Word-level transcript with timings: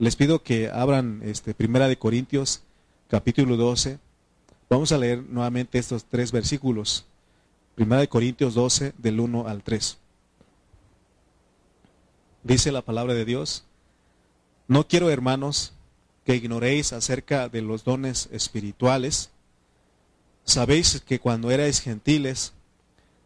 les 0.00 0.16
pido 0.16 0.42
que 0.42 0.70
abran 0.70 1.20
este, 1.22 1.52
Primera 1.52 1.86
de 1.86 1.98
Corintios, 1.98 2.62
capítulo 3.08 3.58
12. 3.58 3.98
Vamos 4.70 4.92
a 4.92 4.98
leer 4.98 5.22
nuevamente 5.22 5.78
estos 5.78 6.06
tres 6.06 6.32
versículos. 6.32 7.04
Primera 7.74 8.00
de 8.00 8.08
Corintios 8.08 8.54
12, 8.54 8.94
del 8.96 9.20
1 9.20 9.46
al 9.46 9.62
3. 9.62 9.98
Dice 12.44 12.72
la 12.72 12.80
palabra 12.80 13.12
de 13.12 13.26
Dios, 13.26 13.64
no 14.68 14.88
quiero, 14.88 15.10
hermanos, 15.10 15.74
que 16.24 16.34
ignoréis 16.34 16.94
acerca 16.94 17.50
de 17.50 17.60
los 17.60 17.84
dones 17.84 18.30
espirituales. 18.32 19.28
Sabéis 20.44 21.02
que 21.06 21.20
cuando 21.20 21.50
erais 21.50 21.82
gentiles, 21.82 22.54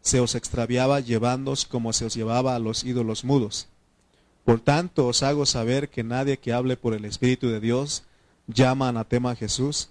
se 0.01 0.19
os 0.19 0.35
extraviaba 0.35 0.99
llevándoos 0.99 1.63
como 1.63 1.93
se 1.93 2.03
os 2.03 2.15
llevaba 2.15 2.53
a 2.53 2.59
los 2.59 2.83
ídolos 2.83 3.23
mudos 3.23 3.69
por 4.45 4.61
tanto 4.61 5.07
os 5.07 5.23
hago 5.23 5.45
saber 5.47 5.89
que 5.89 6.03
nadie 6.03 6.37
que 6.37 6.53
hable 6.53 6.77
por 6.77 6.93
el 6.93 7.03
Espíritu 7.03 7.49
de 7.49 7.59
Dios 7.59 8.03
llama 8.47 8.87
anatema 8.87 9.31
a 9.31 9.35
Jesús, 9.35 9.89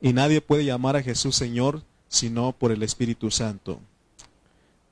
y 0.00 0.12
nadie 0.12 0.40
puede 0.40 0.64
llamar 0.64 0.96
a 0.96 1.02
Jesús 1.02 1.34
Señor 1.36 1.82
sino 2.08 2.52
por 2.52 2.70
el 2.70 2.84
Espíritu 2.84 3.32
Santo. 3.32 3.80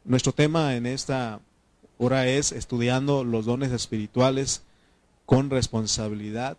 Nuestro 0.04 0.32
tema 0.32 0.74
en 0.74 0.84
esta 0.84 1.40
hora 1.96 2.26
es 2.26 2.50
estudiando 2.50 3.22
los 3.22 3.44
dones 3.44 3.70
espirituales 3.70 4.62
con 5.24 5.48
responsabilidad 5.48 6.58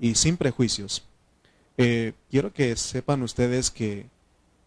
y 0.00 0.16
sin 0.16 0.36
prejuicios. 0.36 1.04
Eh, 1.78 2.14
quiero 2.30 2.52
que 2.52 2.74
sepan 2.74 3.22
ustedes 3.22 3.70
que 3.70 4.06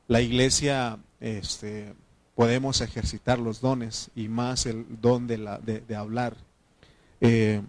la 0.07 0.21
iglesia 0.21 0.99
este, 1.19 1.93
podemos 2.33 2.79
ejercitar 2.79 3.39
los 3.39 3.59
dones 3.59 4.09
y 4.15 4.29
más 4.29 4.65
el 4.65 4.85
don 5.01 5.27
de, 5.27 5.37
la, 5.37 5.59
de 5.59 5.95
hablar. 5.95 6.37
Eh, 7.27 7.59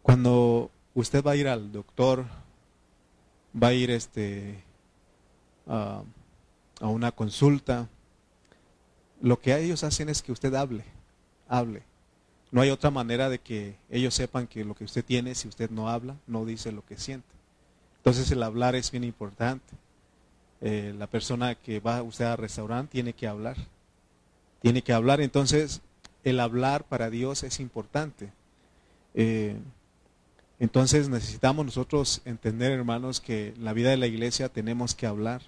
cuando 0.00 0.70
usted 0.94 1.24
va 1.24 1.32
a 1.32 1.36
ir 1.36 1.48
al 1.48 1.72
doctor, 1.72 2.24
va 3.60 3.68
a 3.68 3.72
ir 3.72 3.90
este, 3.90 4.62
a, 5.66 6.04
una 6.80 7.10
consulta, 7.10 7.88
lo 9.20 9.40
que 9.40 9.58
ellos 9.58 9.82
hacen 9.82 10.08
es 10.08 10.22
que 10.22 10.30
usted 10.30 10.54
hable, 10.54 10.84
hable. 11.48 11.82
No 12.52 12.60
hay 12.60 12.70
otra 12.70 12.90
manera 12.92 13.28
de 13.28 13.40
que 13.40 13.76
ellos 13.90 14.14
sepan 14.14 14.46
que 14.46 14.64
lo 14.64 14.76
que 14.76 14.84
usted 14.84 15.04
tiene, 15.04 15.34
si 15.34 15.48
usted 15.48 15.70
no 15.70 15.88
habla, 15.88 16.14
no 16.28 16.44
dice 16.44 16.70
lo 16.70 16.86
que 16.86 16.96
siente. 16.96 17.26
Entonces 17.96 18.30
el 18.30 18.42
hablar 18.44 18.76
es 18.76 18.92
bien 18.92 19.02
importante. 19.02 19.74
Eh, 20.60 20.94
la 20.96 21.08
persona 21.08 21.56
que 21.56 21.80
va 21.80 22.02
usted 22.04 22.26
al 22.26 22.38
restaurante 22.38 22.92
tiene 22.92 23.14
que 23.14 23.26
hablar. 23.26 23.56
Tiene 24.62 24.82
que 24.82 24.92
hablar. 24.92 25.20
Entonces 25.20 25.80
el 26.24 26.40
hablar 26.40 26.84
para 26.84 27.10
Dios 27.10 27.42
es 27.42 27.60
importante. 27.60 28.32
Eh, 29.12 29.56
entonces 30.58 31.08
necesitamos 31.08 31.66
nosotros 31.66 32.22
entender, 32.24 32.72
hermanos, 32.72 33.20
que 33.20 33.48
en 33.48 33.64
la 33.64 33.74
vida 33.74 33.90
de 33.90 33.98
la 33.98 34.06
iglesia 34.06 34.48
tenemos 34.48 34.94
que 34.94 35.06
hablar. 35.06 35.42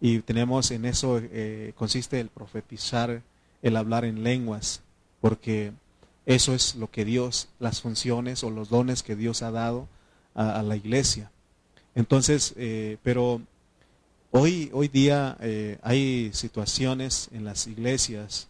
Y 0.00 0.20
tenemos 0.20 0.70
en 0.70 0.84
eso 0.84 1.20
eh, 1.22 1.72
consiste 1.76 2.20
el 2.20 2.28
profetizar, 2.28 3.22
el 3.62 3.76
hablar 3.76 4.04
en 4.04 4.22
lenguas, 4.22 4.82
porque 5.20 5.72
eso 6.26 6.54
es 6.54 6.74
lo 6.74 6.90
que 6.90 7.04
Dios, 7.04 7.48
las 7.58 7.80
funciones 7.80 8.44
o 8.44 8.50
los 8.50 8.68
dones 8.68 9.02
que 9.02 9.16
Dios 9.16 9.42
ha 9.42 9.50
dado 9.50 9.88
a, 10.34 10.62
la 10.62 10.76
iglesia. 10.76 11.30
Entonces, 11.94 12.54
eh, 12.56 12.98
pero 13.02 13.42
hoy, 14.30 14.70
hoy 14.72 14.88
día 14.88 15.36
hay 15.82 16.30
situaciones 16.32 17.28
en 17.32 17.44
las 17.44 17.66
iglesias 17.66 18.49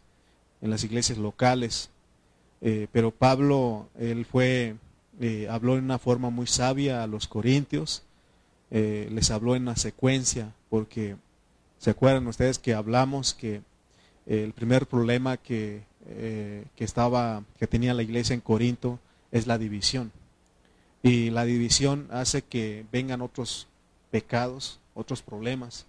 en 0.60 0.70
las 0.70 0.84
iglesias 0.84 1.18
locales. 1.18 1.90
Eh, 2.60 2.88
pero 2.92 3.10
Pablo, 3.10 3.88
él 3.98 4.24
fue, 4.24 4.76
eh, 5.20 5.48
habló 5.50 5.78
en 5.78 5.84
una 5.84 5.98
forma 5.98 6.30
muy 6.30 6.46
sabia 6.46 7.02
a 7.02 7.06
los 7.06 7.26
corintios, 7.26 8.02
eh, 8.70 9.08
les 9.10 9.30
habló 9.30 9.56
en 9.56 9.62
una 9.62 9.76
secuencia, 9.76 10.52
porque 10.68 11.16
se 11.78 11.90
acuerdan 11.90 12.26
ustedes 12.26 12.58
que 12.58 12.74
hablamos 12.74 13.34
que 13.34 13.62
el 14.26 14.52
primer 14.52 14.86
problema 14.86 15.38
que, 15.38 15.82
que, 16.76 16.84
estaba, 16.84 17.42
que 17.58 17.66
tenía 17.66 17.94
la 17.94 18.02
iglesia 18.02 18.34
en 18.34 18.40
Corinto 18.40 19.00
es 19.32 19.46
la 19.46 19.58
división. 19.58 20.12
Y 21.02 21.30
la 21.30 21.44
división 21.44 22.06
hace 22.10 22.42
que 22.42 22.84
vengan 22.92 23.22
otros 23.22 23.66
pecados, 24.10 24.78
otros 24.94 25.22
problemas, 25.22 25.86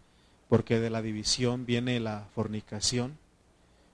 porque 0.48 0.80
de 0.80 0.90
la 0.90 1.02
división 1.02 1.66
viene 1.66 2.00
la 2.00 2.26
fornicación, 2.34 3.18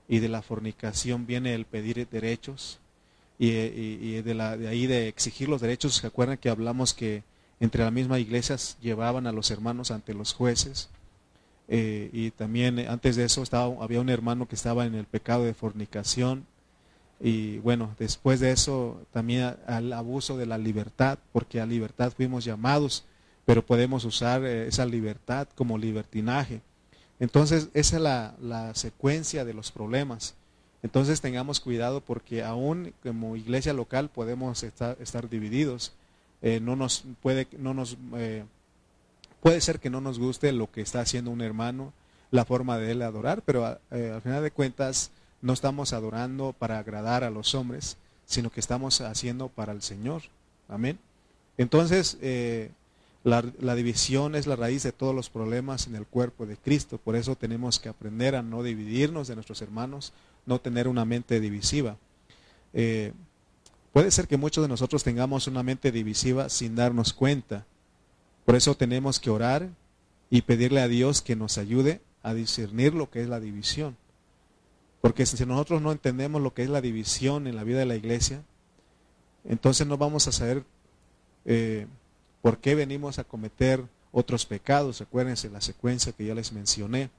y 0.07 0.19
de 0.19 0.29
la 0.29 0.41
fornicación 0.41 1.25
viene 1.25 1.53
el 1.53 1.65
pedir 1.65 2.07
derechos 2.07 2.79
y, 3.39 4.21
de, 4.21 4.33
la, 4.33 4.57
de, 4.57 4.67
ahí 4.67 4.87
de 4.87 5.07
exigir 5.07 5.49
los 5.49 5.61
derechos. 5.61 5.95
¿Se 5.95 6.07
acuerdan 6.07 6.37
que 6.37 6.49
hablamos 6.49 6.93
que 6.93 7.23
entre 7.59 7.83
la 7.83 7.91
misma 7.91 8.19
iglesia 8.19 8.55
llevaban 8.81 9.27
a 9.27 9.31
los 9.31 9.51
hermanos 9.51 9.91
ante 9.91 10.13
los 10.13 10.33
jueces? 10.33 10.89
Eh, 11.67 12.09
y 12.13 12.31
también 12.31 12.79
eh, 12.79 12.87
antes 12.87 13.15
de 13.15 13.25
eso 13.25 13.43
estaba, 13.43 13.83
había 13.83 13.99
un 13.99 14.09
hermano 14.09 14.47
que 14.47 14.55
estaba 14.55 14.85
en 14.85 14.95
el 14.95 15.05
pecado 15.05 15.43
de 15.43 15.53
fornicación. 15.53 16.45
Y 17.19 17.57
bueno, 17.59 17.95
después 17.99 18.39
de 18.39 18.51
eso 18.51 19.01
también 19.11 19.55
al 19.65 19.91
abuso 19.93 20.37
de 20.37 20.45
la 20.45 20.57
libertad, 20.57 21.19
porque 21.33 21.59
a 21.59 21.65
libertad 21.65 22.13
fuimos 22.15 22.45
llamados, 22.45 23.05
pero 23.45 23.65
podemos 23.65 24.05
usar 24.05 24.43
eh, 24.45 24.67
esa 24.67 24.85
libertad 24.85 25.47
como 25.55 25.77
libertinaje. 25.77 26.61
Entonces, 27.19 27.69
esa 27.73 27.97
es 27.97 28.01
la, 28.01 28.71
secuencia 28.75 29.45
de 29.45 29.53
los 29.53 29.71
problemas. 29.71 30.35
Entonces, 30.83 31.21
tengamos 31.21 31.59
cuidado 31.59 32.01
porque 32.01 32.43
aún 32.43 32.93
como 33.01 33.35
iglesia 33.35 33.73
local 33.73 34.09
podemos 34.09 34.63
estar, 34.63 35.29
divididos. 35.29 35.93
Eh, 36.41 36.59
no 36.61 36.75
nos 36.75 37.03
puede, 37.21 37.47
no 37.57 37.73
nos, 37.73 37.97
eh, 38.15 38.45
puede 39.41 39.59
ser 39.61 39.79
que 39.79 39.89
no 39.89 40.01
nos 40.01 40.19
guste 40.19 40.51
lo 40.51 40.71
que 40.71 40.81
está 40.81 41.01
haciendo 41.01 41.31
un 41.31 41.41
hermano, 41.41 41.93
la 42.29 42.45
forma 42.45 42.77
de 42.77 42.91
él 42.91 43.01
adorar, 43.01 43.41
pero 43.43 43.79
eh, 43.89 44.11
al 44.13 44.21
final 44.21 44.43
de 44.43 44.51
cuentas 44.51 45.09
no 45.41 45.53
estamos 45.53 45.93
adorando 45.93 46.53
para 46.53 46.77
agradar 46.77 47.23
a 47.23 47.31
los 47.31 47.55
hombres, 47.55 47.97
sino 48.27 48.51
que 48.51 48.59
estamos 48.59 49.01
haciendo 49.01 49.47
para 49.49 49.71
el 49.71 49.81
Señor. 49.81 50.23
Amén. 50.67 50.99
Entonces, 51.57 52.17
la, 53.27 53.75
división 53.75 54.35
es 54.35 54.47
la 54.47 54.55
raíz 54.55 54.83
de 54.83 54.93
todos 54.93 55.13
los 55.13 55.29
problemas 55.29 55.87
en 55.87 55.95
el 55.95 56.05
cuerpo 56.05 56.45
de 56.45 56.55
Cristo. 56.55 56.97
Por 56.97 57.17
eso 57.17 57.35
tenemos 57.35 57.77
que 57.77 57.89
aprender 57.89 58.35
a 58.35 58.41
no 58.41 58.63
dividirnos 58.63 59.27
de 59.27 59.35
nuestros 59.35 59.61
hermanos, 59.61 60.13
no 60.45 60.61
tener 60.61 60.87
una 60.87 61.03
mente 61.03 61.41
divisiva. 61.41 61.97
Eh, 62.73 63.11
puede 63.91 64.11
ser 64.11 64.29
que 64.29 64.37
muchos 64.37 64.63
de 64.63 64.69
nosotros 64.69 65.03
tengamos 65.03 65.47
una 65.47 65.61
mente 65.61 65.91
divisiva 65.91 66.47
sin 66.47 66.75
darnos 66.75 67.11
cuenta. 67.11 67.65
Por 68.45 68.55
eso 68.55 68.75
tenemos 68.75 69.19
que 69.19 69.29
orar 69.29 69.67
y 70.29 70.43
pedirle 70.43 70.79
a 70.79 70.87
Dios 70.87 71.21
que 71.21 71.35
nos 71.35 71.57
ayude 71.57 71.99
a 72.23 72.33
discernir 72.33 72.93
lo 72.93 73.09
que 73.09 73.21
es 73.21 73.27
la 73.27 73.41
división. 73.41 73.97
Porque 75.01 75.25
si 75.25 75.45
nosotros 75.45 75.81
no 75.81 75.91
entendemos 75.91 76.41
lo 76.41 76.53
que 76.53 76.63
es 76.63 76.69
la 76.69 76.79
división 76.79 77.47
en 77.47 77.57
la 77.57 77.65
vida 77.65 77.79
de 77.79 77.85
la 77.85 77.97
iglesia, 77.97 78.41
entonces 79.43 79.85
no 79.85 79.97
vamos 79.97 80.29
a 80.29 80.31
saber 80.31 80.63
eh, 81.43 81.87
¿Por 82.47 82.59
qué 82.59 82.75
venimos 82.75 83.19
a 83.19 83.25
cometer 83.25 83.83
otros 84.13 84.45
pecados? 84.45 85.01
Acuérdense 85.01 85.49
la 85.49 85.59
secuencia 85.59 86.13
que 86.13 86.23
ya 86.23 86.33
les 86.33 86.53
mencioné. 86.53 87.09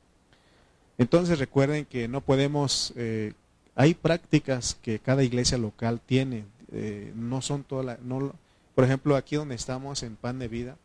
Entonces 0.97 1.39
recuerden 1.39 1.85
que 1.85 2.09
no 2.09 2.23
podemos, 2.23 2.95
eh, 2.97 3.35
hay 3.75 3.93
prácticas 3.93 4.79
que 4.81 5.01
cada 5.01 5.23
iglesia 5.23 5.59
local 5.59 6.01
tiene, 6.01 6.47
eh, 6.73 7.13
no 7.15 7.43
son 7.43 7.63
todas, 7.63 7.85
las, 7.85 8.01
no, 8.01 8.33
por 8.75 8.85
ejemplo 8.85 9.17
aquí 9.17 9.37
donde 9.37 9.55
estamos 9.55 10.03
en 10.03 10.17
Pan 10.17 10.39
de 10.39 10.49
Vida, 10.49 10.79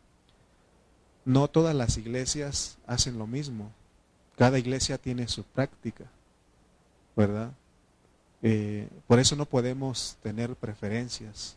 no 1.24 1.48
todas 1.48 1.74
las 1.74 1.96
iglesias 1.96 2.76
hacen 2.86 3.18
lo 3.18 3.26
mismo, 3.26 3.72
cada 4.36 4.58
iglesia 4.58 4.98
tiene 4.98 5.26
su 5.26 5.44
práctica, 5.44 6.04
¿verdad? 7.16 7.54
Eh, 8.42 8.90
por 9.06 9.20
eso 9.20 9.36
no 9.36 9.46
podemos 9.46 10.18
tener 10.22 10.54
preferencias. 10.54 11.56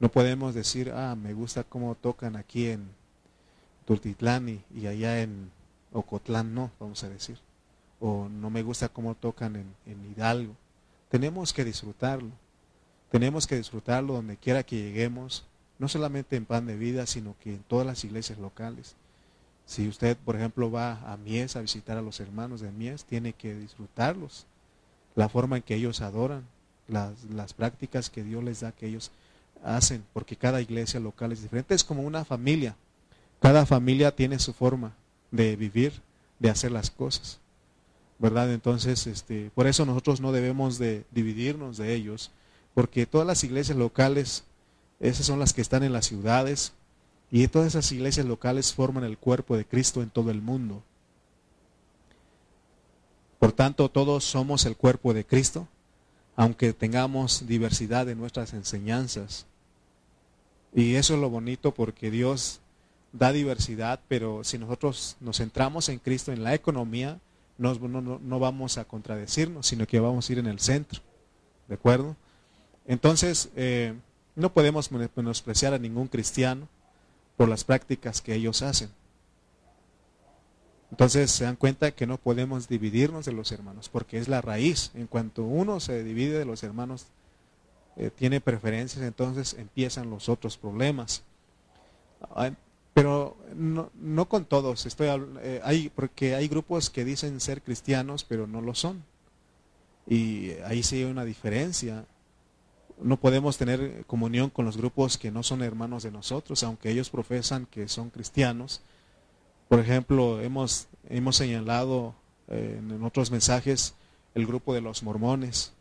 No 0.00 0.08
podemos 0.10 0.54
decir, 0.54 0.92
ah, 0.94 1.16
me 1.16 1.34
gusta 1.34 1.64
cómo 1.64 1.94
tocan 1.94 2.36
aquí 2.36 2.68
en 2.68 2.88
Tultitlán 3.84 4.62
y, 4.74 4.86
allá 4.86 5.22
en 5.22 5.50
Ocotlán, 5.92 6.54
no, 6.54 6.70
vamos 6.78 7.02
a 7.02 7.08
decir. 7.08 7.38
O 8.00 8.28
no 8.28 8.48
me 8.50 8.62
gusta 8.62 8.88
cómo 8.88 9.14
tocan 9.14 9.56
en, 9.56 9.74
en 9.86 10.12
Hidalgo. 10.12 10.54
Tenemos 11.08 11.52
que 11.52 11.64
disfrutarlo. 11.64 12.30
Tenemos 13.10 13.46
que 13.46 13.56
disfrutarlo 13.56 14.14
donde 14.14 14.36
quiera 14.36 14.62
que 14.62 14.76
lleguemos, 14.76 15.44
no 15.78 15.88
solamente 15.88 16.36
en 16.36 16.44
pan 16.44 16.66
de 16.66 16.76
vida, 16.76 17.06
sino 17.06 17.34
que 17.40 17.54
en 17.54 17.62
todas 17.62 17.86
las 17.86 18.04
iglesias 18.04 18.38
locales. 18.38 18.94
Si 19.66 19.88
usted, 19.88 20.16
por 20.16 20.36
ejemplo, 20.36 20.70
va 20.70 21.12
a 21.12 21.16
Mies 21.16 21.56
a 21.56 21.60
visitar 21.60 21.98
a 21.98 22.02
los 22.02 22.20
hermanos 22.20 22.60
de 22.60 22.70
Mies, 22.70 23.04
tiene 23.04 23.32
que 23.32 23.54
disfrutarlos. 23.54 24.46
La 25.14 25.28
forma 25.28 25.56
en 25.56 25.62
que 25.62 25.74
ellos 25.74 26.00
adoran, 26.00 26.44
las, 26.86 27.24
las 27.24 27.52
prácticas 27.52 28.10
que 28.10 28.22
Dios 28.22 28.44
les 28.44 28.60
da 28.60 28.72
que 28.72 28.86
ellos 28.86 29.10
hacen, 29.64 30.04
porque 30.12 30.36
cada 30.36 30.60
iglesia 30.60 31.00
local 31.00 31.32
es 31.32 31.42
diferente. 31.42 31.74
Es 31.74 31.84
como 31.84 32.02
una 32.02 32.24
familia. 32.24 32.76
Cada 33.40 33.66
familia 33.66 34.14
tiene 34.14 34.38
su 34.38 34.52
forma 34.52 34.94
de 35.30 35.56
vivir, 35.56 35.92
de 36.38 36.50
hacer 36.50 36.72
las 36.72 36.90
cosas. 36.90 37.38
¿Verdad? 38.18 38.52
Entonces, 38.52 39.06
este, 39.06 39.50
por 39.54 39.66
eso 39.66 39.86
nosotros 39.86 40.20
no 40.20 40.32
debemos 40.32 40.78
de 40.78 41.04
dividirnos 41.12 41.76
de 41.76 41.94
ellos, 41.94 42.32
porque 42.74 43.06
todas 43.06 43.26
las 43.26 43.44
iglesias 43.44 43.78
locales, 43.78 44.44
esas 44.98 45.26
son 45.26 45.38
las 45.38 45.52
que 45.52 45.60
están 45.60 45.84
en 45.84 45.92
las 45.92 46.06
ciudades, 46.06 46.72
y 47.30 47.46
todas 47.48 47.68
esas 47.68 47.92
iglesias 47.92 48.26
locales 48.26 48.72
forman 48.72 49.04
el 49.04 49.18
cuerpo 49.18 49.56
de 49.56 49.64
Cristo 49.64 50.02
en 50.02 50.10
todo 50.10 50.30
el 50.30 50.40
mundo. 50.40 50.82
Por 53.38 53.52
tanto, 53.52 53.88
todos 53.88 54.24
somos 54.24 54.66
el 54.66 54.76
cuerpo 54.76 55.14
de 55.14 55.24
Cristo, 55.24 55.68
aunque 56.38 56.72
tengamos 56.72 57.48
diversidad 57.48 58.08
en 58.08 58.18
nuestras 58.18 58.54
enseñanzas. 58.54 59.44
Y 60.72 60.94
eso 60.94 61.14
es 61.14 61.20
lo 61.20 61.30
bonito 61.30 61.74
porque 61.74 62.12
Dios 62.12 62.60
da 63.12 63.32
diversidad, 63.32 63.98
pero 64.06 64.44
si 64.44 64.56
nosotros 64.56 65.16
nos 65.18 65.38
centramos 65.38 65.88
en 65.88 65.98
Cristo, 65.98 66.30
en 66.30 66.44
la 66.44 66.54
economía, 66.54 67.18
no, 67.56 67.74
no, 67.74 68.38
vamos 68.38 68.78
a 68.78 68.84
contradecirnos, 68.84 69.66
sino 69.66 69.84
que 69.84 69.98
vamos 69.98 70.30
a 70.30 70.32
ir 70.32 70.38
en 70.38 70.46
el 70.46 70.60
centro. 70.60 71.00
¿De 71.66 71.74
acuerdo? 71.74 72.14
Entonces, 72.86 73.48
eh, 73.56 73.94
no 74.36 74.52
podemos 74.52 74.92
menospreciar 74.92 75.74
a 75.74 75.78
ningún 75.78 76.06
cristiano 76.06 76.68
por 77.36 77.48
las 77.48 77.64
prácticas 77.64 78.22
que 78.22 78.34
ellos 78.34 78.62
hacen. 78.62 78.90
Entonces 80.90 81.30
se 81.30 81.44
dan 81.44 81.56
cuenta 81.56 81.90
que 81.90 82.06
no 82.06 82.16
podemos 82.16 82.68
dividirnos 82.68 83.26
de 83.26 83.32
los 83.32 83.52
hermanos, 83.52 83.88
porque 83.88 84.18
es 84.18 84.28
la 84.28 84.40
raíz. 84.40 84.90
En 84.94 85.06
cuanto 85.06 85.42
uno 85.42 85.80
se 85.80 86.02
divide 86.02 86.38
de 86.38 86.44
los 86.44 86.62
hermanos, 86.62 87.06
eh, 87.96 88.10
tiene 88.14 88.40
preferencias, 88.40 89.04
entonces 89.04 89.54
empiezan 89.58 90.08
los 90.08 90.28
otros 90.28 90.56
problemas. 90.56 91.22
Pero 92.94 93.36
no, 93.54 93.90
no 94.00 94.28
con 94.28 94.44
todos, 94.44 94.86
estoy, 94.86 95.08
eh, 95.42 95.60
hay, 95.62 95.88
porque 95.90 96.34
hay 96.34 96.48
grupos 96.48 96.90
que 96.90 97.04
dicen 97.04 97.40
ser 97.40 97.62
cristianos, 97.62 98.24
pero 98.24 98.46
no 98.46 98.60
lo 98.60 98.74
son. 98.74 99.04
Y 100.06 100.52
ahí 100.64 100.82
sí 100.82 100.96
hay 100.96 101.04
una 101.04 101.24
diferencia. 101.24 102.06
No 103.00 103.18
podemos 103.18 103.58
tener 103.58 104.04
comunión 104.06 104.50
con 104.50 104.64
los 104.64 104.76
grupos 104.76 105.18
que 105.18 105.30
no 105.30 105.42
son 105.42 105.62
hermanos 105.62 106.02
de 106.02 106.10
nosotros, 106.10 106.62
aunque 106.62 106.90
ellos 106.90 107.10
profesan 107.10 107.66
que 107.66 107.88
son 107.88 108.10
cristianos. 108.10 108.80
Por 109.68 109.80
ejemplo, 109.80 110.40
hemos, 110.40 110.88
hemos 111.08 111.36
señalado 111.36 112.14
eh, 112.48 112.76
en 112.78 113.02
otros 113.02 113.30
mensajes 113.30 113.94
el 114.34 114.46
grupo 114.46 114.74
de 114.74 114.80
los 114.80 115.02
mormones. 115.02 115.72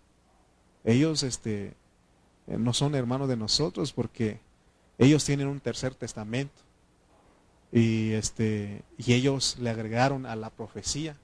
Ellos 0.83 1.23
este, 1.23 1.73
eh, 2.47 2.57
no 2.57 2.73
son 2.73 2.95
hermanos 2.95 3.29
de 3.29 3.37
nosotros 3.37 3.93
porque 3.93 4.39
ellos 4.97 5.23
tienen 5.23 5.47
un 5.47 5.59
tercer 5.59 5.93
testamento 5.95 6.61
y 7.71 8.13
este 8.13 8.83
y 8.97 9.13
ellos 9.13 9.57
le 9.59 9.69
agregaron 9.69 10.25
a 10.25 10.35
la 10.35 10.49
profecía. 10.49 11.15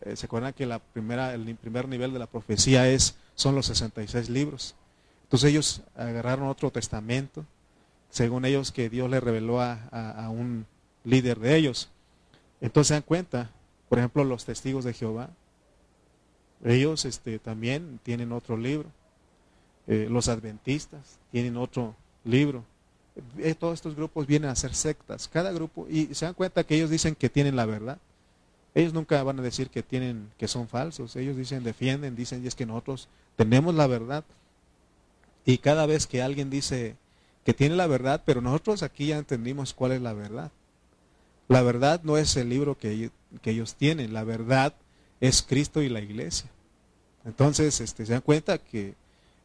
Eh, 0.00 0.16
se 0.16 0.26
acuerdan 0.26 0.54
que 0.54 0.66
la 0.66 0.78
primera 0.78 1.34
el 1.34 1.54
primer 1.56 1.88
nivel 1.88 2.12
de 2.12 2.18
la 2.18 2.26
profecía 2.26 2.88
es 2.88 3.16
son 3.34 3.54
los 3.54 3.66
66 3.66 4.30
libros. 4.30 4.74
Entonces 5.24 5.50
ellos 5.50 5.82
agarraron 5.96 6.48
otro 6.48 6.70
testamento, 6.70 7.46
según 8.10 8.44
ellos 8.44 8.72
que 8.72 8.90
Dios 8.90 9.08
le 9.10 9.20
reveló 9.20 9.62
a, 9.62 10.28
un 10.30 10.66
líder 11.04 11.38
de 11.38 11.56
ellos. 11.56 11.88
Entonces 12.60 12.88
se 12.88 12.94
dan 12.94 13.02
cuenta, 13.02 13.50
por 13.88 13.98
ejemplo, 13.98 14.24
los 14.24 14.44
testigos 14.44 14.84
de 14.84 14.92
Jehová, 14.92 15.30
ellos 16.64 17.04
este, 17.04 17.38
también 17.38 17.98
tienen 18.02 18.32
otro 18.32 18.56
libro. 18.56 18.88
Eh, 19.88 20.06
los 20.08 20.28
adventistas 20.28 21.18
tienen 21.32 21.56
otro 21.56 21.94
libro. 22.24 22.64
Eh, 23.38 23.54
todos 23.54 23.74
estos 23.74 23.96
grupos 23.96 24.26
vienen 24.26 24.48
a 24.48 24.56
ser 24.56 24.74
sectas, 24.74 25.28
cada 25.28 25.52
grupo, 25.52 25.86
y 25.88 26.14
se 26.14 26.24
dan 26.24 26.34
cuenta 26.34 26.64
que 26.64 26.76
ellos 26.76 26.88
dicen 26.88 27.14
que 27.14 27.28
tienen 27.28 27.56
la 27.56 27.66
verdad. 27.66 27.98
Ellos 28.74 28.94
nunca 28.94 29.22
van 29.22 29.38
a 29.38 29.42
decir 29.42 29.68
que 29.68 29.82
tienen, 29.82 30.30
que 30.38 30.48
son 30.48 30.68
falsos. 30.68 31.16
Ellos 31.16 31.36
dicen, 31.36 31.62
defienden, 31.62 32.16
dicen, 32.16 32.42
y 32.42 32.46
es 32.46 32.54
que 32.54 32.64
nosotros 32.64 33.08
tenemos 33.36 33.74
la 33.74 33.86
verdad. 33.86 34.24
Y 35.44 35.58
cada 35.58 35.84
vez 35.84 36.06
que 36.06 36.22
alguien 36.22 36.48
dice 36.48 36.96
que 37.44 37.52
tiene 37.52 37.74
la 37.76 37.86
verdad, 37.86 38.22
pero 38.24 38.40
nosotros 38.40 38.82
aquí 38.82 39.08
ya 39.08 39.18
entendimos 39.18 39.74
cuál 39.74 39.92
es 39.92 40.00
la 40.00 40.12
verdad. 40.12 40.50
La 41.52 41.60
verdad 41.60 42.00
no 42.02 42.16
es 42.16 42.34
el 42.38 42.48
libro 42.48 42.78
que, 42.78 43.10
ellos 43.44 43.74
tienen, 43.74 44.14
la 44.14 44.24
verdad 44.24 44.72
es 45.20 45.42
Cristo 45.42 45.82
y 45.82 45.90
la 45.90 46.00
iglesia. 46.00 46.48
Entonces, 47.26 47.78
este, 47.82 48.06
se 48.06 48.12
dan 48.12 48.22
cuenta 48.22 48.56
que 48.56 48.94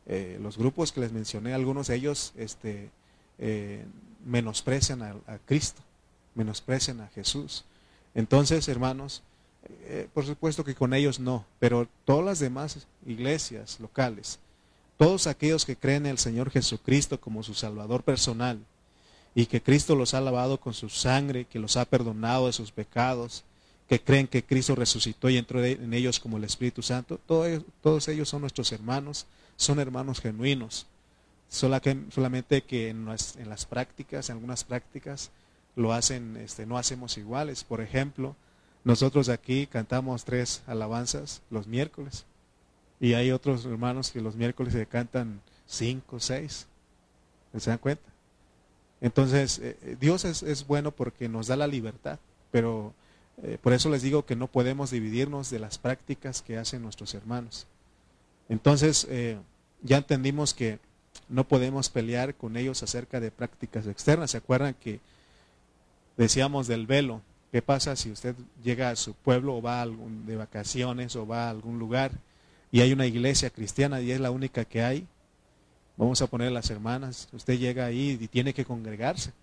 eh, 0.06 0.40
los 0.42 0.58
grupos 0.58 0.94
que 0.94 1.02
les 1.02 1.12
mencioné, 1.12 1.54
algunos 1.54 1.88
de 1.88 1.96
ellos 1.96 2.32
este, 2.38 2.92
eh, 3.40 3.84
menosprecian 4.26 5.02
a, 5.02 5.38
Cristo, 5.46 5.82
menosprecian 6.34 7.02
a 7.02 7.10
Jesús. 7.10 7.66
Entonces, 8.16 8.70
hermanos, 8.70 9.22
eh, 9.82 10.08
por 10.14 10.26
supuesto 10.26 10.64
que 10.64 10.76
con 10.76 10.94
ellos 10.94 11.20
no, 11.20 11.44
pero 11.60 11.90
todas 12.06 12.24
las 12.24 12.40
demás 12.40 12.88
iglesias 13.06 13.82
locales, 13.82 14.40
todos 14.96 15.28
aquellos 15.28 15.66
que 15.66 15.76
creen 15.76 16.06
en 16.06 16.12
el 16.12 16.20
Señor 16.20 16.52
Jesucristo 16.52 17.20
como 17.20 17.44
su 17.44 17.54
Salvador 17.54 18.04
personal 18.04 18.62
y 19.38 19.46
que 19.46 19.62
Cristo 19.62 19.96
los 19.96 20.16
ha 20.16 20.20
lavado 20.20 20.60
con 20.60 20.74
su 20.74 20.90
sangre, 20.90 21.46
que 21.46 21.60
los 21.60 21.78
ha 21.78 21.86
perdonado 21.86 22.48
de 22.48 22.54
sus 22.54 22.72
pecados, 22.72 23.44
que 23.88 24.02
creen 24.02 24.28
que 24.28 24.44
Cristo 24.44 24.74
resucitó 24.74 25.30
y 25.30 25.38
entró 25.38 25.64
en 25.64 25.94
ellos 25.94 26.20
como 26.20 26.38
el 26.38 26.44
Espíritu 26.44 26.82
Santo, 26.82 27.20
todos 27.28 28.08
ellos 28.08 28.28
son 28.28 28.42
nuestros 28.42 28.72
hermanos 28.72 29.28
son 29.56 29.80
hermanos 29.80 30.22
genuinos. 30.22 30.88
solamente 31.50 32.64
que 32.64 32.90
en 32.90 33.06
las, 33.06 33.66
prácticas, 33.70 34.32
en 34.32 34.38
algunas 34.38 34.64
prácticas, 34.64 35.30
lo 35.76 35.94
hacen, 35.94 36.36
este, 36.38 36.66
no 36.66 36.80
hacemos 36.80 37.16
iguales. 37.20 37.64
Por 37.64 37.80
ejemplo, 37.80 38.36
nosotros 38.84 39.30
aquí 39.30 39.68
cantamos 39.68 40.26
tres 40.26 40.64
alabanzas 40.66 41.44
los 41.52 41.68
miércoles. 41.68 42.26
Y 43.00 43.14
hay 43.14 43.30
otros 43.30 43.66
hermanos 43.66 44.10
que 44.10 44.20
los 44.20 44.36
miércoles 44.36 44.74
se 44.74 44.88
cantan 44.88 45.42
cinco, 45.68 46.20
seis. 46.20 46.66
¿Se 47.56 47.70
dan 47.70 47.78
cuenta? 47.78 48.17
Entonces, 49.02 49.60
eh, 49.60 49.78
eh, 49.82 49.98
Dios 50.00 50.26
es, 50.26 50.66
bueno 50.68 50.92
porque 50.92 51.30
nos 51.30 51.48
da 51.48 51.56
la 51.56 51.68
libertad, 51.68 52.20
pero 52.52 52.94
eh, 53.44 53.58
por 53.62 53.74
eso 53.74 53.90
les 53.90 54.02
digo 54.02 54.26
que 54.26 54.36
no 54.36 54.48
podemos 54.48 54.90
dividirnos 54.90 55.50
de 55.50 55.60
las 55.60 55.78
prácticas 55.78 56.42
que 56.42 56.58
hacen 56.58 56.82
nuestros 56.82 57.14
hermanos. 57.14 57.68
Entonces, 58.50 59.06
eh, 59.10 59.38
ya 59.84 59.98
entendimos 59.98 60.54
que 60.54 60.80
no 61.30 61.48
podemos 61.48 61.90
pelear 61.90 62.36
con 62.36 62.58
ellos 62.58 62.82
acerca 62.82 63.20
de 63.20 63.32
prácticas 63.32 63.86
externas. 63.88 64.32
¿Se 64.32 64.38
acuerdan 64.38 64.74
que 64.74 65.00
decíamos 66.16 66.68
del 66.68 66.88
velo? 66.88 67.22
¿Qué 67.52 67.62
pasa 67.62 67.96
si 67.96 68.12
usted 68.12 68.36
llega 68.64 68.90
a 68.90 68.96
su 68.96 69.14
pueblo 69.14 69.58
o 69.58 69.62
va 69.62 69.86
de 69.86 70.36
vacaciones 70.36 71.16
o 71.16 71.28
va 71.28 71.48
a 71.48 71.50
algún 71.50 71.80
lugar 71.80 72.12
y 72.72 72.82
hay 72.82 72.92
una 72.92 73.06
iglesia 73.06 73.50
cristiana 73.50 74.02
y 74.02 74.12
es 74.12 74.20
la 74.20 74.32
única 74.32 74.66
que 74.66 74.82
hay? 74.84 75.08
Vamos 75.98 76.22
a 76.22 76.28
poner 76.28 76.52
las 76.52 76.70
hermanas. 76.70 77.28
Usted 77.34 77.58
llega 77.58 77.86
ahí 77.86 78.18
y 78.22 78.28
tiene 78.28 78.54
que 78.54 78.64
congregarse. 78.64 79.34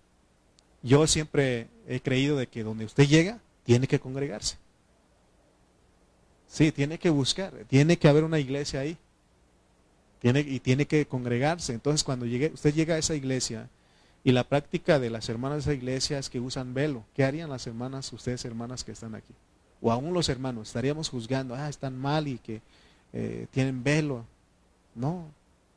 Yo 0.81 1.05
siempre 1.05 1.67
he 1.87 1.99
creído 1.99 2.37
de 2.37 2.47
que 2.47 2.63
donde 2.63 2.85
usted 2.85 3.07
llega, 3.07 3.39
tiene 3.65 3.87
que 3.87 3.99
congregarse. 3.99 4.57
Sí, 6.47 6.71
tiene 6.71 6.97
que 6.97 7.09
buscar, 7.09 7.51
tiene 7.67 7.97
que 7.97 8.07
haber 8.07 8.23
una 8.23 8.39
iglesia 8.39 8.79
ahí. 8.79 8.97
Tiene, 10.19 10.39
y 10.39 10.59
tiene 10.59 10.85
que 10.85 11.05
congregarse. 11.05 11.73
Entonces, 11.73 12.03
cuando 12.03 12.25
llegue, 12.25 12.51
usted 12.53 12.73
llega 12.73 12.95
a 12.95 12.97
esa 12.97 13.15
iglesia 13.15 13.69
y 14.23 14.31
la 14.31 14.43
práctica 14.43 14.97
de 14.97 15.09
las 15.09 15.27
hermanas 15.29 15.57
de 15.57 15.73
esa 15.73 15.77
iglesia 15.77 16.17
es 16.17 16.29
que 16.29 16.39
usan 16.39 16.73
velo, 16.73 17.03
¿qué 17.13 17.23
harían 17.23 17.49
las 17.49 17.67
hermanas, 17.67 18.11
ustedes 18.13 18.45
hermanas 18.45 18.83
que 18.83 18.91
están 18.91 19.13
aquí? 19.13 19.33
O 19.81 19.91
aún 19.91 20.13
los 20.13 20.29
hermanos, 20.29 20.69
estaríamos 20.69 21.09
juzgando, 21.09 21.53
ah, 21.53 21.69
están 21.69 21.97
mal 21.97 22.27
y 22.27 22.39
que 22.39 22.61
eh, 23.13 23.45
tienen 23.51 23.83
velo. 23.83 24.25
No, 24.95 25.27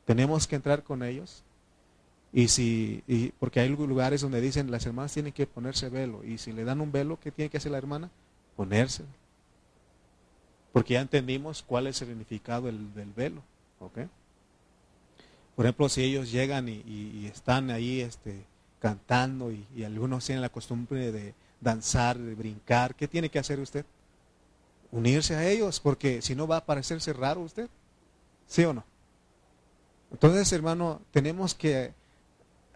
tenemos 0.09 0.47
que 0.47 0.55
entrar 0.55 0.81
con 0.81 1.03
ellos. 1.03 1.43
Y 2.33 2.47
si, 2.47 3.03
y 3.05 3.29
porque 3.33 3.59
hay 3.59 3.69
lugares 3.69 4.21
donde 4.21 4.41
dicen 4.41 4.71
las 4.71 4.87
hermanas 4.87 5.13
tienen 5.13 5.31
que 5.31 5.45
ponerse 5.45 5.87
velo. 5.87 6.23
Y 6.23 6.39
si 6.39 6.51
le 6.51 6.63
dan 6.63 6.81
un 6.81 6.91
velo, 6.91 7.19
¿qué 7.19 7.29
tiene 7.31 7.51
que 7.51 7.57
hacer 7.57 7.71
la 7.71 7.77
hermana? 7.77 8.09
Ponerse. 8.55 9.03
Porque 10.73 10.95
ya 10.95 11.01
entendimos 11.01 11.61
cuál 11.61 11.85
es 11.85 12.01
el 12.01 12.07
significado 12.07 12.65
del, 12.65 13.13
velo. 13.15 13.43
Por 15.55 15.67
ejemplo, 15.67 15.87
si 15.87 16.01
ellos 16.01 16.31
llegan 16.31 16.69
y, 16.69 17.27
están 17.31 17.69
ahí 17.69 18.01
este, 18.01 18.43
cantando 18.79 19.51
y, 19.51 19.83
algunos 19.83 20.25
tienen 20.25 20.41
la 20.41 20.49
costumbre 20.49 21.11
de 21.11 21.35
danzar, 21.61 22.17
de 22.17 22.33
brincar, 22.33 22.95
¿qué 22.95 23.07
tiene 23.07 23.29
que 23.29 23.37
hacer 23.37 23.59
usted? 23.59 23.85
Unirse 24.91 25.35
a 25.35 25.47
ellos, 25.47 25.79
porque 25.79 26.23
si 26.23 26.33
no 26.33 26.47
va 26.47 26.57
a 26.57 26.65
parecerse 26.65 27.13
raro 27.13 27.41
usted. 27.41 27.69
¿Sí 28.47 28.63
o 28.63 28.73
no? 28.73 28.88
Entonces, 30.11 30.51
hermano, 30.53 31.01
tenemos 31.11 31.53
que 31.53 31.93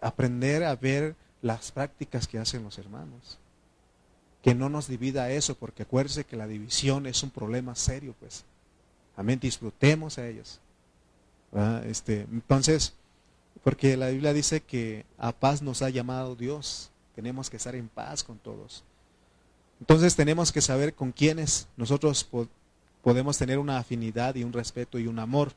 aprender 0.00 0.64
a 0.64 0.76
ver 0.76 1.16
las 1.42 1.72
prácticas 1.72 2.26
que 2.26 2.38
hacen 2.38 2.62
los 2.62 2.78
hermanos 2.78 3.38
que 4.44 4.54
no 4.54 4.68
nos 4.68 4.88
divida 4.88 5.30
eso, 5.30 5.54
porque 5.54 5.84
acuérdese 5.84 6.24
que 6.24 6.36
la 6.36 6.46
división 6.46 7.06
es 7.06 7.22
un 7.22 7.30
problema 7.30 7.74
serio, 7.74 8.14
pues. 8.20 8.44
Amén, 9.16 9.40
disfrutemos 9.40 10.18
a 10.18 10.28
ellos. 10.28 10.60
Este, 11.86 12.26
entonces, 12.30 12.92
porque 13.62 13.96
la 13.96 14.08
Biblia 14.08 14.34
dice 14.34 14.60
que 14.60 15.06
a 15.16 15.32
paz 15.32 15.62
nos 15.62 15.80
ha 15.80 15.88
llamado 15.88 16.36
Dios, 16.36 16.90
tenemos 17.14 17.48
que 17.48 17.56
estar 17.56 17.74
en 17.74 17.88
paz 17.88 18.22
con 18.22 18.36
todos. 18.36 18.84
Entonces 19.80 20.14
tenemos 20.14 20.52
que 20.52 20.60
saber 20.60 20.92
con 20.92 21.10
quiénes 21.10 21.66
nosotros 21.78 22.28
podemos 23.02 23.38
tener 23.38 23.58
una 23.58 23.78
afinidad 23.78 24.34
y 24.34 24.44
un 24.44 24.52
respeto 24.52 24.98
y 24.98 25.06
un 25.06 25.20
amor. 25.20 25.52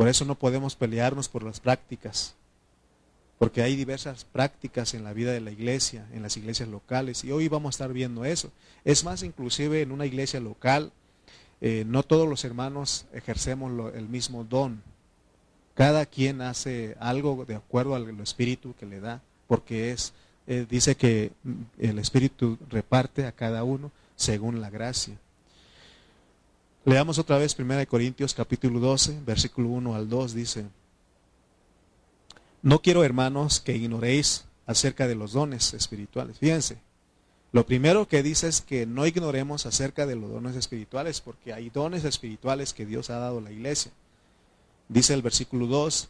Por 0.00 0.08
eso 0.08 0.24
no 0.24 0.34
podemos 0.34 0.76
pelearnos 0.76 1.28
por 1.28 1.42
las 1.42 1.60
prácticas, 1.60 2.34
porque 3.38 3.60
hay 3.60 3.76
diversas 3.76 4.24
prácticas 4.24 4.94
en 4.94 5.04
la 5.04 5.12
vida 5.12 5.30
de 5.30 5.42
la 5.42 5.50
iglesia, 5.50 6.06
en 6.14 6.22
las 6.22 6.38
iglesias 6.38 6.70
locales, 6.70 7.22
y 7.22 7.32
hoy 7.32 7.48
vamos 7.48 7.68
a 7.68 7.76
estar 7.76 7.92
viendo 7.92 8.24
eso. 8.24 8.50
Es 8.82 9.04
más, 9.04 9.22
inclusive 9.22 9.82
en 9.82 9.92
una 9.92 10.06
iglesia 10.06 10.40
local, 10.40 10.90
eh, 11.60 11.84
no 11.86 12.02
todos 12.02 12.26
los 12.26 12.46
hermanos 12.46 13.04
ejercemos 13.12 13.92
el 13.94 14.08
mismo 14.08 14.42
don. 14.42 14.82
Cada 15.74 16.06
quien 16.06 16.40
hace 16.40 16.96
algo 16.98 17.44
de 17.44 17.56
acuerdo 17.56 17.94
al 17.94 18.08
espíritu 18.20 18.74
que 18.80 18.86
le 18.86 19.00
da, 19.00 19.20
porque 19.48 19.92
es, 19.92 20.14
eh, 20.46 20.64
dice 20.66 20.94
que 20.94 21.32
el 21.78 21.98
espíritu 21.98 22.56
reparte 22.70 23.26
a 23.26 23.32
cada 23.32 23.64
uno 23.64 23.92
según 24.16 24.62
la 24.62 24.70
gracia. 24.70 25.18
Leamos 26.84 27.18
otra 27.18 27.36
vez 27.36 27.54
1 27.58 27.86
Corintios 27.88 28.32
capítulo 28.32 28.80
12, 28.80 29.20
versículo 29.26 29.68
1 29.68 29.94
al 29.94 30.08
2, 30.08 30.34
dice, 30.34 30.66
no 32.62 32.80
quiero, 32.80 33.04
hermanos, 33.04 33.60
que 33.60 33.76
ignoréis 33.76 34.46
acerca 34.66 35.06
de 35.06 35.14
los 35.14 35.32
dones 35.32 35.74
espirituales. 35.74 36.38
Fíjense, 36.38 36.78
lo 37.52 37.66
primero 37.66 38.08
que 38.08 38.22
dice 38.22 38.48
es 38.48 38.62
que 38.62 38.86
no 38.86 39.06
ignoremos 39.06 39.66
acerca 39.66 40.06
de 40.06 40.16
los 40.16 40.30
dones 40.30 40.56
espirituales, 40.56 41.20
porque 41.20 41.52
hay 41.52 41.68
dones 41.68 42.04
espirituales 42.04 42.72
que 42.72 42.86
Dios 42.86 43.10
ha 43.10 43.18
dado 43.18 43.38
a 43.38 43.42
la 43.42 43.50
iglesia. 43.50 43.92
Dice 44.88 45.12
el 45.12 45.20
versículo 45.20 45.66
2, 45.66 46.08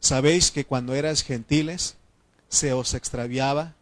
sabéis 0.00 0.50
que 0.50 0.64
cuando 0.64 0.94
eras 0.94 1.22
gentiles, 1.22 1.96
se 2.48 2.72
os 2.72 2.94
extraviaba, 2.94 3.74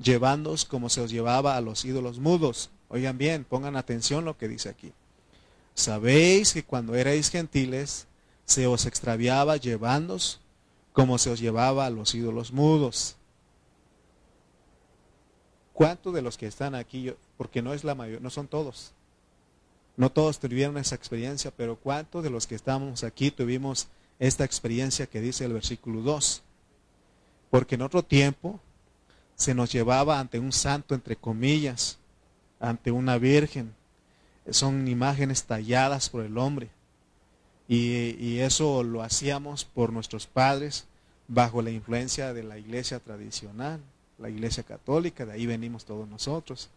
llevándoos 0.00 0.64
como 0.64 0.88
se 0.88 1.00
os 1.00 1.10
llevaba 1.12 1.56
a 1.56 1.60
los 1.60 1.84
ídolos 1.84 2.18
mudos. 2.18 2.70
Oigan 2.88 3.16
bien, 3.16 3.44
pongan 3.44 3.76
atención 3.76 4.24
lo 4.24 4.36
que 4.36 4.48
dice 4.48 4.68
aquí. 4.68 4.92
Sabéis 5.78 6.52
que 6.52 6.64
cuando 6.64 6.96
erais 6.96 7.30
gentiles, 7.30 8.08
se 8.44 8.66
os 8.66 8.84
extraviaba 8.84 9.58
llevándoos 9.58 10.40
como 10.92 11.18
se 11.18 11.30
os 11.30 11.38
llevaba 11.38 11.86
a 11.86 11.90
los 11.90 12.16
ídolos 12.16 12.52
mudos. 12.52 13.14
¿Cuántos 15.72 16.12
de 16.12 16.20
los 16.20 16.36
que 16.36 16.48
están 16.48 16.74
aquí, 16.74 17.14
porque 17.36 17.62
no 17.62 17.74
es 17.74 17.84
la 17.84 17.94
mayoría, 17.94 18.18
no 18.18 18.28
son 18.28 18.48
todos, 18.48 18.90
no 19.96 20.10
todos 20.10 20.40
tuvieron 20.40 20.78
esa 20.78 20.96
experiencia, 20.96 21.52
pero 21.56 21.76
cuántos 21.76 22.24
de 22.24 22.30
los 22.30 22.48
que 22.48 22.56
estamos 22.56 23.04
aquí 23.04 23.30
tuvimos 23.30 23.86
esta 24.18 24.42
experiencia 24.44 25.06
que 25.06 25.20
dice 25.20 25.44
el 25.44 25.52
versículo 25.52 26.02
2? 26.02 26.42
Porque 27.50 27.76
en 27.76 27.82
otro 27.82 28.02
tiempo 28.02 28.58
se 29.36 29.54
nos 29.54 29.70
llevaba 29.70 30.18
ante 30.18 30.40
un 30.40 30.50
santo, 30.50 30.96
entre 30.96 31.14
comillas, 31.14 31.98
ante 32.58 32.90
una 32.90 33.16
virgen. 33.16 33.77
Son 34.50 34.88
imágenes 34.88 35.44
talladas 35.44 36.08
por 36.08 36.24
el 36.24 36.38
hombre. 36.38 36.70
Y, 37.68 38.38
eso 38.38 38.82
lo 38.82 39.02
hacíamos 39.02 39.64
por 39.64 39.92
nuestros 39.92 40.26
padres 40.26 40.86
bajo 41.26 41.60
la 41.60 41.70
influencia 41.70 42.32
de 42.32 42.42
la 42.42 42.58
iglesia 42.58 42.98
tradicional, 42.98 43.80
la 44.16 44.30
iglesia 44.30 44.62
católica, 44.62 45.26
de 45.26 45.32
ahí 45.32 45.44
venimos 45.44 45.84
todos 45.84 46.08
nosotros. 46.08 46.70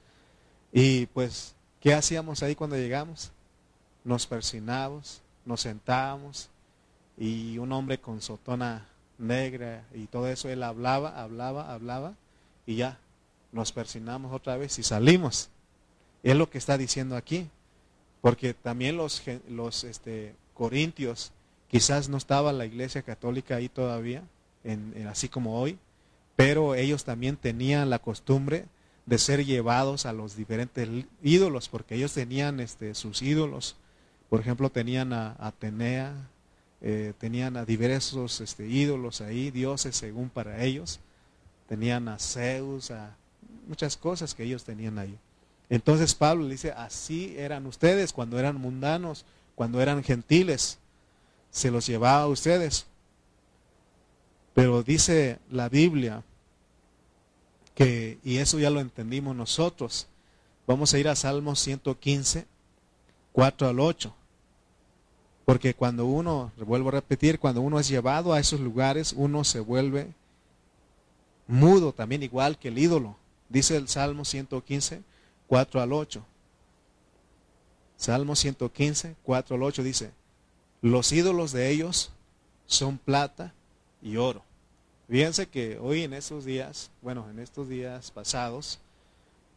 Y 0.74 1.06
pues, 1.08 1.56
¿qué 1.80 1.94
hacíamos 1.94 2.44
ahí 2.44 2.56
cuando 2.56 2.76
llegamos? 2.76 3.32
Nos 4.04 4.28
persinábamos, 4.28 5.22
nos 5.46 5.62
sentábamos 5.62 6.50
y 7.18 7.58
un 7.58 7.72
hombre 7.72 8.00
con 8.00 8.22
sotona 8.22 8.86
negra 9.18 9.86
y 9.94 10.08
todo 10.08 10.28
eso, 10.28 10.50
él 10.50 10.64
hablaba, 10.64 11.22
hablaba, 11.22 11.72
hablaba 11.72 12.16
y 12.66 12.76
ya, 12.76 13.00
nos 13.52 13.72
persinamos 13.72 14.34
otra 14.34 14.58
vez 14.58 14.78
y 14.80 14.84
salimos. 14.84 15.50
Es 16.24 16.36
lo 16.36 16.50
que 16.50 16.58
está 16.58 16.78
diciendo 16.78 17.16
aquí, 17.16 17.50
porque 18.22 18.54
también 18.54 18.98
los, 18.98 19.22
los 19.50 19.84
este, 19.84 20.36
Corintios, 20.54 21.32
quizás 21.68 22.08
no 22.08 22.18
estaba 22.18 22.54
la 22.54 22.66
iglesia 22.66 23.02
católica 23.02 23.56
ahí 23.56 23.68
todavía, 23.68 24.24
en, 24.64 25.08
así 25.08 25.28
como 25.28 25.60
hoy, 25.60 25.78
pero 26.36 26.76
ellos 26.76 27.04
también 27.04 27.36
tenían 27.36 27.90
la 27.90 28.00
costumbre 28.00 28.66
de 29.06 29.18
ser 29.18 29.46
llevados 29.46 30.06
a 30.06 30.14
los 30.14 30.36
diferentes 30.36 30.88
ídolos, 31.24 31.68
porque 31.70 31.96
ellos 31.96 32.14
tenían 32.14 32.60
este, 32.60 32.94
sus 32.94 33.22
ídolos. 33.22 33.76
Por 34.30 34.40
ejemplo, 34.40 34.70
tenían 34.70 35.14
a, 35.14 35.36
Atenea, 35.40 36.14
eh, 36.82 37.14
tenían 37.18 37.58
a 37.58 37.66
diversos 37.66 38.40
este, 38.40 38.68
ídolos 38.68 39.22
ahí, 39.22 39.52
dioses 39.52 39.96
según 39.96 40.30
para 40.30 40.64
ellos. 40.64 41.00
Tenían 41.68 42.08
a 42.08 42.20
Zeus, 42.20 42.92
a 42.92 43.16
muchas 43.68 43.98
cosas 43.98 44.34
que 44.34 44.44
ellos 44.44 44.64
tenían 44.64 45.00
ahí. 45.00 45.18
Entonces 45.72 46.14
Pablo 46.16 46.44
le 46.44 46.52
dice, 46.52 46.74
así 46.74 47.34
eran 47.38 47.66
ustedes 47.66 48.12
cuando 48.12 48.38
eran 48.38 48.58
mundanos, 48.58 49.24
cuando 49.56 49.80
eran 49.82 50.04
gentiles, 50.04 50.80
se 51.50 51.72
los 51.72 51.88
llevaba 51.88 52.24
a 52.24 52.28
ustedes. 52.28 52.88
Pero 54.54 54.84
dice 54.84 55.40
la 55.50 55.70
Biblia 55.70 56.24
que, 57.74 58.20
y 58.22 58.40
eso 58.40 58.60
ya 58.60 58.70
lo 58.70 58.82
entendimos 58.82 59.34
nosotros, 59.34 60.08
vamos 60.68 60.94
a 60.94 61.00
ir 61.00 61.08
a 61.08 61.16
Salmos 61.16 61.62
115, 61.62 62.46
4 63.32 63.68
al 63.70 63.80
8. 63.80 64.14
Porque 65.46 65.74
cuando 65.74 66.06
uno, 66.06 66.52
vuelvo 66.58 66.90
a 66.90 66.94
repetir, 67.00 67.40
cuando 67.40 67.62
uno 67.62 67.80
es 67.80 67.88
llevado 67.88 68.34
a 68.34 68.42
esos 68.42 68.60
lugares, 68.60 69.14
uno 69.16 69.46
se 69.46 69.62
vuelve 69.62 70.12
mudo 71.48 71.94
también, 71.94 72.24
igual 72.24 72.58
que 72.58 72.68
el 72.68 72.78
ídolo. 72.78 73.16
Dice 73.48 73.78
el 73.78 73.88
Salmo 73.88 74.26
115, 74.26 75.04
4 75.52 75.82
al 75.82 75.92
8. 75.92 76.26
Salmo 77.98 78.38
115, 78.38 79.18
4 79.22 79.56
al 79.58 79.64
8 79.64 79.84
dice, 79.84 80.12
los 80.82 81.12
ídolos 81.12 81.52
de 81.52 81.70
ellos 81.70 82.14
son 82.68 82.98
plata 82.98 83.54
y 84.02 84.16
oro. 84.16 84.46
Fíjense 85.10 85.48
que 85.48 85.78
hoy 85.78 86.04
en 86.04 86.14
estos 86.14 86.46
días, 86.46 86.90
bueno, 87.02 87.30
en 87.30 87.40
estos 87.40 87.68
días 87.68 88.12
pasados, 88.12 88.80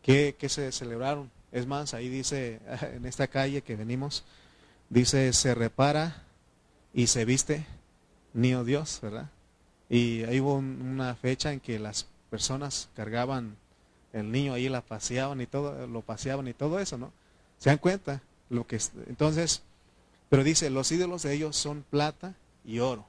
que, 0.02 0.34
se 0.48 0.72
celebraron. 0.72 1.30
Es 1.52 1.64
más, 1.64 1.94
ahí 1.94 2.08
dice, 2.08 2.58
en 2.92 3.06
esta 3.06 3.28
calle 3.28 3.62
que 3.62 3.76
venimos, 3.76 4.24
dice, 4.90 5.32
se 5.32 5.54
repara 5.54 6.24
y 6.92 7.06
se 7.06 7.24
viste 7.24 7.66
niño 8.32 8.64
Dios, 8.64 8.98
¿verdad? 9.00 9.30
Y 9.88 10.24
ahí 10.24 10.40
hubo 10.40 10.56
una 10.56 11.14
fecha 11.14 11.52
en 11.52 11.60
que 11.60 11.78
las 11.78 12.08
personas 12.30 12.88
cargaban 12.96 13.56
el 14.14 14.30
niño 14.30 14.54
ahí, 14.54 14.68
la 14.68 14.80
paseaban 14.80 15.40
y 15.40 15.46
todo, 15.46 15.86
lo 15.86 16.00
paseaban 16.00 16.48
y 16.48 16.54
todo 16.54 16.78
eso, 16.78 16.96
¿no? 16.96 17.12
¿Se 17.58 17.68
dan 17.68 17.78
cuenta? 17.78 18.22
Lo 18.48 18.66
que, 18.66 18.80
entonces, 19.08 19.62
pero 20.28 20.44
dice, 20.44 20.70
los 20.70 20.90
ídolos 20.92 21.22
de 21.22 21.34
ellos 21.34 21.56
son 21.56 21.84
plata 21.90 22.34
y 22.64 22.78
oro, 22.78 23.04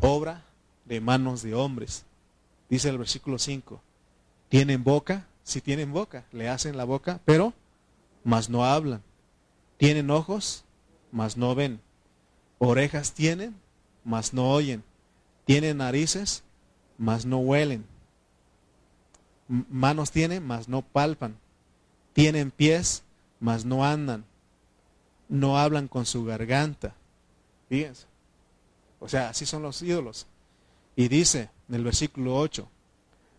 obra 0.00 0.44
de 0.86 1.00
manos 1.00 1.42
de 1.42 1.54
hombres. 1.54 2.04
Dice 2.70 2.88
el 2.88 2.98
versículo 2.98 3.38
5, 3.38 3.80
tienen 4.48 4.82
boca, 4.82 5.26
si 5.44 5.60
tienen 5.60 5.92
boca, 5.92 6.24
le 6.32 6.48
hacen 6.48 6.76
la 6.76 6.84
boca, 6.84 7.20
pero 7.26 7.52
mas 8.24 8.48
no 8.48 8.64
hablan. 8.64 9.02
Tienen 9.76 10.10
ojos, 10.10 10.64
mas 11.10 11.36
no 11.36 11.54
ven. 11.54 11.80
Orejas 12.58 13.12
tienen, 13.12 13.54
mas 14.04 14.32
no 14.32 14.50
oyen. 14.50 14.82
Tienen 15.44 15.78
narices, 15.78 16.44
mas 16.96 17.26
no 17.26 17.38
huelen. 17.38 17.84
Manos 19.70 20.10
tienen, 20.10 20.46
mas 20.46 20.68
no 20.68 20.82
palpan. 20.82 21.36
Tienen 22.12 22.50
pies, 22.50 23.02
mas 23.40 23.64
no 23.64 23.84
andan 23.84 24.24
no 25.32 25.58
hablan 25.58 25.88
con 25.88 26.04
su 26.04 26.24
garganta. 26.24 26.94
Fíjense. 27.68 28.04
O 29.00 29.08
sea, 29.08 29.30
así 29.30 29.46
son 29.46 29.62
los 29.62 29.80
ídolos. 29.82 30.26
Y 30.94 31.08
dice 31.08 31.48
en 31.68 31.76
el 31.76 31.84
versículo 31.84 32.36
8, 32.36 32.68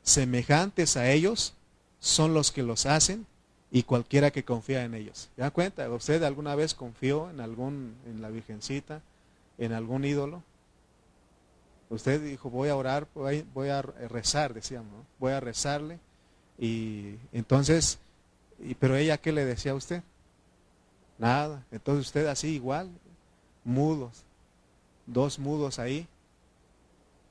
semejantes 0.01 0.97
a 0.97 1.11
ellos 1.11 1.53
son 1.99 2.33
los 2.33 2.51
que 2.51 2.63
los 2.63 2.87
hacen 2.87 3.27
y 3.71 3.83
cualquiera 3.83 4.31
que 4.31 4.43
confía 4.43 4.83
en 4.83 4.95
ellos. 4.95 5.29
¿Se 5.35 5.41
da 5.41 5.51
cuenta? 5.51 5.87
¿Usted 5.89 6.23
alguna 6.23 6.55
vez 6.55 6.73
confió 6.73 7.29
en 7.29 7.39
algún, 7.39 7.95
en 8.07 8.21
la 8.21 8.29
Virgencita, 8.29 9.01
en 9.59 9.71
algún 9.71 10.03
ídolo? 10.03 10.41
Usted 11.93 12.21
dijo, 12.21 12.49
voy 12.49 12.69
a 12.69 12.75
orar, 12.75 13.07
voy 13.13 13.69
a 13.69 13.81
rezar, 13.81 14.53
decíamos, 14.53 15.05
voy 15.19 15.31
a 15.31 15.39
rezarle. 15.39 15.99
Y 16.57 17.15
entonces, 17.31 17.99
y, 18.59 18.73
pero 18.75 18.95
ella, 18.95 19.17
¿qué 19.17 19.31
le 19.31 19.45
decía 19.45 19.73
a 19.73 19.75
usted? 19.75 20.01
Nada. 21.19 21.63
Entonces 21.71 22.07
usted 22.07 22.25
así 22.27 22.47
igual, 22.49 22.89
mudos, 23.63 24.23
dos 25.05 25.37
mudos 25.37 25.77
ahí, 25.77 26.07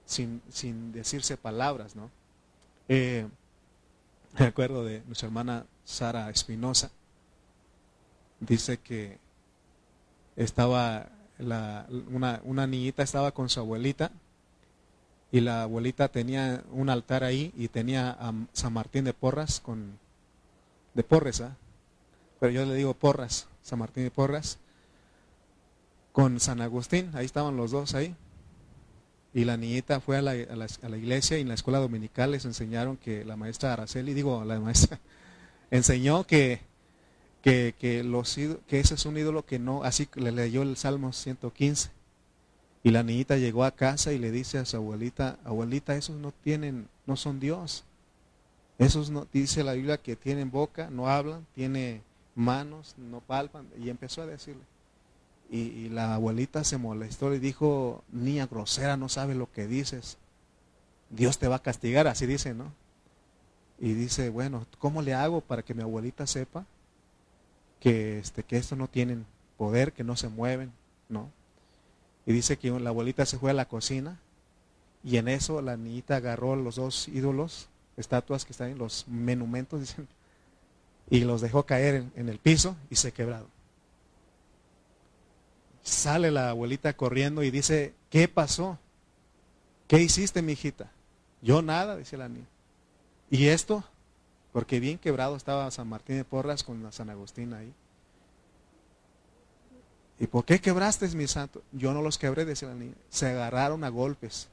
sin, 0.07 0.41
sin 0.49 0.93
decirse 0.93 1.37
palabras, 1.37 1.97
¿no? 1.97 2.11
Eh, 2.89 3.27
me 4.39 4.47
acuerdo 4.47 4.85
de 4.85 5.03
nuestra 5.07 5.27
hermana 5.27 5.67
Sara 5.85 6.31
Espinosa, 6.31 6.91
dice 8.39 8.79
que 8.79 9.19
estaba 10.37 11.09
la, 11.39 11.87
una, 12.11 12.41
una 12.45 12.67
niñita 12.67 13.03
estaba 13.03 13.33
con 13.33 13.49
su 13.49 13.59
abuelita 13.59 14.13
y 15.33 15.41
la 15.41 15.63
abuelita 15.63 16.09
tenía 16.09 16.63
un 16.73 16.91
altar 16.91 17.25
ahí 17.25 17.55
y 17.57 17.69
tenía 17.69 18.11
a 18.11 18.35
San 18.53 18.75
Martín 18.75 19.05
de 19.05 19.15
Porras 19.15 19.61
con 19.61 19.99
de 20.93 21.03
Porres, 21.03 21.41
¿ah? 21.41 21.57
pero 22.39 22.53
yo 22.53 22.67
le 22.67 22.75
digo 22.75 22.93
Porras, 22.93 23.49
San 23.63 23.79
Martín 23.79 24.05
de 24.05 24.11
Porras. 24.11 24.59
con 26.13 26.39
San 26.39 26.61
Agustín, 26.61 27.11
ahí 27.15 27.25
estaban 27.25 27.57
los 27.57 27.71
dos 27.71 27.95
ahí. 27.95 28.15
Y 29.33 29.47
la 29.47 29.57
niñita 29.57 30.01
fue 30.01 30.19
a 30.19 30.23
la, 30.23 30.33
a 30.33 30.89
la, 30.89 30.97
iglesia 30.99 31.39
y 31.39 31.41
en 31.41 31.49
la 31.49 31.55
escuela 31.55 31.79
dominical 31.79 32.33
les 32.33 32.45
enseñaron 32.45 32.99
que 32.99 33.25
la 33.25 33.35
maestra 33.35 33.73
Araceli, 33.73 34.13
digo, 34.13 34.45
la 34.45 34.61
maestra, 34.61 35.01
enseñó 35.71 36.27
que, 36.27 36.61
que, 37.41 37.75
que, 37.79 38.05
los, 38.05 38.35
que 38.35 38.81
ese 38.81 38.95
es 38.95 39.07
un 39.07 39.17
ídolo 39.17 39.47
que 39.47 39.59
no, 39.59 39.85
así 39.85 40.07
le 40.17 40.33
leyó 40.33 40.61
el 40.61 40.77
Salmo 40.77 41.15
115. 41.15 42.02
Y 42.83 42.91
la 42.91 43.03
niñita 43.03 43.37
llegó 43.37 43.65
a 43.65 43.71
casa 43.71 44.13
y 44.13 44.19
le 44.19 44.31
dice 44.31 44.59
a 44.59 44.65
su 44.65 44.77
abuelita, 44.77 45.39
abuelita, 45.45 45.95
esos 45.95 46.17
no 46.17 46.33
tienen, 46.33 46.89
no 47.07 47.17
son 47.17 47.39
Dios. 47.39 47.85
Esos 48.79 49.11
no, 49.11 49.29
dice 49.33 49.63
la 49.63 49.75
Biblia 49.75 49.99
que 49.99 50.17
tienen 50.17 50.51
boca, 50.51 50.91
no 50.91 51.09
hablan, 51.09 51.47
tiene 51.55 52.03
manos, 52.35 52.97
no 52.99 53.21
palpan. 53.21 53.67
Y 53.79 53.89
empezó 53.89 54.23
a 54.23 54.27
decirle. 54.27 54.63
Y, 55.49 55.91
la 55.91 56.15
abuelita 56.15 56.65
se 56.65 56.79
molestó 56.79 57.33
y 57.35 57.39
dijo, 57.39 58.03
niña 58.11 58.47
grosera, 58.47 58.97
no 58.97 59.09
sabe 59.09 59.35
lo 59.35 59.53
que 59.53 59.67
dices. 59.67 60.17
Dios 61.11 61.39
te 61.39 61.47
va 61.47 61.57
a 61.57 61.63
castigar, 61.63 62.09
así 62.09 62.27
dice, 62.27 62.55
¿no? 62.55 62.73
Y 63.79 63.93
dice, 63.93 64.31
bueno, 64.31 64.67
¿cómo 64.79 65.03
le 65.03 65.13
hago 65.13 65.43
para 65.43 65.63
que 65.63 65.75
mi 65.75 65.83
abuelita 65.83 66.27
sepa 66.27 66.65
que, 67.81 68.19
este, 68.19 68.43
que 68.43 68.57
estos 68.57 68.79
no 68.79 68.89
tienen 68.89 69.27
poder, 69.59 69.93
que 69.93 70.05
no 70.05 70.17
se 70.17 70.29
mueven, 70.29 70.73
¿no? 71.11 71.31
Y 72.27 72.33
dice 72.33 72.57
que 72.57 72.71
la 72.71 72.91
abuelita 72.91 73.27
se 73.27 73.39
fue 73.39 73.51
a 73.51 73.55
la 73.55 73.67
cocina 73.67 74.19
y 75.05 75.17
en 75.17 75.29
eso 75.29 75.61
la 75.61 75.77
niñita 75.77 76.17
agarró 76.17 76.55
los 76.57 76.77
dos 76.77 77.09
ídolos, 77.09 77.69
estatuas 77.97 78.45
que 78.45 78.53
están 78.53 78.71
en 78.71 78.79
los 78.79 79.07
monumentos, 79.09 79.81
dicen, 79.81 80.07
y 81.11 81.21
los 81.21 81.41
dejó 81.41 81.65
caer 81.65 82.05
en 82.15 82.29
el 82.29 82.39
piso 82.39 82.77
y 82.91 82.97
se 82.97 83.13
quebraron. 83.13 83.49
Sale 85.83 86.31
la 86.31 86.51
abuelita 86.51 86.93
corriendo 86.93 87.43
y 87.43 87.51
dice, 87.51 87.95
¿qué 88.09 88.29
pasó? 88.29 88.79
¿Qué 89.89 90.01
hiciste, 90.01 90.41
mi 90.41 90.53
hijita? 90.53 90.91
Yo 91.43 91.61
nada, 91.61 91.97
dice 91.97 92.17
la 92.17 92.29
niña. 92.29 92.47
¿Y 93.31 93.49
esto? 93.49 93.83
Porque 94.53 94.79
bien 94.79 94.99
quebrado 94.99 95.35
estaba 95.35 95.71
San 95.73 95.89
Martín 95.89 96.17
de 96.17 96.25
Porras 96.25 96.63
con 96.63 96.91
San 96.93 97.11
Agustín 97.11 97.53
ahí. 97.53 97.73
¿Y 100.23 100.29
por 100.29 100.45
qué 100.45 100.61
quebraste, 100.61 101.09
mi 101.17 101.27
santo? 101.27 101.65
Yo 101.73 101.93
no 101.93 102.01
los 102.01 102.17
quebré, 102.17 102.45
decía 102.45 102.69
la 102.69 102.75
niña. 102.75 102.95
Se 103.11 103.27
agarraron 103.27 103.83
a 103.83 103.89
golpes. 103.89 104.47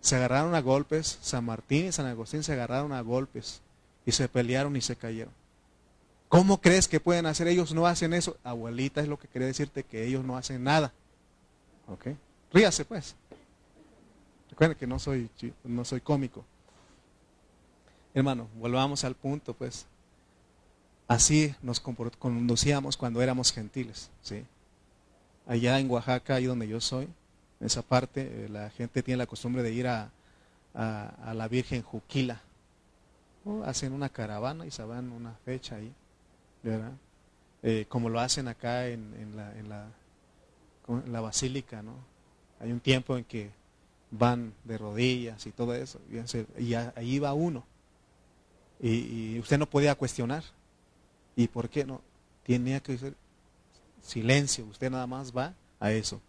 Se 0.00 0.16
agarraron 0.16 0.54
a 0.54 0.62
golpes. 0.62 1.18
San 1.20 1.44
Martín 1.44 1.84
y 1.84 1.92
San 1.92 2.06
Agustín 2.06 2.42
se 2.42 2.54
agarraron 2.54 2.92
a 2.92 3.02
golpes. 3.02 3.60
Y 4.06 4.12
se 4.12 4.26
pelearon 4.26 4.76
y 4.76 4.80
se 4.80 4.96
cayeron. 4.96 5.34
¿Cómo 6.30 6.62
crees 6.62 6.88
que 6.88 7.00
pueden 7.00 7.26
hacer? 7.26 7.48
Ellos 7.48 7.74
no 7.74 7.86
hacen 7.86 8.14
eso. 8.14 8.38
Abuelita 8.44 9.02
es 9.02 9.08
lo 9.08 9.18
que 9.18 9.28
quería 9.28 9.46
decirte, 9.46 9.84
que 9.84 10.06
ellos 10.06 10.24
no 10.24 10.38
hacen 10.38 10.64
nada. 10.64 10.94
¿Ok? 11.86 12.06
Ríase 12.50 12.86
pues. 12.86 13.16
Recuerden 14.48 14.78
que 14.78 14.86
no 14.86 14.98
soy, 14.98 15.28
no 15.64 15.84
soy 15.84 16.00
cómico. 16.00 16.46
Hermano, 18.14 18.48
volvamos 18.56 19.04
al 19.04 19.16
punto 19.16 19.52
pues. 19.52 19.84
Así 21.06 21.54
nos 21.62 21.80
conducíamos 21.80 22.96
cuando 22.96 23.20
éramos 23.22 23.52
gentiles. 23.52 24.10
¿sí? 24.22 24.44
Allá 25.46 25.78
en 25.78 25.90
Oaxaca, 25.90 26.36
ahí 26.36 26.44
donde 26.44 26.66
yo 26.66 26.80
soy, 26.80 27.04
en 27.60 27.66
esa 27.66 27.82
parte, 27.82 28.46
eh, 28.46 28.48
la 28.48 28.70
gente 28.70 29.02
tiene 29.02 29.18
la 29.18 29.26
costumbre 29.26 29.62
de 29.62 29.72
ir 29.72 29.86
a, 29.86 30.10
a, 30.74 31.34
la 31.34 31.48
Virgen 31.48 31.82
Juquila. 31.82 32.40
hacen 33.64 33.92
una 33.92 34.08
caravana 34.08 34.66
y 34.66 34.70
se 34.70 34.82
van 34.82 35.12
una 35.12 35.34
fecha 35.44 35.76
ahí. 35.76 35.92
Eh, 37.62 37.86
como 37.88 38.08
lo 38.08 38.20
hacen 38.20 38.48
acá 38.48 38.88
en, 38.88 39.14
en, 39.18 39.36
la, 39.36 39.52
en, 39.58 41.12
la, 41.12 41.20
basílica, 41.20 41.82
¿no? 41.82 41.94
Hay 42.60 42.72
un 42.72 42.80
tiempo 42.80 43.16
en 43.16 43.24
que 43.24 43.50
van 44.10 44.52
de 44.64 44.78
rodillas 44.78 45.46
y 45.46 45.52
todo 45.52 45.74
eso, 45.74 46.00
y 46.58 46.74
ahí 46.74 47.18
va 47.18 47.32
uno. 47.32 47.64
Y, 48.80 49.38
usted 49.38 49.58
no 49.58 49.66
podía 49.66 49.94
cuestionar. 49.94 50.44
¿Y 51.36 51.48
por 51.48 51.68
qué 51.68 51.84
no? 51.84 52.00
Tenía 52.44 52.80
que 52.80 52.98
ser 52.98 53.14
silencio, 54.02 54.66
usted 54.66 54.90
nada 54.90 55.06
más 55.06 55.34
va 55.36 55.54
a 55.80 55.92
eso. 55.92 56.20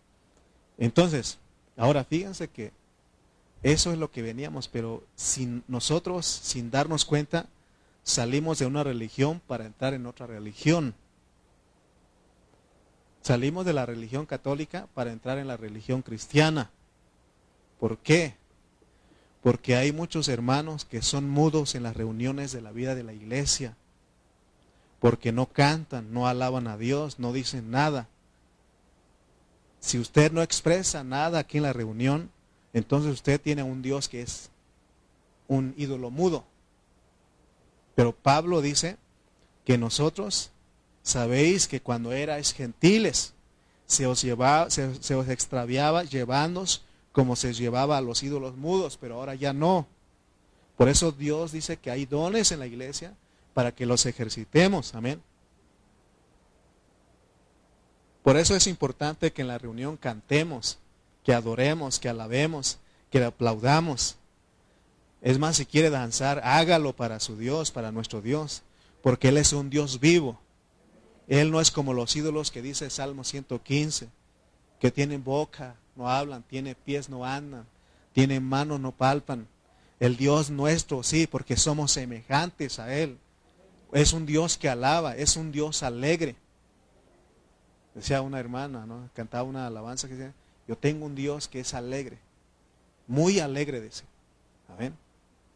Entonces, 0.78 1.38
ahora 1.78 2.04
fíjense 2.04 2.48
que 2.48 2.72
eso 3.64 3.92
es 3.92 3.98
lo 3.98 4.12
que 4.12 4.22
veníamos, 4.22 4.68
pero 4.68 5.04
sin 5.16 5.64
nosotros, 5.68 6.26
sin 6.26 6.72
darnos 6.72 7.06
cuenta, 7.06 7.48
salimos 8.04 8.60
de 8.60 8.66
una 8.66 8.84
religión 8.84 9.42
para 9.48 9.66
entrar 9.66 9.94
en 9.94 10.06
otra 10.06 10.28
religión. 10.28 10.94
Salimos 13.22 13.66
de 13.66 13.74
la 13.74 13.86
religión 13.86 14.28
católica 14.28 14.88
para 14.94 15.12
entrar 15.12 15.40
en 15.40 15.48
la 15.48 15.58
religión 15.58 16.04
cristiana. 16.04 16.70
¿Por 17.80 17.98
qué? 17.98 18.36
Porque 19.42 19.76
hay 19.76 19.92
muchos 19.92 20.28
hermanos 20.28 20.86
que 20.86 21.02
son 21.02 21.28
mudos 21.28 21.76
en 21.76 21.84
las 21.84 21.96
reuniones 21.98 22.52
de 22.52 22.62
la 22.62 22.72
vida 22.72 22.94
de 22.94 23.04
la 23.04 23.14
iglesia. 23.14 23.76
Porque 25.06 25.32
no 25.32 25.46
cantan, 25.46 26.12
no 26.12 26.28
alaban 26.28 26.66
a 26.66 26.80
Dios, 26.80 27.20
no 27.20 27.32
dicen 27.32 27.70
nada. 27.70 28.08
Si 29.80 30.00
usted 30.00 30.32
no 30.32 30.42
expresa 30.42 31.04
nada 31.04 31.38
aquí 31.38 31.58
en 31.58 31.64
la 31.64 31.74
reunión, 31.74 32.32
entonces 32.74 33.14
usted 33.14 33.40
tiene 33.40 33.62
un 33.62 33.84
Dios 33.84 34.10
que 34.10 34.24
es 34.24 34.50
un 35.48 35.76
ídolo 35.78 36.10
mudo. 36.10 36.44
Pero 37.94 38.14
Pablo 38.16 38.64
dice 38.64 38.98
que 39.64 39.78
nosotros 39.78 40.50
sabéis 41.04 41.68
que 41.68 41.82
cuando 41.82 42.12
erais 42.12 42.52
gentiles, 42.52 43.36
se 43.86 44.08
os, 44.08 44.24
llevaba, 44.24 44.72
se, 44.72 44.88
os 44.88 45.30
extraviaba 45.30 46.04
llevándoos 46.04 46.84
como 47.12 47.36
se 47.36 47.54
llevaba 47.54 48.00
a 48.00 48.02
los 48.02 48.24
ídolos 48.24 48.56
mudos, 48.56 48.98
pero 49.00 49.18
ahora 49.20 49.36
ya 49.36 49.54
no. 49.54 49.86
Por 50.76 50.90
eso 50.90 51.12
Dios 51.12 51.52
dice 51.52 51.78
que 51.78 51.92
hay 51.92 52.08
dones 52.08 52.52
en 52.52 52.58
la 52.58 52.66
iglesia 52.66 53.16
para 53.56 53.72
que 53.74 53.86
los 53.86 54.06
ejercitemos. 54.06 54.94
Amén. 54.96 55.24
Por 58.22 58.36
eso 58.36 58.54
es 58.54 58.68
importante 58.68 59.32
que 59.32 59.44
en 59.44 59.48
la 59.48 59.58
reunión 59.58 59.96
cantemos, 59.96 60.78
que 61.24 61.34
adoremos, 61.34 61.98
que 61.98 62.10
alabemos, 62.10 62.80
que 63.10 63.24
aplaudamos. 63.24 64.18
Es 65.22 65.40
más, 65.40 65.56
si 65.56 65.66
quiere 65.66 65.90
danzar, 65.90 66.42
hágalo 66.44 66.98
para 66.98 67.22
su 67.22 67.38
Dios, 67.38 67.72
para 67.72 67.94
nuestro 67.94 68.22
Dios, 68.22 68.62
porque 69.02 69.30
Él 69.30 69.38
es 69.38 69.54
un 69.54 69.70
Dios 69.70 70.02
vivo. 70.02 70.38
Él 71.30 71.50
no 71.50 71.62
es 71.62 71.72
como 71.72 71.94
los 71.94 72.14
ídolos 72.18 72.52
que 72.52 72.62
dice 72.62 72.90
Salmo 72.90 73.24
115, 73.24 74.10
que 74.82 74.92
tienen 74.92 75.24
boca, 75.24 75.78
no 75.96 76.10
hablan, 76.10 76.44
tienen 76.44 76.76
pies, 76.84 77.08
no 77.08 77.24
andan, 77.24 77.66
tienen 78.12 78.44
manos, 78.44 78.82
no 78.82 78.92
palpan. 78.92 79.48
El 80.02 80.18
Dios 80.18 80.50
nuestro, 80.50 81.04
sí, 81.04 81.26
porque 81.26 81.56
somos 81.56 81.94
semejantes 81.94 82.80
a 82.80 82.94
Él. 82.94 83.18
Es 83.92 84.14
un 84.14 84.26
Dios 84.26 84.58
que 84.58 84.70
alaba, 84.70 85.16
es 85.16 85.38
un 85.38 85.52
Dios 85.52 85.84
alegre. 85.84 86.36
Decía 87.94 88.22
una 88.22 88.40
hermana, 88.40 88.86
¿no? 88.86 89.10
Cantaba 89.14 89.44
una 89.44 89.68
alabanza 89.68 90.08
que 90.08 90.16
decía, 90.16 90.34
yo 90.68 90.78
tengo 90.78 91.06
un 91.06 91.16
Dios 91.16 91.48
que 91.48 91.62
es 91.62 91.74
alegre, 91.74 92.18
muy 93.08 93.40
alegre, 93.40 93.80
dice. 93.82 94.04
Amén. 94.68 94.96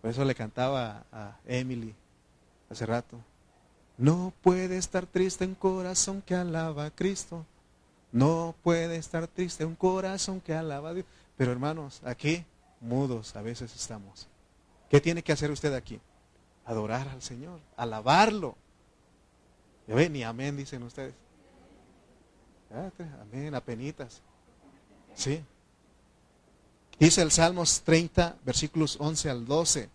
Por 0.01 0.11
eso 0.11 0.23
le 0.23 0.35
cantaba 0.35 1.03
a 1.11 1.37
Emily 1.45 1.93
hace 2.69 2.85
rato. 2.85 3.17
No 3.97 4.31
puede 4.41 4.77
estar 4.77 5.05
triste 5.05 5.45
un 5.45 5.55
corazón 5.55 6.21
que 6.21 6.35
alaba 6.35 6.85
a 6.85 6.91
Cristo. 6.91 7.45
No 8.11 8.55
puede 8.63 8.95
estar 8.95 9.27
triste 9.27 9.65
un 9.65 9.75
corazón 9.75 10.39
que 10.39 10.53
alaba 10.53 10.89
a 10.89 10.93
Dios. 10.93 11.05
Pero 11.35 11.51
hermanos, 11.51 12.01
aquí 12.05 12.45
mudos 12.79 13.35
a 13.35 13.41
veces 13.41 13.75
estamos. 13.75 14.27
¿Qué 14.89 15.01
tiene 15.01 15.21
que 15.21 15.33
hacer 15.33 15.51
usted 15.51 15.73
aquí? 15.73 15.99
Adorar 16.69 17.07
al 17.07 17.23
Señor, 17.23 17.59
alabarlo. 17.75 18.55
¿Ya 19.87 19.95
ven? 19.95 20.13
Ni 20.13 20.21
amén 20.21 20.55
dicen 20.55 20.83
ustedes. 20.83 21.15
Amén, 23.23 23.55
apenitas. 23.55 24.21
Sí. 25.15 25.43
Dice 26.99 27.23
el 27.23 27.31
Salmos 27.31 27.81
30, 27.81 28.37
versículos 28.45 28.97
11 28.99 29.31
al 29.31 29.45
12. 29.47 29.89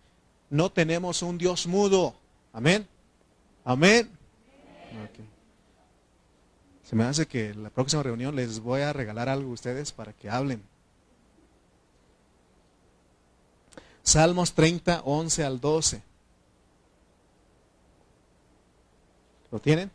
No 0.49 0.69
tenemos 0.69 1.21
un 1.21 1.37
Dios 1.37 1.65
mudo. 1.65 2.13
Amén. 2.51 2.85
Amén. 3.63 4.11
Se 6.83 6.93
me 6.93 7.05
hace 7.05 7.25
que 7.25 7.51
en 7.51 7.63
la 7.63 7.69
próxima 7.69 8.03
reunión 8.03 8.35
les 8.35 8.59
voy 8.59 8.81
a 8.81 8.91
regalar 8.91 9.29
algo 9.29 9.49
a 9.49 9.53
ustedes 9.53 9.93
para 9.93 10.11
que 10.11 10.29
hablen. 10.29 10.61
Salmos 14.03 14.53
30, 14.53 15.03
11 15.05 15.45
al 15.45 15.61
12. 15.61 16.14
¿Lo 19.55 19.61
tienen? 19.61 19.89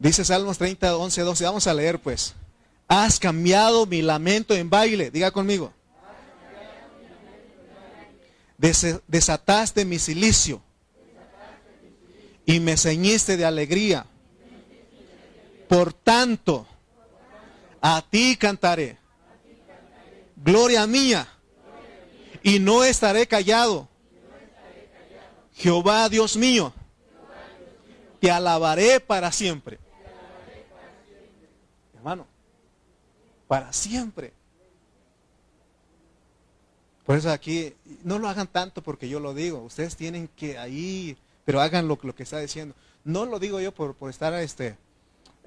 Dice 0.00 0.24
Salmos 0.24 0.58
30, 0.58 0.96
11, 0.96 1.20
12. 1.20 1.44
Vamos 1.44 1.68
a 1.68 1.74
leer 1.74 2.00
pues. 2.00 2.34
Has 2.88 3.20
cambiado 3.20 3.86
mi 3.86 4.02
lamento 4.02 4.56
en 4.56 4.68
baile. 4.68 5.12
Diga 5.12 5.30
conmigo. 5.30 5.72
desataste 8.56 9.84
mi 9.84 10.00
silicio 10.00 10.60
y 12.44 12.58
me 12.58 12.76
ceñiste 12.76 13.36
de 13.36 13.44
alegría. 13.44 14.04
Por 15.68 15.92
tanto, 15.92 16.66
a 17.80 18.04
ti 18.10 18.36
cantaré. 18.36 18.98
Gloria 20.34 20.88
mía. 20.88 21.28
Y 22.42 22.58
no 22.58 22.82
estaré 22.82 23.28
callado. 23.28 23.88
Jehová 25.54 26.08
Dios 26.08 26.36
mío. 26.36 26.74
Te 28.20 28.30
alabaré 28.30 29.00
para 29.00 29.30
siempre. 29.32 29.78
Hermano, 31.94 32.26
para 33.46 33.72
siempre. 33.72 34.32
Por 37.04 37.16
eso 37.16 37.30
aquí, 37.30 37.74
no 38.04 38.18
lo 38.18 38.28
hagan 38.28 38.48
tanto 38.48 38.82
porque 38.82 39.08
yo 39.08 39.18
lo 39.18 39.34
digo. 39.34 39.62
Ustedes 39.62 39.96
tienen 39.96 40.28
que 40.36 40.58
ahí, 40.58 41.16
pero 41.44 41.60
hagan 41.60 41.88
lo, 41.88 41.98
que 41.98 42.22
está 42.22 42.38
diciendo. 42.38 42.74
No 43.04 43.24
lo 43.24 43.38
digo 43.38 43.60
yo 43.60 43.72
por, 43.72 43.94
por 43.94 44.10
estar, 44.10 44.34
este, 44.34 44.76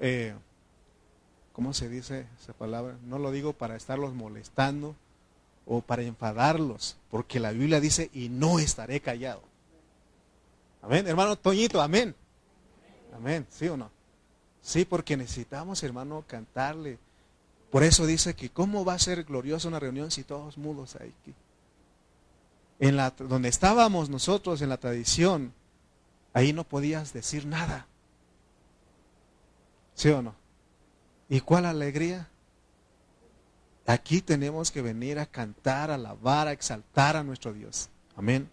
eh, 0.00 0.34
¿cómo 1.52 1.72
se 1.72 1.88
dice 1.88 2.26
esa 2.40 2.52
palabra? 2.52 2.96
No 3.04 3.18
lo 3.18 3.30
digo 3.30 3.52
para 3.52 3.76
estarlos 3.76 4.12
molestando 4.12 4.96
o 5.64 5.80
para 5.80 6.02
enfadarlos, 6.02 6.96
porque 7.10 7.38
la 7.38 7.52
Biblia 7.52 7.80
dice, 7.80 8.10
y 8.12 8.28
no 8.28 8.58
estaré 8.58 9.00
callado. 9.00 9.42
Amén, 10.82 11.06
hermano 11.06 11.36
Toñito, 11.36 11.80
amén. 11.80 12.14
Amén, 13.22 13.46
¿sí 13.50 13.68
o 13.68 13.76
no? 13.76 13.88
Sí, 14.62 14.84
porque 14.84 15.16
necesitamos, 15.16 15.80
hermano, 15.84 16.24
cantarle. 16.26 16.98
Por 17.70 17.84
eso 17.84 18.04
dice 18.04 18.34
que 18.34 18.50
cómo 18.50 18.84
va 18.84 18.94
a 18.94 18.98
ser 18.98 19.22
gloriosa 19.22 19.68
una 19.68 19.78
reunión 19.78 20.10
si 20.10 20.24
todos 20.24 20.58
mudos 20.58 20.96
hay 20.96 21.14
aquí. 21.20 21.32
En 22.80 22.96
la, 22.96 23.10
donde 23.10 23.48
estábamos 23.48 24.10
nosotros 24.10 24.60
en 24.60 24.70
la 24.70 24.76
tradición, 24.76 25.52
ahí 26.32 26.52
no 26.52 26.64
podías 26.64 27.12
decir 27.12 27.46
nada. 27.46 27.86
¿Sí 29.94 30.08
o 30.08 30.20
no? 30.20 30.34
¿Y 31.28 31.42
cuál 31.42 31.66
alegría? 31.66 32.28
Aquí 33.86 34.20
tenemos 34.20 34.72
que 34.72 34.82
venir 34.82 35.20
a 35.20 35.26
cantar, 35.26 35.92
a 35.92 35.94
alabar, 35.94 36.48
a 36.48 36.52
exaltar 36.52 37.16
a 37.16 37.22
nuestro 37.22 37.52
Dios. 37.52 37.88
Amén. 38.16 38.50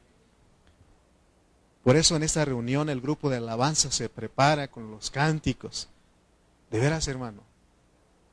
Por 1.89 1.97
eso 1.97 2.15
en 2.15 2.21
esta 2.21 2.45
reunión 2.45 2.87
el 2.87 3.01
grupo 3.01 3.31
de 3.31 3.37
alabanza 3.37 3.89
se 3.89 4.09
prepara 4.09 4.67
con 4.67 4.91
los 4.91 5.09
cánticos. 5.09 5.89
De 6.69 6.79
veras, 6.79 7.07
hermano, 7.07 7.41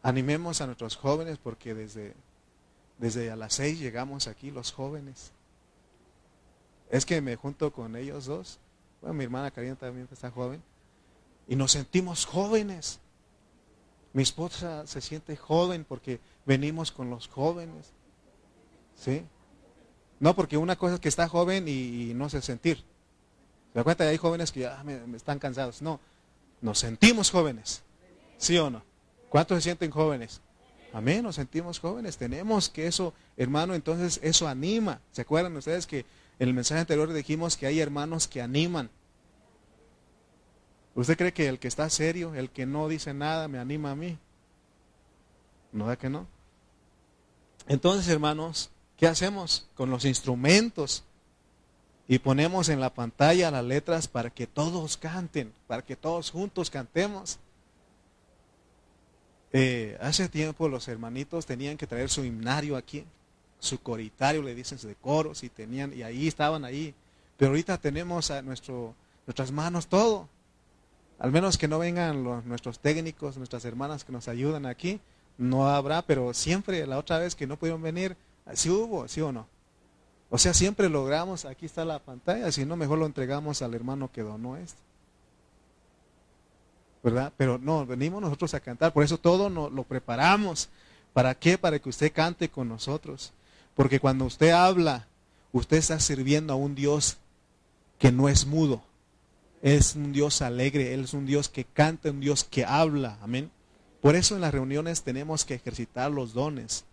animemos 0.03 0.61
a 0.61 0.66
nuestros 0.66 0.95
jóvenes 0.95 1.38
porque 1.42 1.73
desde, 1.73 2.12
desde 2.99 3.31
a 3.31 3.37
las 3.37 3.55
seis 3.55 3.81
llegamos 3.81 4.27
aquí 4.27 4.51
los 4.51 4.73
jóvenes. 4.73 5.33
Es 6.90 7.07
que 7.07 7.23
me 7.23 7.37
junto 7.37 7.73
con 7.73 7.97
ellos 7.97 8.27
dos. 8.27 8.59
Bueno, 9.01 9.14
mi 9.14 9.25
hermana 9.25 9.51
Karina 9.51 9.75
también 9.75 10.07
está 10.12 10.31
joven. 10.31 10.62
Y 11.49 11.57
nos 11.57 11.73
sentimos 11.73 12.27
jóvenes. 12.27 13.01
Mi 14.12 14.23
esposa 14.23 14.87
se 14.87 15.01
siente 15.01 15.35
joven 15.35 15.87
porque 15.88 16.21
venimos 16.45 16.92
con 16.92 17.09
los 17.09 17.27
jóvenes. 17.27 17.95
¿Sí? 18.97 19.25
No, 20.21 20.37
porque 20.37 20.59
una 20.59 20.77
cosa 20.77 20.97
es 20.97 21.01
que 21.01 21.09
está 21.09 21.27
joven 21.27 21.69
y, 21.69 22.12
no 22.12 22.29
se 22.29 22.42
sentir. 22.42 22.85
¿Se 23.77 23.81
da 23.81 23.85
cuenta? 23.85 24.05
Hay 24.05 24.17
jóvenes 24.17 24.53
que 24.53 24.61
ya 24.61 24.83
me, 24.85 25.15
están 25.15 25.39
cansados. 25.39 25.83
No, 25.83 26.01
nos 26.62 26.79
sentimos 26.79 27.31
jóvenes. 27.31 27.83
¿Sí 28.39 28.57
o 28.57 28.71
no? 28.71 28.83
¿Cuántos 29.29 29.59
se 29.59 29.65
sienten 29.65 29.91
jóvenes? 29.91 30.41
Amén, 30.95 31.23
nos 31.23 31.35
sentimos 31.35 31.79
jóvenes. 31.79 32.17
Tenemos 32.17 32.71
que 32.71 32.87
eso, 32.87 33.12
hermano, 33.37 33.75
entonces 33.75 34.19
eso 34.23 34.49
anima. 34.49 35.03
¿Se 35.12 35.21
acuerdan 35.21 35.55
ustedes 35.59 35.87
que 35.87 36.07
en 36.39 36.49
el 36.49 36.55
mensaje 36.55 36.81
anterior 36.81 37.12
dijimos 37.12 37.59
que 37.59 37.67
hay 37.67 37.79
hermanos 37.79 38.27
que 38.27 38.41
animan? 38.41 38.89
¿Usted 40.95 41.19
cree 41.19 41.35
que 41.35 41.47
el 41.47 41.59
que 41.59 41.69
está 41.69 41.91
serio, 41.91 42.35
el 42.35 42.49
que 42.49 42.65
no 42.65 42.89
dice 42.89 43.12
nada, 43.12 43.47
me 43.47 43.59
anima 43.59 43.91
a 43.91 43.95
mí? 43.95 44.17
¿No 45.73 45.87
da 45.87 45.97
que 45.97 46.09
no? 46.09 46.27
Entonces, 47.69 48.09
hermanos, 48.09 48.71
¿qué 48.97 49.07
hacemos 49.07 49.69
con 49.75 49.91
los 49.91 50.07
instrumentos? 50.07 51.05
Y 52.09 52.19
ponemos 52.21 52.69
en 52.69 52.81
la 52.81 52.95
pantalla 52.95 53.51
las 53.51 53.64
letras 53.64 54.07
para 54.07 54.31
que 54.31 54.47
todos 54.47 54.97
canten, 54.97 55.53
para 55.66 55.83
que 55.83 55.97
todos 55.97 56.31
juntos 56.31 56.71
cantemos. 56.71 57.38
Eh, 59.53 59.97
hace 60.01 60.29
tiempo 60.29 60.69
los 60.69 60.87
hermanitos 60.87 61.47
tenían 61.47 61.77
que 61.77 61.87
traer 61.87 62.09
su 62.09 62.25
himnario 62.25 62.77
aquí, 62.77 63.05
su 63.59 63.81
coritario, 63.81 64.42
le 64.42 64.55
dicen 64.55 64.79
de 64.79 64.95
coros, 64.95 65.42
y 65.42 65.49
tenían, 65.49 65.92
y 65.92 66.03
ahí 66.03 66.29
estaban 66.29 66.64
ahí. 66.64 66.95
Pero 67.37 67.51
ahorita 67.51 67.79
tenemos 67.79 68.31
a 68.31 68.40
nuestro, 68.42 68.95
nuestras 69.27 69.51
manos 69.51 69.88
todo. 69.88 70.29
Al 71.19 71.33
menos 71.33 71.59
que 71.59 71.66
no 71.66 71.79
vengan 71.79 72.23
nuestros 72.47 72.79
técnicos, 72.79 73.37
nuestras 73.37 73.64
hermanas 73.64 74.05
que 74.05 74.12
nos 74.12 74.29
ayudan 74.29 74.66
aquí, 74.66 75.01
no 75.38 75.69
habrá, 75.69 76.03
pero 76.03 76.33
siempre, 76.35 76.87
la 76.87 76.99
otra 76.99 77.19
vez 77.19 77.35
que 77.35 77.47
no 77.47 77.57
pudieron 77.57 77.83
venir, 77.83 78.16
sí 78.53 78.71
hubo, 78.71 79.09
sí 79.09 79.21
o 79.23 79.33
no. 79.33 79.47
O 80.29 80.39
sea, 80.39 80.55
siempre 80.55 80.89
logramos, 80.89 81.45
aquí 81.45 81.67
está 81.67 81.85
la 81.85 82.01
pantalla, 82.01 82.51
si 82.51 82.65
no, 82.65 82.77
mejor 82.77 82.99
lo 82.99 83.07
entregamos 83.07 83.62
al 83.62 83.75
hermano 83.75 84.11
que 84.11 84.23
donó 84.23 84.57
esto. 84.57 84.81
¿Verdad? 87.03 87.33
Pero 87.37 87.59
no, 87.59 87.87
venimos 87.87 88.21
nosotros 88.21 88.53
a 88.55 88.61
cantar, 88.61 88.93
por 88.93 89.05
eso 89.05 89.19
todo 89.19 89.49
nos 89.49 89.71
lo 89.71 89.85
preparamos. 89.85 90.69
¿Para 91.12 91.35
qué? 91.35 91.57
Para 91.57 91.79
que 91.79 91.89
usted 91.89 92.12
cante 92.12 92.49
con 92.49 92.69
nosotros. 92.69 93.33
Porque 93.75 94.01
cuando 94.01 94.25
usted 94.25 94.51
habla, 94.51 95.07
usted 95.53 95.77
está 95.77 96.01
sirviendo 96.01 96.53
a 96.53 96.57
un 96.57 96.75
Dios 96.75 97.19
que 97.99 98.11
no 98.11 98.29
es 98.29 98.47
mudo. 98.47 98.83
Es 99.62 99.95
un 99.95 100.12
Dios 100.12 100.43
alegre, 100.43 100.93
Él 100.93 101.05
es 101.05 101.15
un 101.15 101.25
Dios 101.25 101.49
que 101.49 101.65
canta, 101.65 102.11
un 102.11 102.21
Dios 102.21 102.45
que 102.45 102.65
habla. 102.65 103.19
Amén. 103.23 103.51
Por 104.01 104.17
eso 104.17 104.35
en 104.35 104.41
las 104.41 104.53
reuniones 104.53 105.03
tenemos 105.03 105.45
que 105.45 105.55
ejercitar 105.55 106.11
los 106.11 106.35
dones. 106.35 106.85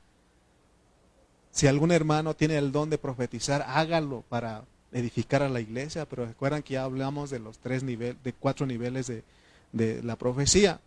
Si 1.54 1.68
algún 1.68 1.92
hermano 1.92 2.36
tiene 2.36 2.58
el 2.58 2.72
don 2.72 2.90
de 2.90 2.98
profetizar, 2.98 3.64
hágalo 3.68 4.24
para 4.28 4.64
edificar 4.92 5.44
a 5.44 5.50
la 5.50 5.62
iglesia, 5.62 6.06
pero 6.06 6.26
recuerdan 6.26 6.64
que 6.64 6.74
ya 6.74 6.84
hablamos 6.84 7.30
de 7.30 7.38
los 7.38 7.60
tres 7.60 7.84
niveles, 7.84 8.16
de 8.24 8.34
cuatro 8.34 8.66
niveles 8.66 9.06
de, 9.72 10.02
la 10.02 10.16
profecía. 10.16 10.80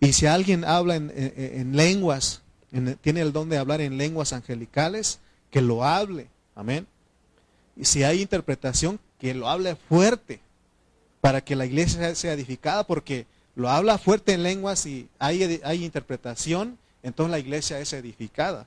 Y 0.00 0.12
si 0.12 0.26
alguien 0.26 0.64
habla 0.64 0.96
en, 0.96 1.76
lenguas, 1.76 2.42
tiene 3.02 3.20
el 3.20 3.32
don 3.32 3.48
de 3.48 3.58
hablar 3.58 3.80
en 3.80 3.98
lenguas 3.98 4.32
angelicales, 4.32 5.20
que 5.48 5.62
lo 5.62 5.84
hable. 5.84 6.26
Amén. 6.56 6.88
Y 7.76 7.84
si 7.84 8.02
hay 8.02 8.20
interpretación, 8.20 8.98
que 9.20 9.32
lo 9.32 9.48
hable 9.48 9.76
fuerte, 9.76 10.40
para 11.20 11.40
que 11.40 11.54
la 11.54 11.66
iglesia 11.66 12.12
sea 12.16 12.32
edificada, 12.32 12.84
porque 12.84 13.26
lo 13.54 13.68
habla 13.68 13.96
fuerte 13.96 14.32
en 14.32 14.42
lenguas 14.42 14.86
y 14.86 15.08
hay, 15.20 15.60
hay 15.62 15.84
interpretación, 15.84 16.78
entonces 17.04 17.30
la 17.30 17.38
iglesia 17.38 17.78
es 17.78 17.92
edificada. 17.92 18.66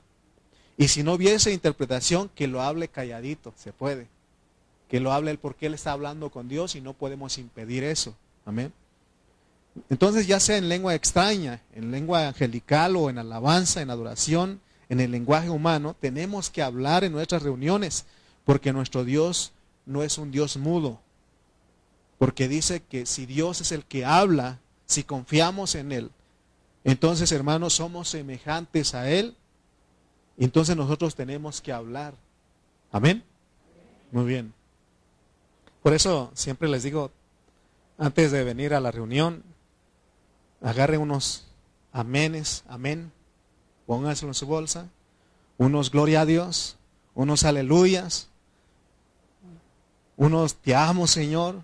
Y 0.76 0.88
si 0.88 1.02
no 1.02 1.14
hubiese 1.14 1.52
interpretación, 1.52 2.30
que 2.34 2.48
lo 2.48 2.62
hable 2.62 2.88
calladito, 2.88 3.52
se 3.56 3.72
puede. 3.72 4.08
Que 4.88 5.00
lo 5.00 5.12
hable 5.12 5.30
él 5.30 5.38
porque 5.38 5.66
él 5.66 5.74
está 5.74 5.92
hablando 5.92 6.30
con 6.30 6.48
Dios 6.48 6.74
y 6.74 6.80
no 6.80 6.94
podemos 6.94 7.38
impedir 7.38 7.84
eso. 7.84 8.16
Amén. 8.44 8.72
Entonces, 9.90 10.26
ya 10.26 10.40
sea 10.40 10.56
en 10.56 10.68
lengua 10.68 10.94
extraña, 10.94 11.62
en 11.74 11.90
lengua 11.90 12.28
angelical 12.28 12.96
o 12.96 13.10
en 13.10 13.18
alabanza, 13.18 13.82
en 13.82 13.90
adoración, 13.90 14.60
en 14.88 15.00
el 15.00 15.10
lenguaje 15.10 15.50
humano, 15.50 15.96
tenemos 15.98 16.50
que 16.50 16.62
hablar 16.62 17.04
en 17.04 17.12
nuestras 17.12 17.42
reuniones, 17.42 18.04
porque 18.44 18.72
nuestro 18.72 19.04
Dios 19.04 19.52
no 19.86 20.02
es 20.02 20.18
un 20.18 20.30
Dios 20.30 20.56
mudo. 20.56 21.00
Porque 22.18 22.48
dice 22.48 22.82
que 22.82 23.06
si 23.06 23.26
Dios 23.26 23.60
es 23.60 23.72
el 23.72 23.84
que 23.84 24.04
habla, 24.04 24.60
si 24.86 25.02
confiamos 25.02 25.74
en 25.74 25.92
Él, 25.92 26.10
entonces 26.84 27.32
hermanos 27.32 27.74
somos 27.74 28.08
semejantes 28.08 28.94
a 28.94 29.10
Él, 29.10 29.34
entonces 30.38 30.76
nosotros 30.76 31.14
tenemos 31.14 31.60
que 31.60 31.72
hablar. 31.72 32.14
Amén. 32.90 33.24
Muy 34.10 34.24
bien. 34.24 34.52
Por 35.82 35.92
eso 35.92 36.30
siempre 36.34 36.68
les 36.68 36.82
digo, 36.82 37.10
antes 37.98 38.32
de 38.32 38.42
venir 38.44 38.74
a 38.74 38.80
la 38.80 38.90
reunión, 38.90 39.44
agarren 40.62 41.00
unos 41.00 41.46
amenes, 41.92 42.64
amén, 42.68 43.12
pónganselo 43.86 44.30
en 44.30 44.34
su 44.34 44.46
bolsa, 44.46 44.88
unos 45.58 45.90
gloria 45.90 46.22
a 46.22 46.26
Dios, 46.26 46.76
unos 47.14 47.44
aleluyas, 47.44 48.28
unos 50.16 50.54
te 50.56 50.74
amo 50.74 51.06
Señor, 51.06 51.62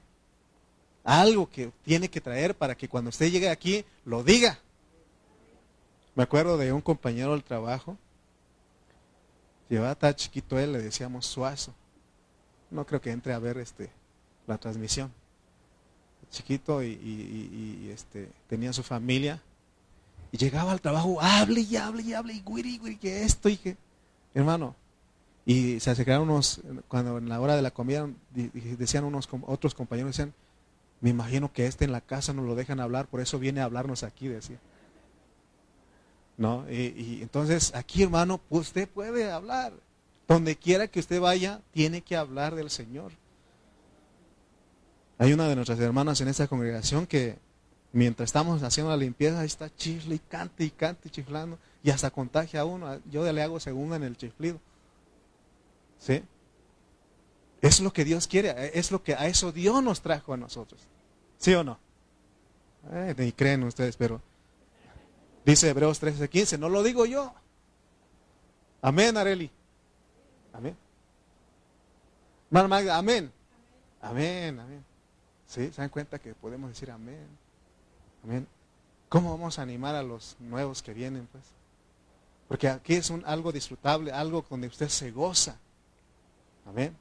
algo 1.04 1.48
que 1.48 1.72
tiene 1.82 2.10
que 2.10 2.20
traer 2.20 2.54
para 2.54 2.74
que 2.74 2.88
cuando 2.88 3.10
usted 3.10 3.30
llegue 3.30 3.48
aquí 3.48 3.84
lo 4.04 4.22
diga. 4.22 4.58
Me 6.14 6.24
acuerdo 6.24 6.58
de 6.58 6.72
un 6.72 6.80
compañero 6.80 7.32
del 7.32 7.42
trabajo, 7.42 7.96
llevaba 9.70 9.94
tan 9.94 10.14
chiquito 10.14 10.58
él, 10.58 10.72
le 10.72 10.82
decíamos 10.82 11.26
suazo. 11.26 11.72
No 12.70 12.84
creo 12.84 13.00
que 13.00 13.10
entre 13.10 13.32
a 13.32 13.38
ver 13.38 13.58
este 13.58 13.90
la 14.46 14.58
transmisión. 14.58 15.12
Chiquito 16.30 16.82
y, 16.82 17.90
este, 17.92 18.30
tenía 18.48 18.72
su 18.72 18.82
familia. 18.82 19.40
Y 20.32 20.36
llegaba 20.36 20.70
al 20.72 20.80
trabajo, 20.80 21.20
hable 21.20 21.62
y 21.62 21.76
hable 21.76 22.02
y 22.02 22.12
hable, 22.12 22.34
y 22.34 22.42
guiri, 22.46 22.78
guiri, 22.78 22.96
que 22.96 23.24
esto 23.24 23.48
y 23.48 23.56
que. 23.56 23.76
Hermano, 24.32 24.76
y 25.44 25.80
se 25.80 25.90
acercaron 25.90 26.30
unos, 26.30 26.60
cuando 26.86 27.18
en 27.18 27.28
la 27.28 27.40
hora 27.40 27.56
de 27.56 27.62
la 27.62 27.72
comida, 27.72 28.08
decían 28.32 29.04
unos 29.04 29.28
otros 29.42 29.74
compañeros, 29.74 30.12
decían, 30.12 30.32
Me 31.00 31.10
imagino 31.10 31.52
que 31.52 31.66
este 31.66 31.84
en 31.84 31.90
la 31.90 32.00
casa 32.00 32.32
no 32.32 32.42
lo 32.42 32.54
dejan 32.54 32.78
hablar, 32.78 33.08
por 33.08 33.20
eso 33.20 33.40
viene 33.40 33.60
a 33.60 33.64
hablarnos 33.64 34.04
aquí, 34.04 34.28
decía. 34.28 34.58
¿No? 36.40 36.64
Y, 36.70 37.18
entonces 37.20 37.70
aquí, 37.74 38.02
hermano, 38.02 38.40
usted 38.48 38.88
puede 38.88 39.30
hablar. 39.30 39.74
Donde 40.26 40.56
quiera 40.56 40.88
que 40.88 40.98
usted 40.98 41.20
vaya, 41.20 41.60
tiene 41.70 42.00
que 42.00 42.16
hablar 42.16 42.54
del 42.54 42.70
Señor. 42.70 43.12
Hay 45.18 45.34
una 45.34 45.46
de 45.50 45.54
nuestras 45.54 45.78
hermanas 45.80 46.18
en 46.22 46.28
esta 46.28 46.48
congregación 46.48 47.06
que 47.06 47.36
mientras 47.92 48.28
estamos 48.28 48.62
haciendo 48.62 48.90
la 48.90 48.96
limpieza, 48.96 49.44
está 49.44 49.68
chisle 49.74 50.14
y 50.14 50.18
cante 50.18 50.64
y 50.64 50.70
cante 50.70 51.10
chiflando 51.10 51.58
y 51.82 51.90
hasta 51.90 52.10
contagia 52.10 52.62
a 52.62 52.64
uno. 52.64 52.98
Yo 53.10 53.30
le 53.30 53.42
hago 53.42 53.60
segunda 53.60 53.96
en 53.96 54.04
el 54.04 54.16
chiflido. 54.16 54.58
¿Sí? 55.98 56.22
Es 57.60 57.80
lo 57.80 57.92
que 57.92 58.06
Dios 58.06 58.26
quiere, 58.26 58.78
es 58.78 58.90
lo 58.90 59.02
que 59.02 59.12
a 59.12 59.26
eso 59.26 59.52
Dios 59.52 59.82
nos 59.82 60.00
trajo 60.00 60.32
a 60.32 60.38
nosotros. 60.38 60.80
¿Sí 61.36 61.52
o 61.52 61.62
no? 61.62 61.78
Eh, 62.92 63.14
ni 63.18 63.32
creen 63.32 63.62
ustedes, 63.64 63.98
pero 63.98 64.22
dice 65.44 65.68
Hebreos 65.68 66.00
13:15, 66.00 66.58
no 66.58 66.68
lo 66.68 66.82
digo 66.82 67.06
yo. 67.06 67.32
Amén, 68.82 69.16
Areli. 69.16 69.50
Amén. 70.52 70.76
amén. 72.52 73.32
Amén, 74.02 74.60
amén. 74.60 74.84
¿Sí? 75.46 75.70
¿Se 75.72 75.80
dan 75.82 75.90
cuenta 75.90 76.18
que 76.18 76.34
podemos 76.34 76.70
decir 76.70 76.90
amén? 76.90 77.26
Amén. 78.24 78.46
¿Cómo 79.08 79.30
vamos 79.30 79.58
a 79.58 79.62
animar 79.62 79.94
a 79.94 80.02
los 80.02 80.36
nuevos 80.38 80.82
que 80.82 80.94
vienen, 80.94 81.26
pues? 81.30 81.44
Porque 82.48 82.68
aquí 82.68 82.94
es 82.94 83.10
un, 83.10 83.24
algo 83.26 83.52
disfrutable, 83.52 84.12
algo 84.12 84.44
donde 84.48 84.68
usted 84.68 84.88
se 84.88 85.10
goza. 85.10 85.56
Amén. 86.66 86.96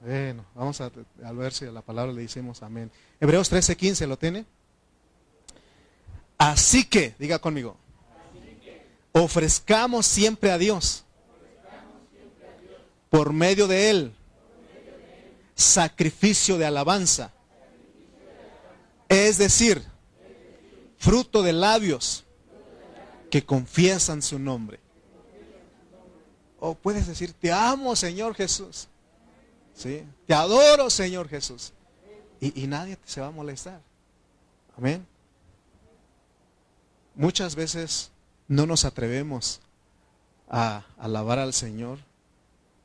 Bueno, 0.00 0.44
vamos 0.54 0.80
a, 0.80 0.90
ver 1.32 1.52
si 1.52 1.64
a 1.64 1.72
la 1.72 1.82
palabra 1.82 2.12
le 2.12 2.22
decimos 2.22 2.62
amén. 2.62 2.90
Hebreos 3.20 3.50
13:15, 3.50 4.06
¿lo 4.06 4.16
tiene? 4.16 4.46
Así 6.38 6.84
que, 6.84 7.14
diga 7.18 7.38
conmigo, 7.38 7.76
ofrezcamos 9.12 10.06
siempre 10.06 10.50
a 10.50 10.58
Dios, 10.58 11.04
por 13.08 13.32
medio 13.32 13.66
de 13.66 13.90
Él, 13.90 14.14
sacrificio 15.54 16.58
de 16.58 16.66
alabanza, 16.66 17.32
es 19.08 19.38
decir, 19.38 19.82
fruto 20.98 21.42
de 21.42 21.52
labios 21.52 22.24
que 23.30 23.44
confiesan 23.44 24.20
su 24.20 24.38
nombre. 24.38 24.80
O 26.58 26.74
puedes 26.74 27.06
decir, 27.06 27.32
te 27.32 27.52
amo 27.52 27.94
Señor 27.96 28.34
Jesús. 28.34 28.88
¿Sí? 29.74 30.02
Te 30.26 30.34
adoro 30.34 30.90
Señor 30.90 31.28
Jesús. 31.28 31.72
Y, 32.40 32.62
y 32.62 32.66
nadie 32.66 32.98
se 33.04 33.20
va 33.20 33.28
a 33.28 33.30
molestar. 33.30 33.80
Amén. 34.76 35.06
Muchas 37.16 37.56
veces 37.56 38.10
no 38.46 38.66
nos 38.66 38.84
atrevemos 38.84 39.60
a 40.48 40.84
alabar 40.98 41.38
al 41.38 41.54
Señor. 41.54 41.98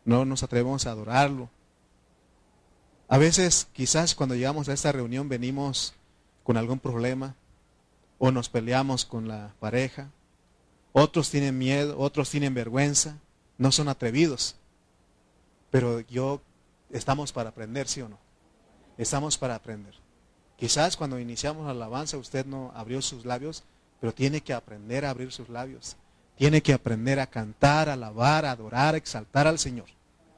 No 0.06 0.24
nos 0.24 0.42
atrevemos 0.42 0.88
a 0.88 0.92
adorarlo. 0.92 1.50
A 3.10 3.18
veces, 3.18 3.68
quizás 3.74 4.16
cuando 4.16 4.36
llegamos 4.36 4.70
a 4.70 4.74
esta 4.74 4.94
reunión 4.94 5.28
venimos 5.28 5.94
con 6.44 6.56
algún 6.56 6.80
problema 6.80 7.36
o 8.20 8.32
nos 8.32 8.48
peleamos 8.48 9.04
con 9.04 9.28
la 9.28 9.54
pareja. 9.60 10.10
Otros 10.94 11.30
tienen 11.30 11.58
miedo, 11.58 12.00
otros 12.00 12.30
tienen 12.30 12.54
vergüenza, 12.54 13.18
no 13.58 13.72
son 13.74 13.90
atrevidos. 13.90 14.56
Pero 15.72 16.00
yo 16.02 16.42
estamos 16.90 17.34
para 17.34 17.50
aprender, 17.50 17.90
¿sí 17.90 18.02
o 18.02 18.08
no? 18.08 18.18
Estamos 18.98 19.38
para 19.38 19.56
aprender. 19.56 19.94
Quizás 20.56 20.96
cuando 20.96 21.20
iniciamos 21.20 21.66
la 21.66 21.72
alabanza 21.72 22.18
usted 22.18 22.46
no 22.46 22.72
abrió 22.76 23.02
sus 23.02 23.26
labios, 23.26 23.64
pero 24.02 24.14
tiene 24.14 24.42
que 24.42 24.54
aprender 24.54 25.06
a 25.06 25.12
abrir 25.12 25.32
sus 25.32 25.48
labios. 25.48 25.96
Tiene 26.36 26.64
que 26.64 26.74
aprender 26.74 27.20
a 27.20 27.28
cantar, 27.28 27.88
a 27.88 27.94
alabar, 27.94 28.46
a 28.46 28.52
adorar, 28.52 28.96
a 28.96 28.98
exaltar 28.98 29.46
al 29.46 29.60
Señor. 29.60 29.86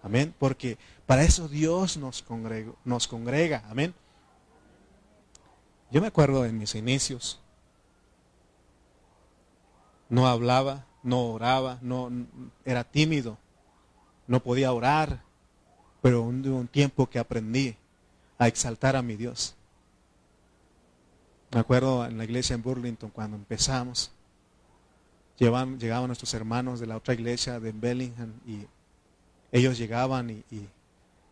Amén. 0.04 0.36
Porque 0.38 0.78
para 1.06 1.24
eso 1.24 1.48
Dios 1.48 1.96
nos, 1.96 2.26
nos 2.84 3.08
congrega. 3.08 3.64
Amén. 3.70 3.96
Yo 5.90 6.02
me 6.02 6.08
acuerdo 6.08 6.46
en 6.46 6.58
mis 6.58 6.76
inicios. 6.76 7.40
No 10.10 10.28
hablaba, 10.28 10.86
no 11.02 11.32
oraba, 11.32 11.80
no 11.82 12.12
era 12.66 12.84
tímido, 12.84 13.38
no 14.28 14.42
podía 14.42 14.74
orar, 14.74 15.22
pero 16.02 16.22
un, 16.22 16.46
un 16.50 16.68
tiempo 16.68 17.10
que 17.10 17.18
aprendí 17.18 17.78
a 18.38 18.48
exaltar 18.48 18.98
a 18.98 19.02
mi 19.02 19.16
Dios. 19.16 19.56
Me 21.54 21.60
acuerdo 21.60 22.04
en 22.06 22.18
la 22.18 22.24
iglesia 22.24 22.56
en 22.56 22.64
Burlington 22.64 23.12
cuando 23.12 23.38
empezamos, 23.38 24.12
llegaban, 25.38 25.78
nuestros 26.08 26.34
hermanos 26.34 26.80
de 26.80 26.88
la 26.88 26.98
otra 26.98 27.14
iglesia 27.14 27.60
de 27.60 27.72
Bellingham 27.72 28.34
y 28.48 28.66
ellos 29.52 29.78
llegaban 29.78 30.32
y, 30.32 30.44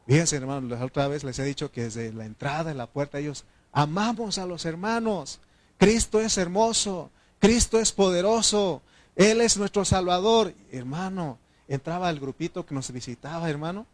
fíjense 0.06 0.36
hermanos, 0.36 0.70
la 0.70 0.86
otra 0.86 1.08
vez 1.08 1.24
les 1.24 1.40
he 1.40 1.44
dicho 1.44 1.72
que 1.72 1.86
desde 1.86 2.14
la 2.14 2.26
entrada 2.26 2.66
de 2.66 2.76
la 2.76 2.86
puerta 2.86 3.18
ellos 3.18 3.46
amamos 3.72 4.38
a 4.38 4.46
los 4.46 4.66
hermanos. 4.66 5.40
Cristo 5.80 6.22
es 6.22 6.38
hermoso, 6.38 7.10
Cristo 7.40 7.80
es 7.80 7.92
poderoso, 7.92 8.84
Él 9.16 9.42
es 9.42 9.58
nuestro 9.58 9.86
Salvador. 9.86 10.54
Hermano, 10.72 11.40
entraba 11.68 12.12
el 12.12 12.20
grupito 12.20 12.64
que 12.64 12.76
nos 12.76 12.92
visitaba, 12.92 13.50
hermano. 13.50 13.88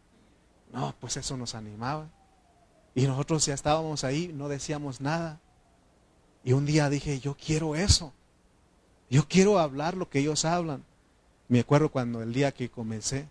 No, 0.73 0.93
pues 0.99 1.15
eso 1.15 1.37
nos 1.37 1.55
animaba. 1.55 2.09
Y 2.93 3.07
nosotros 3.07 3.45
ya 3.45 3.53
estábamos 3.53 4.03
ahí, 4.03 4.29
no 4.33 4.49
decíamos 4.49 4.99
nada. 4.99 5.39
Y 6.47 6.53
un 6.53 6.65
día 6.65 6.89
dije, 6.89 7.19
yo 7.19 7.35
quiero 7.35 7.75
eso. 7.75 8.13
Yo 9.09 9.27
quiero 9.27 9.59
hablar 9.59 9.97
lo 9.97 10.09
que 10.09 10.19
ellos 10.19 10.45
hablan. 10.45 10.81
Me 11.49 11.59
acuerdo 11.59 11.89
cuando 11.89 12.21
el 12.23 12.31
día 12.31 12.53
que 12.53 12.69
comencé, 12.69 13.27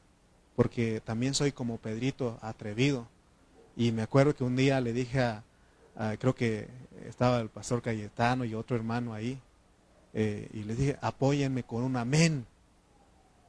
porque 0.55 1.01
también 1.01 1.33
soy 1.33 1.51
como 1.51 1.79
Pedrito 1.79 2.39
atrevido. 2.43 3.09
Y 3.75 3.91
me 3.91 4.03
acuerdo 4.03 4.37
que 4.37 4.45
un 4.45 4.55
día 4.55 4.83
le 4.83 4.93
dije 4.93 5.23
a, 5.23 5.43
creo 6.19 6.35
que 6.35 6.69
estaba 7.09 7.41
el 7.41 7.49
pastor 7.49 7.81
Cayetano 7.81 8.45
y 8.45 8.55
otro 8.55 8.77
hermano 8.77 9.15
ahí, 9.15 9.41
eh, 10.13 10.51
y 10.53 10.65
le 10.65 10.77
dije, 10.77 10.99
apóyenme 11.01 11.63
con 11.63 11.85
un 11.85 11.97
amén. 11.97 12.45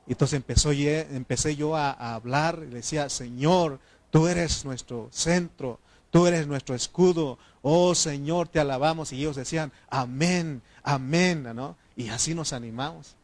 Y 0.08 0.14
entonces 0.14 0.38
empezó, 0.38 0.72
empecé 0.72 1.58
yo 1.58 1.76
a, 1.76 1.92
a 1.92 2.16
hablar, 2.16 2.62
y 2.64 2.70
le 2.70 2.76
decía, 2.78 3.10
Señor, 3.10 3.82
tú 4.12 4.30
eres 4.30 4.64
nuestro 4.64 5.10
centro, 5.12 5.82
tú 6.12 6.28
eres 6.28 6.48
nuestro 6.48 6.76
escudo, 6.76 7.38
oh 7.62 7.96
Señor, 7.96 8.48
te 8.48 8.60
alabamos. 8.60 9.12
Y 9.14 9.20
ellos 9.20 9.36
decían, 9.36 9.72
amén, 9.90 10.62
amén, 10.84 11.44
¿no? 11.56 11.78
Y 11.96 12.10
así 12.10 12.34
nos 12.34 12.54
animamos. 12.54 13.16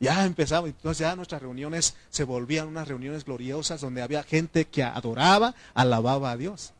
Ya 0.00 0.26
empezamos, 0.26 0.68
entonces 0.68 0.98
ya 0.98 1.16
nuestras 1.16 1.40
reuniones 1.40 1.94
se 2.10 2.24
volvían 2.24 2.68
unas 2.68 2.88
reuniones 2.88 3.24
gloriosas 3.24 3.80
donde 3.80 4.02
había 4.02 4.22
gente 4.22 4.66
que 4.66 4.82
adoraba, 4.82 5.54
alababa 5.72 6.32
a 6.32 6.36
Dios. 6.36 6.72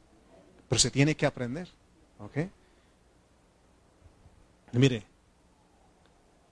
Pero 0.68 0.78
se 0.78 0.90
tiene 0.90 1.16
que 1.16 1.24
aprender. 1.24 1.68
¿Ok? 2.18 2.38
Mire, 4.72 5.06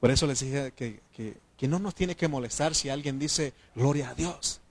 por 0.00 0.10
eso 0.10 0.26
les 0.26 0.40
dije 0.40 0.72
que, 0.72 1.02
que, 1.12 1.68
no 1.68 1.78
nos 1.78 1.94
tiene 1.94 2.16
que 2.16 2.26
molestar 2.26 2.74
si 2.74 2.88
alguien 2.88 3.18
dice 3.18 3.52
gloria 3.74 4.08
a 4.08 4.14
Dios. 4.14 4.61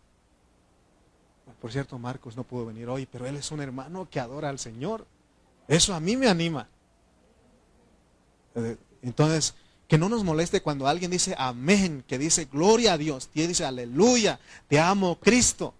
Por 1.62 1.72
cierto, 1.72 2.00
Marcos 2.00 2.36
no 2.36 2.44
pudo 2.44 2.66
venir 2.66 2.90
hoy, 2.90 3.06
pero 3.06 3.28
él 3.28 3.36
es 3.36 3.52
un 3.52 3.62
hermano 3.62 4.10
que 4.10 4.20
adora 4.20 4.50
al 4.50 4.58
Señor. 4.58 5.06
Eso 5.68 5.94
a 5.94 6.00
mí 6.00 6.18
me 6.18 6.28
anima. 6.28 6.68
Eh, 8.56 8.78
entonces, 9.04 9.54
que 9.88 10.00
no 10.00 10.10
nos 10.10 10.24
moleste 10.24 10.62
cuando 10.62 10.88
alguien 10.88 11.12
dice 11.12 11.36
amén, 11.38 12.04
que 12.08 12.18
dice 12.18 12.46
gloria 12.46 12.94
a 12.94 12.98
Dios, 12.98 13.30
que 13.32 13.48
dice 13.48 13.64
aleluya, 13.64 14.40
te 14.68 14.80
amo 14.80 15.20
Cristo. 15.20 15.76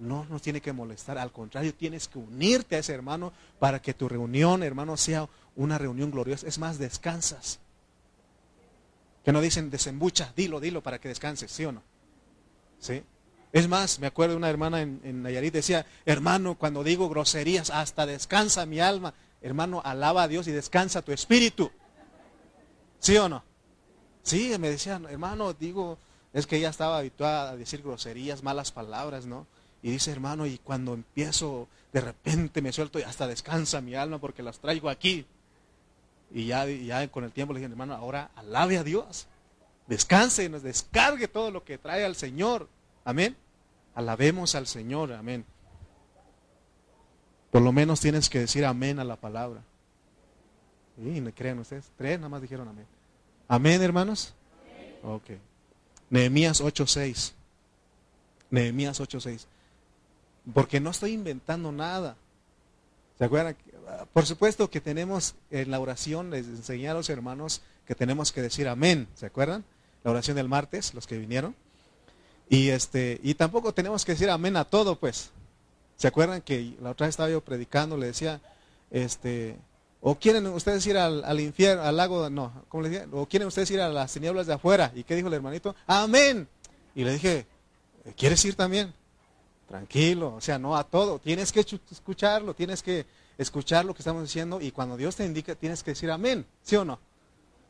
No 0.00 0.26
nos 0.28 0.42
tiene 0.42 0.60
que 0.60 0.72
molestar, 0.72 1.16
al 1.16 1.30
contrario, 1.30 1.72
tienes 1.74 2.08
que 2.08 2.18
unirte 2.18 2.74
a 2.74 2.80
ese 2.80 2.92
hermano 2.92 3.32
para 3.60 3.80
que 3.80 3.94
tu 3.94 4.08
reunión, 4.08 4.64
hermano, 4.64 4.96
sea 4.96 5.28
una 5.54 5.78
reunión 5.78 6.10
gloriosa. 6.10 6.48
Es 6.48 6.58
más, 6.58 6.78
descansas. 6.78 7.60
Que 9.24 9.30
no 9.30 9.40
dicen 9.40 9.70
desembucha, 9.70 10.32
dilo, 10.34 10.58
dilo 10.58 10.82
para 10.82 10.98
que 10.98 11.08
descanses, 11.08 11.52
¿sí 11.52 11.64
o 11.64 11.70
no? 11.70 11.82
¿Sí? 12.80 13.04
Es 13.52 13.68
más, 13.68 13.98
me 13.98 14.06
acuerdo 14.06 14.36
una 14.36 14.48
hermana 14.48 14.80
en, 14.80 15.00
en 15.04 15.22
Nayarit 15.22 15.52
decía, 15.52 15.84
hermano, 16.06 16.56
cuando 16.56 16.82
digo 16.82 17.08
groserías, 17.08 17.70
hasta 17.70 18.06
descansa 18.06 18.64
mi 18.64 18.80
alma. 18.80 19.12
Hermano, 19.42 19.82
alaba 19.84 20.22
a 20.22 20.28
Dios 20.28 20.48
y 20.48 20.52
descansa 20.52 21.02
tu 21.02 21.12
espíritu. 21.12 21.70
¿Sí 22.98 23.16
o 23.16 23.28
no? 23.28 23.42
Sí, 24.22 24.56
me 24.58 24.70
decían, 24.70 25.04
hermano, 25.06 25.52
digo, 25.52 25.98
es 26.32 26.46
que 26.46 26.56
ella 26.56 26.70
estaba 26.70 26.98
habituada 26.98 27.50
a 27.50 27.56
decir 27.56 27.82
groserías, 27.82 28.42
malas 28.42 28.72
palabras, 28.72 29.26
¿no? 29.26 29.46
Y 29.82 29.90
dice, 29.90 30.12
hermano, 30.12 30.46
y 30.46 30.58
cuando 30.58 30.94
empiezo, 30.94 31.68
de 31.92 32.00
repente 32.00 32.62
me 32.62 32.72
suelto 32.72 33.00
y 33.00 33.02
hasta 33.02 33.26
descansa 33.26 33.80
mi 33.80 33.96
alma 33.96 34.18
porque 34.18 34.42
las 34.42 34.60
traigo 34.60 34.88
aquí. 34.88 35.26
Y 36.30 36.46
ya, 36.46 36.66
ya 36.66 37.06
con 37.08 37.24
el 37.24 37.32
tiempo 37.32 37.52
le 37.52 37.60
dije, 37.60 37.70
hermano, 37.70 37.94
ahora 37.94 38.30
alabe 38.36 38.78
a 38.78 38.84
Dios. 38.84 39.26
Descanse, 39.88 40.48
nos 40.48 40.62
descargue 40.62 41.26
todo 41.28 41.50
lo 41.50 41.64
que 41.64 41.78
trae 41.78 42.04
al 42.04 42.14
Señor. 42.14 42.68
Amén. 43.04 43.36
Alabemos 43.94 44.54
al 44.54 44.66
Señor, 44.66 45.12
amén. 45.12 45.44
Por 47.50 47.62
lo 47.62 47.72
menos 47.72 48.00
tienes 48.00 48.30
que 48.30 48.38
decir 48.38 48.64
amén 48.64 48.98
a 48.98 49.04
la 49.04 49.16
palabra. 49.16 49.62
Y 50.96 51.20
me 51.20 51.32
crean 51.32 51.58
ustedes, 51.58 51.90
tres 51.96 52.18
nada 52.18 52.28
más 52.28 52.42
dijeron 52.42 52.68
amén. 52.68 52.86
Amén, 53.48 53.82
hermanos. 53.82 54.34
Ok. 55.02 55.30
Nehemías 56.10 56.60
8:6. 56.60 57.32
Nehemías 58.50 59.00
8:6. 59.00 59.46
Porque 60.54 60.80
no 60.80 60.90
estoy 60.90 61.12
inventando 61.12 61.72
nada. 61.72 62.16
¿Se 63.18 63.24
acuerdan? 63.24 63.56
Por 64.12 64.26
supuesto 64.26 64.70
que 64.70 64.80
tenemos 64.80 65.34
en 65.50 65.70
la 65.70 65.80
oración, 65.80 66.30
les 66.30 66.46
enseñé 66.46 66.88
a 66.88 66.94
los 66.94 67.10
hermanos 67.10 67.62
que 67.86 67.94
tenemos 67.94 68.32
que 68.32 68.42
decir 68.42 68.68
amén. 68.68 69.08
¿Se 69.14 69.26
acuerdan? 69.26 69.64
La 70.04 70.10
oración 70.10 70.36
del 70.36 70.48
martes, 70.48 70.94
los 70.94 71.06
que 71.06 71.18
vinieron. 71.18 71.54
Y, 72.48 72.68
este, 72.68 73.20
y 73.22 73.34
tampoco 73.34 73.72
tenemos 73.72 74.04
que 74.04 74.12
decir 74.12 74.30
amén 74.30 74.56
a 74.56 74.64
todo, 74.64 74.96
pues. 74.96 75.30
¿Se 75.96 76.08
acuerdan 76.08 76.42
que 76.42 76.74
la 76.80 76.90
otra 76.90 77.06
vez 77.06 77.12
estaba 77.12 77.30
yo 77.30 77.40
predicando, 77.40 77.96
le 77.96 78.06
decía, 78.06 78.40
este, 78.90 79.56
o 80.00 80.16
quieren 80.16 80.46
ustedes 80.48 80.84
ir 80.86 80.98
al, 80.98 81.40
infierno, 81.40 81.82
al 81.82 81.96
lago, 81.96 82.28
no, 82.28 82.64
¿cómo 82.68 82.82
le 82.82 82.90
decía? 82.90 83.08
O 83.12 83.26
quieren 83.26 83.46
ustedes 83.46 83.70
ir 83.70 83.80
a 83.80 83.88
las 83.88 84.12
tinieblas 84.12 84.48
de 84.48 84.54
afuera. 84.54 84.90
¿Y 84.94 85.04
qué 85.04 85.14
dijo 85.14 85.28
el 85.28 85.34
hermanito? 85.34 85.76
Amén. 85.86 86.48
Y 86.94 87.04
le 87.04 87.12
dije, 87.12 87.46
¿quieres 88.16 88.44
ir 88.44 88.56
también? 88.56 88.92
Tranquilo, 89.68 90.34
o 90.34 90.40
sea, 90.40 90.58
no 90.58 90.76
a 90.76 90.84
todo. 90.84 91.20
Tienes 91.20 91.52
que 91.52 91.60
escucharlo, 91.60 92.52
tienes 92.52 92.82
que 92.82 93.06
escuchar 93.38 93.84
lo 93.84 93.94
que 93.94 94.00
estamos 94.00 94.22
diciendo 94.22 94.60
y 94.60 94.72
cuando 94.72 94.96
Dios 94.96 95.16
te 95.16 95.24
indica 95.24 95.54
tienes 95.54 95.82
que 95.82 95.92
decir 95.92 96.10
amén, 96.10 96.44
¿sí 96.62 96.76
o 96.76 96.84
no? 96.84 96.98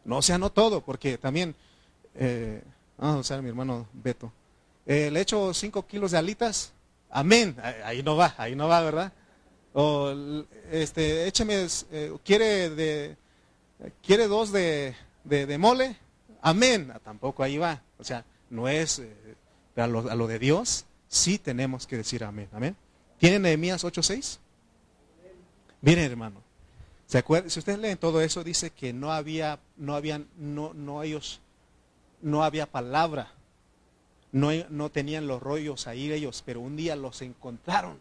No 0.05 0.23
sea 0.23 0.39
no 0.39 0.51
todo, 0.51 0.81
porque 0.81 1.19
también, 1.19 1.55
eh, 2.15 2.63
vamos 2.99 3.31
a 3.31 3.41
mi 3.41 3.49
hermano 3.49 3.87
Beto, 3.93 4.33
eh, 4.87 5.11
le 5.11 5.21
echo 5.21 5.55
cinco 5.55 5.87
kilos 5.87 6.11
de 6.11 6.19
alitas, 6.19 6.73
amén, 7.11 7.57
ahí 7.85 8.03
no 8.03 8.17
va, 8.17 8.35
ahí 8.37 8.57
no 8.57 8.69
va, 8.69 8.81
¿verdad? 8.81 9.13
O, 9.75 10.13
este, 10.71 11.27
écheme, 11.27 11.67
eh, 11.93 12.13
quiere, 12.25 12.71
de, 12.71 13.17
quiere 14.03 14.27
dos 14.27 14.51
de, 14.53 14.95
de, 15.25 15.59
mole, 15.59 15.97
amén, 16.41 16.91
ah, 16.93 16.99
tampoco 16.99 17.43
ahí 17.43 17.59
va, 17.59 17.81
o 17.99 18.05
sea, 18.05 18.25
no 18.51 18.69
es, 18.69 18.99
eh, 18.99 19.15
a, 19.77 19.87
lo, 19.87 20.11
a 20.11 20.15
lo 20.15 20.27
de 20.27 20.39
Dios, 20.39 20.85
sí 21.09 21.39
tenemos 21.39 21.87
que 21.87 21.97
decir 21.97 22.25
amén, 22.25 22.49
amén. 22.53 22.77
¿Tiene 23.19 23.39
Nehemías 23.39 23.85
8.6? 23.85 24.39
Miren, 25.81 26.11
hermano, 26.11 26.43
¿se 27.07 27.19
acuerdan? 27.19 27.51
Si 27.51 27.61
ustedes 27.61 27.79
leen 27.79 27.99
todo 27.99 28.21
eso, 28.21 28.43
dice 28.43 28.71
que 28.71 28.93
no 28.93 29.13
había, 29.13 29.61
no 29.77 29.95
habían, 29.95 30.27
no, 30.37 30.75
no 30.75 31.05
ellos, 31.05 31.41
no 32.21 32.43
había 32.43 32.67
palabra 32.67 33.33
no, 34.33 34.51
no 34.71 34.91
tenían 34.91 35.27
los 35.27 35.43
rollos 35.43 35.87
ahí 35.87 36.11
ellos, 36.11 36.43
pero 36.45 36.61
un 36.61 36.77
día 36.77 36.97
los 36.97 37.23
encontraron. 37.23 37.99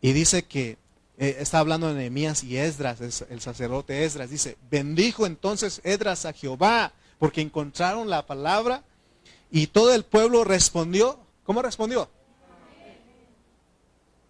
Y 0.00 0.12
dice 0.12 0.44
que, 0.44 0.78
eh, 1.18 1.36
está 1.40 1.58
hablando 1.58 1.88
de 1.88 1.94
Nehemías 1.94 2.44
y 2.44 2.56
Esdras, 2.56 3.00
el 3.28 3.40
sacerdote 3.40 4.04
Esdras, 4.04 4.30
dice, 4.30 4.56
bendijo 4.70 5.26
entonces 5.26 5.80
Esdras 5.82 6.24
a 6.24 6.32
Jehová, 6.32 6.92
porque 7.18 7.40
encontraron 7.40 8.08
la 8.08 8.24
palabra 8.24 8.84
y 9.50 9.66
todo 9.66 9.92
el 9.92 10.04
pueblo 10.04 10.44
respondió. 10.44 11.18
¿Cómo 11.44 11.62
respondió? 11.62 12.08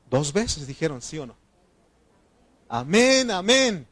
Dos 0.09 0.33
veces 0.33 0.67
dijeron 0.67 1.03
sí 1.03 1.19
o 1.19 1.27
no. 1.27 1.37
Amén, 2.69 3.31
amén. 3.31 3.87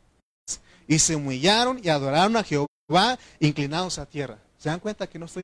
Y 0.88 0.98
se 0.98 1.16
humillaron 1.16 1.80
y 1.82 1.88
adoraron 1.88 2.36
a 2.36 2.44
Jehová 2.44 3.18
inclinados 3.40 3.98
a 3.98 4.06
tierra. 4.06 4.38
¿Se 4.56 4.70
dan 4.70 4.80
cuenta 4.80 5.06
que 5.06 5.18
no 5.18 5.26
estoy 5.26 5.42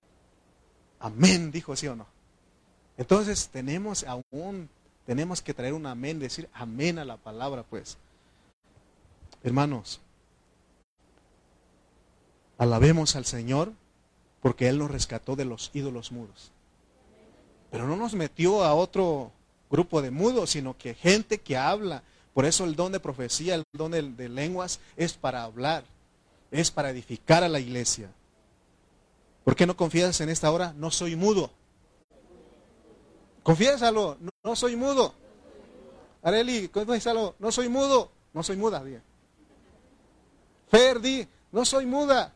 Amén, 1.03 1.51
dijo, 1.51 1.75
¿sí 1.75 1.88
o 1.88 1.97
no? 1.97 2.07
Entonces 2.97 3.49
tenemos 3.49 4.05
aún, 4.05 4.69
tenemos 5.05 5.43
que 5.43 5.53
traer 5.53 5.75
un 5.75 5.87
amén, 5.87 6.21
decir 6.21 6.49
amén 6.55 7.01
a 7.01 7.05
la 7.05 7.17
palabra, 7.17 7.65
pues. 7.65 7.99
Hermanos, 9.43 10.01
alabemos 12.57 13.17
al 13.17 13.25
Señor 13.25 13.73
porque 14.41 14.69
Él 14.69 14.79
nos 14.79 14.93
rescató 14.93 15.35
de 15.35 15.45
los 15.45 15.73
ídolos 15.75 16.12
mudos. 16.12 16.53
Pero 17.73 17.88
no 17.88 17.97
nos 17.97 18.15
metió 18.15 18.62
a 18.62 18.75
otro 18.75 19.33
grupo 19.71 20.03
de 20.03 20.12
mudos, 20.12 20.51
sino 20.51 20.79
que 20.79 20.95
gente 20.95 21.38
que 21.38 21.57
habla. 21.57 22.05
Por 22.33 22.45
eso 22.45 22.65
el 22.65 22.77
don 22.77 22.93
de 22.93 23.01
profecía, 23.01 23.57
el 23.57 23.65
don 23.73 23.91
de, 23.91 24.03
de 24.03 24.29
lenguas 24.29 24.79
es 24.97 25.15
para 25.15 25.43
hablar, 25.43 25.83
es 26.53 26.71
para 26.71 26.91
edificar 26.91 27.43
a 27.43 27.49
la 27.49 27.59
iglesia. 27.59 28.09
¿Por 29.44 29.57
qué 29.57 29.66
no 29.66 29.76
confías 29.76 30.20
en 30.20 30.28
esta 30.28 30.50
hora? 30.50 30.72
No 30.76 30.90
soy 30.90 31.16
mudo. 31.16 31.50
Confiésalo, 33.42 34.18
no, 34.44 34.57
soy 34.57 34.76
mudo. 34.76 35.14
Areli, 36.22 36.68
confiésalo, 36.68 37.35
no 37.38 37.50
soy 37.50 37.68
mudo. 37.68 38.11
No 38.33 38.42
soy 38.42 38.57
muda, 38.57 38.81
bien. 38.83 39.02
Ferdi, 40.70 41.26
no 41.50 41.64
soy 41.64 41.85
muda. 41.85 42.33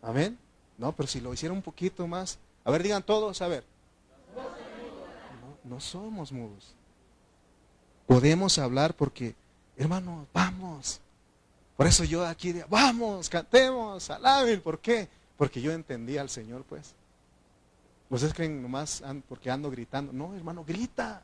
Amén. 0.00 0.38
No, 0.78 0.92
pero 0.92 1.06
si 1.06 1.20
lo 1.20 1.32
hiciera 1.32 1.52
un 1.52 1.62
poquito 1.62 2.06
más. 2.06 2.38
A 2.64 2.70
ver, 2.70 2.82
digan 2.82 3.02
todos, 3.02 3.40
a 3.42 3.48
ver. 3.48 3.64
No, 4.34 5.74
no 5.74 5.80
somos 5.80 6.32
mudos. 6.32 6.74
Podemos 8.06 8.58
hablar 8.58 8.94
porque, 8.94 9.36
hermano, 9.76 10.26
vamos. 10.32 11.00
Por 11.76 11.86
eso 11.86 12.04
yo 12.04 12.26
aquí, 12.26 12.54
vamos, 12.68 13.28
cantemos, 13.28 14.10
alaben. 14.10 14.60
¿Por 14.60 14.80
qué? 14.80 15.08
Porque 15.36 15.60
yo 15.60 15.72
entendía 15.72 16.20
al 16.20 16.30
Señor, 16.30 16.64
pues. 16.64 16.94
Ustedes 18.10 18.34
creen 18.34 18.62
nomás 18.62 19.02
porque 19.28 19.50
ando 19.50 19.70
gritando. 19.70 20.12
No, 20.12 20.34
hermano, 20.34 20.64
grita. 20.64 21.22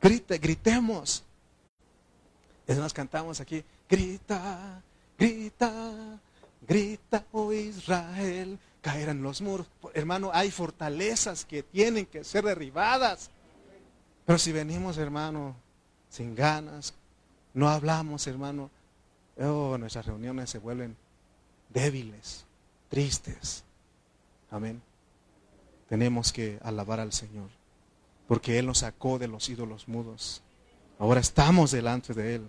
Grite, 0.00 0.38
gritemos. 0.38 1.24
Es 2.66 2.78
más, 2.78 2.92
cantamos 2.92 3.40
aquí. 3.40 3.64
Grita, 3.88 4.80
grita, 5.18 6.20
grita, 6.66 7.24
oh 7.32 7.52
Israel. 7.52 8.58
Caerán 8.80 9.22
los 9.22 9.40
muros. 9.40 9.66
Hermano, 9.94 10.30
hay 10.32 10.50
fortalezas 10.50 11.44
que 11.44 11.62
tienen 11.62 12.06
que 12.06 12.22
ser 12.22 12.44
derribadas. 12.44 13.30
Pero 14.26 14.38
si 14.38 14.52
venimos, 14.52 14.98
hermano, 14.98 15.56
sin 16.08 16.34
ganas, 16.34 16.94
no 17.52 17.68
hablamos, 17.68 18.26
hermano, 18.26 18.70
oh, 19.38 19.76
nuestras 19.78 20.06
reuniones 20.06 20.50
se 20.50 20.58
vuelven 20.58 20.96
débiles 21.70 22.43
tristes. 22.94 23.64
Amén. 24.52 24.80
Tenemos 25.88 26.32
que 26.32 26.60
alabar 26.62 27.00
al 27.00 27.12
Señor, 27.12 27.48
porque 28.28 28.56
Él 28.60 28.66
nos 28.66 28.78
sacó 28.78 29.18
de 29.18 29.26
los 29.26 29.48
ídolos 29.48 29.88
mudos. 29.88 30.42
Ahora 31.00 31.18
estamos 31.18 31.72
delante 31.72 32.14
de 32.14 32.36
Él. 32.36 32.48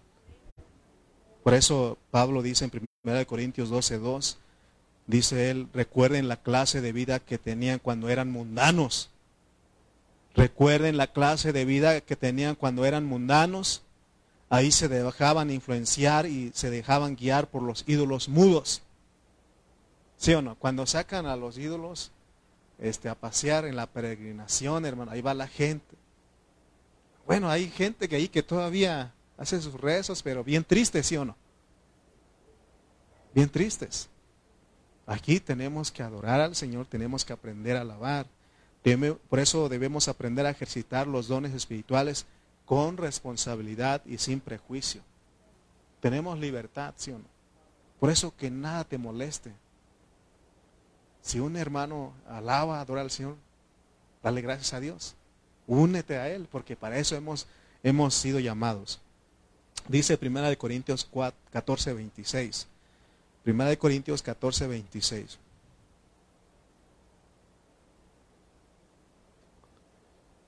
Por 1.44 1.56
eso 1.56 1.98
Pablo 2.12 2.44
dice 2.44 2.66
en 2.66 2.88
1 3.04 3.26
Corintios 3.26 3.70
12, 3.70 3.98
2, 3.98 4.38
dice 5.08 5.50
él, 5.50 5.68
recuerden 5.74 6.28
la 6.28 6.38
clase 6.38 6.80
de 6.80 6.92
vida 6.92 7.20
que 7.20 7.40
tenían 7.40 7.80
cuando 7.80 8.10
eran 8.10 8.32
mundanos. 8.32 9.10
Recuerden 10.36 10.96
la 10.96 11.08
clase 11.08 11.54
de 11.54 11.66
vida 11.66 12.02
que 12.02 12.16
tenían 12.16 12.54
cuando 12.54 12.86
eran 12.86 13.06
mundanos. 13.06 13.82
Ahí 14.50 14.72
se 14.72 14.90
dejaban 14.90 15.50
influenciar 15.50 16.28
y 16.28 16.52
se 16.54 16.70
dejaban 16.70 17.16
guiar 17.16 17.48
por 17.48 17.64
los 17.64 17.84
ídolos 17.88 18.30
mudos. 18.30 18.84
¿Sí 20.26 20.34
o 20.34 20.42
no? 20.42 20.56
Cuando 20.56 20.88
sacan 20.88 21.28
a 21.28 21.36
los 21.36 21.56
ídolos 21.56 22.12
este, 22.80 23.10
a 23.10 23.14
pasear 23.14 23.66
en 23.66 23.76
la 23.76 23.86
peregrinación, 23.86 24.84
hermano, 24.84 25.12
ahí 25.12 25.22
va 25.22 25.36
la 25.36 25.48
gente. 25.48 25.96
Bueno, 27.28 27.48
hay 27.48 27.70
gente 27.70 28.10
que 28.10 28.16
ahí 28.16 28.28
que 28.28 28.42
todavía 28.42 29.14
hace 29.38 29.62
sus 29.62 29.80
rezos, 29.80 30.24
pero 30.24 30.44
bien 30.44 30.64
tristes, 30.64 31.06
¿sí 31.06 31.16
o 31.16 31.26
no? 31.26 31.36
Bien 33.36 33.48
tristes. 33.48 34.10
Aquí 35.06 35.40
tenemos 35.40 35.92
que 35.92 36.02
adorar 36.02 36.42
al 36.42 36.56
Señor, 36.56 36.88
tenemos 36.88 37.24
que 37.24 37.34
aprender 37.34 37.78
a 37.78 37.82
alabar. 37.82 38.26
Por 39.30 39.40
eso 39.40 39.70
debemos 39.70 40.08
aprender 40.08 40.48
a 40.48 40.50
ejercitar 40.50 41.06
los 41.06 41.28
dones 41.28 41.54
espirituales 41.54 42.26
con 42.66 42.98
responsabilidad 42.98 44.04
y 44.08 44.18
sin 44.18 44.40
prejuicio. 44.40 45.04
Tenemos 46.00 46.40
libertad, 46.40 46.96
¿sí 46.98 47.12
o 47.12 47.20
no? 47.20 47.26
Por 48.00 48.10
eso 48.10 48.36
que 48.36 48.50
nada 48.50 48.86
te 48.86 48.98
moleste. 48.98 49.54
Si 51.26 51.40
un 51.40 51.58
hermano 51.58 52.14
alaba, 52.30 52.80
adora 52.80 53.02
al 53.02 53.10
Señor, 53.10 53.36
dale 54.22 54.42
gracias 54.42 54.74
a 54.74 54.80
Dios. 54.80 55.16
Únete 55.66 56.18
a 56.18 56.30
Él, 56.30 56.48
porque 56.52 56.76
para 56.76 57.00
eso 57.00 57.16
hemos, 57.16 57.48
hemos 57.82 58.14
sido 58.14 58.40
llamados. 58.40 59.02
Dice 59.88 60.20
1 60.22 60.56
Corintios 60.60 61.10
14, 61.52 61.94
26. 61.94 62.68
1 63.44 63.80
Corintios 63.80 64.22
14, 64.22 64.68
26. 64.68 65.40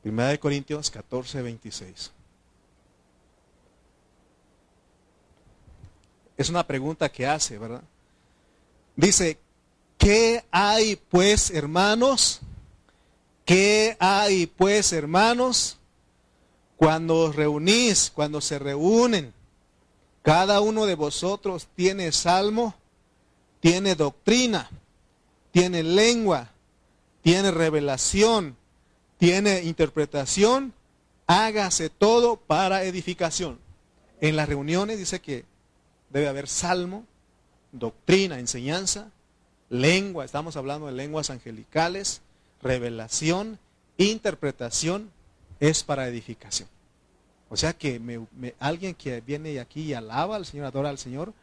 Primera 0.03 0.30
de 0.30 0.39
Corintios 0.39 0.91
14, 0.91 1.41
26. 1.41 2.11
Es 6.38 6.49
una 6.51 6.67
pregunta 6.67 7.09
que 7.09 7.25
hace, 7.25 7.57
¿verdad? 7.57 7.82
Dice, 8.95 9.39
¿Qué 9.98 10.43
hay 10.52 10.95
pues, 10.95 11.52
hermanos? 11.52 12.41
¿Qué 13.45 13.98
hay 14.00 14.45
pues, 14.48 14.93
hermanos? 14.93 15.78
Cuando 16.76 17.18
os 17.22 17.36
reunís, 17.36 18.12
cuando 18.14 18.39
se 18.39 18.60
reúnen, 18.60 19.34
cada 20.22 20.62
uno 20.62 20.86
de 20.86 20.95
vosotros 20.95 21.68
tiene 21.76 22.12
salmo, 22.12 22.76
tiene 23.60 23.95
doctrina, 23.95 24.70
tiene 25.52 25.82
lengua, 25.82 26.52
tiene 27.22 27.50
revelación, 27.50 28.56
tiene 29.18 29.64
interpretación, 29.64 30.74
hágase 31.26 31.89
todo 31.89 32.36
para 32.38 32.84
edificación. 32.84 33.60
En 34.22 34.36
las 34.36 34.48
reuniones 34.48 34.98
dice 35.00 35.20
que 35.20 35.45
debe 36.10 36.28
haber 36.28 36.48
salmo, 36.48 37.06
doctrina, 37.72 38.39
enseñanza, 38.39 39.12
lengua, 39.70 40.26
estamos 40.26 40.55
hablando 40.55 40.88
de 40.88 40.93
lenguas 40.93 41.30
angelicales, 41.30 42.22
revelación, 42.61 43.59
interpretación, 43.97 45.11
es 45.59 45.84
para 45.84 46.07
edificación. 46.07 46.70
O 47.49 47.57
sea 47.57 47.74
que 47.74 48.01
alguien 48.59 48.93
que 48.93 49.22
viene 49.22 49.59
aquí 49.59 49.84
y 49.84 49.93
alaba 49.93 50.36
al 50.36 50.45
Señor, 50.45 50.65
adora 50.65 50.89
al 50.89 50.97
Señor, 50.97 51.34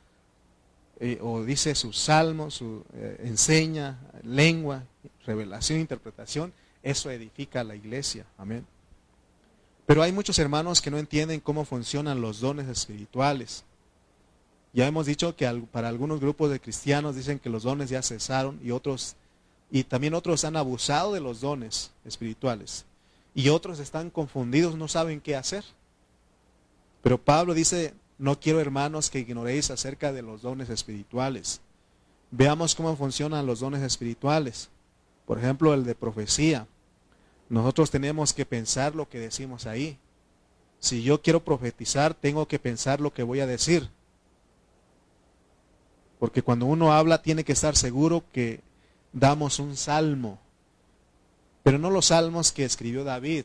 eh, 1.00 1.18
o 1.20 1.42
dice 1.42 1.74
su 1.74 1.92
salmo, 1.92 2.50
su 2.50 2.84
eh, 2.94 3.22
enseña, 3.24 3.98
lengua, 4.22 4.84
revelación, 5.26 5.80
interpretación, 5.80 6.52
eso 6.82 7.10
edifica 7.10 7.60
a 7.60 7.64
la 7.64 7.74
iglesia. 7.74 8.26
Amén. 8.38 8.66
Pero 9.86 10.02
hay 10.02 10.12
muchos 10.12 10.38
hermanos 10.38 10.80
que 10.80 10.90
no 10.90 10.98
entienden 10.98 11.40
cómo 11.40 11.64
funcionan 11.64 12.20
los 12.20 12.40
dones 12.40 12.68
espirituales. 12.68 13.64
Ya 14.74 14.86
hemos 14.86 15.06
dicho 15.06 15.36
que 15.36 15.48
para 15.70 15.88
algunos 15.88 16.20
grupos 16.20 16.50
de 16.50 16.60
cristianos 16.60 17.14
dicen 17.14 17.38
que 17.38 17.48
los 17.48 17.62
dones 17.62 17.90
ya 17.90 18.02
cesaron 18.02 18.58
y 18.62 18.72
otros 18.72 19.16
y 19.70 19.84
también 19.84 20.14
otros 20.14 20.44
han 20.44 20.56
abusado 20.56 21.12
de 21.12 21.20
los 21.20 21.40
dones 21.40 21.92
espirituales. 22.04 22.84
Y 23.34 23.48
otros 23.48 23.78
están 23.80 24.10
confundidos, 24.10 24.76
no 24.76 24.88
saben 24.88 25.20
qué 25.20 25.36
hacer. 25.36 25.64
Pero 27.02 27.18
Pablo 27.18 27.54
dice, 27.54 27.94
no 28.18 28.38
quiero 28.38 28.60
hermanos 28.60 29.10
que 29.10 29.18
ignoréis 29.20 29.70
acerca 29.70 30.12
de 30.12 30.22
los 30.22 30.42
dones 30.42 30.70
espirituales. 30.70 31.60
Veamos 32.30 32.74
cómo 32.74 32.96
funcionan 32.96 33.46
los 33.46 33.60
dones 33.60 33.82
espirituales. 33.82 34.70
Por 35.26 35.38
ejemplo, 35.38 35.74
el 35.74 35.84
de 35.84 35.94
profecía. 35.94 36.66
Nosotros 37.48 37.90
tenemos 37.90 38.32
que 38.32 38.46
pensar 38.46 38.94
lo 38.94 39.08
que 39.08 39.18
decimos 39.18 39.66
ahí. 39.66 39.98
Si 40.78 41.02
yo 41.02 41.22
quiero 41.22 41.44
profetizar, 41.44 42.14
tengo 42.14 42.46
que 42.46 42.58
pensar 42.58 43.00
lo 43.00 43.12
que 43.12 43.22
voy 43.22 43.40
a 43.40 43.46
decir. 43.46 43.88
Porque 46.24 46.40
cuando 46.40 46.64
uno 46.64 46.90
habla 46.90 47.20
tiene 47.20 47.44
que 47.44 47.52
estar 47.52 47.76
seguro 47.76 48.24
que 48.32 48.60
damos 49.12 49.58
un 49.58 49.76
salmo. 49.76 50.38
Pero 51.62 51.76
no 51.76 51.90
los 51.90 52.06
salmos 52.06 52.50
que 52.50 52.64
escribió 52.64 53.04
David, 53.04 53.44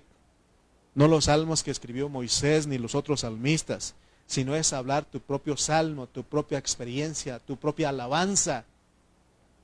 no 0.96 1.10
los 1.10 1.26
salmos 1.26 1.62
que 1.62 1.72
escribió 1.72 2.08
Moisés 2.08 2.68
ni 2.68 2.78
los 2.78 2.96
otros 2.96 3.20
salmistas, 3.20 3.96
sino 4.28 4.56
es 4.56 4.72
hablar 4.72 5.04
tu 5.04 5.20
propio 5.20 5.58
salmo, 5.58 6.08
tu 6.08 6.24
propia 6.24 6.58
experiencia, 6.58 7.40
tu 7.40 7.58
propia 7.58 7.90
alabanza. 7.90 8.64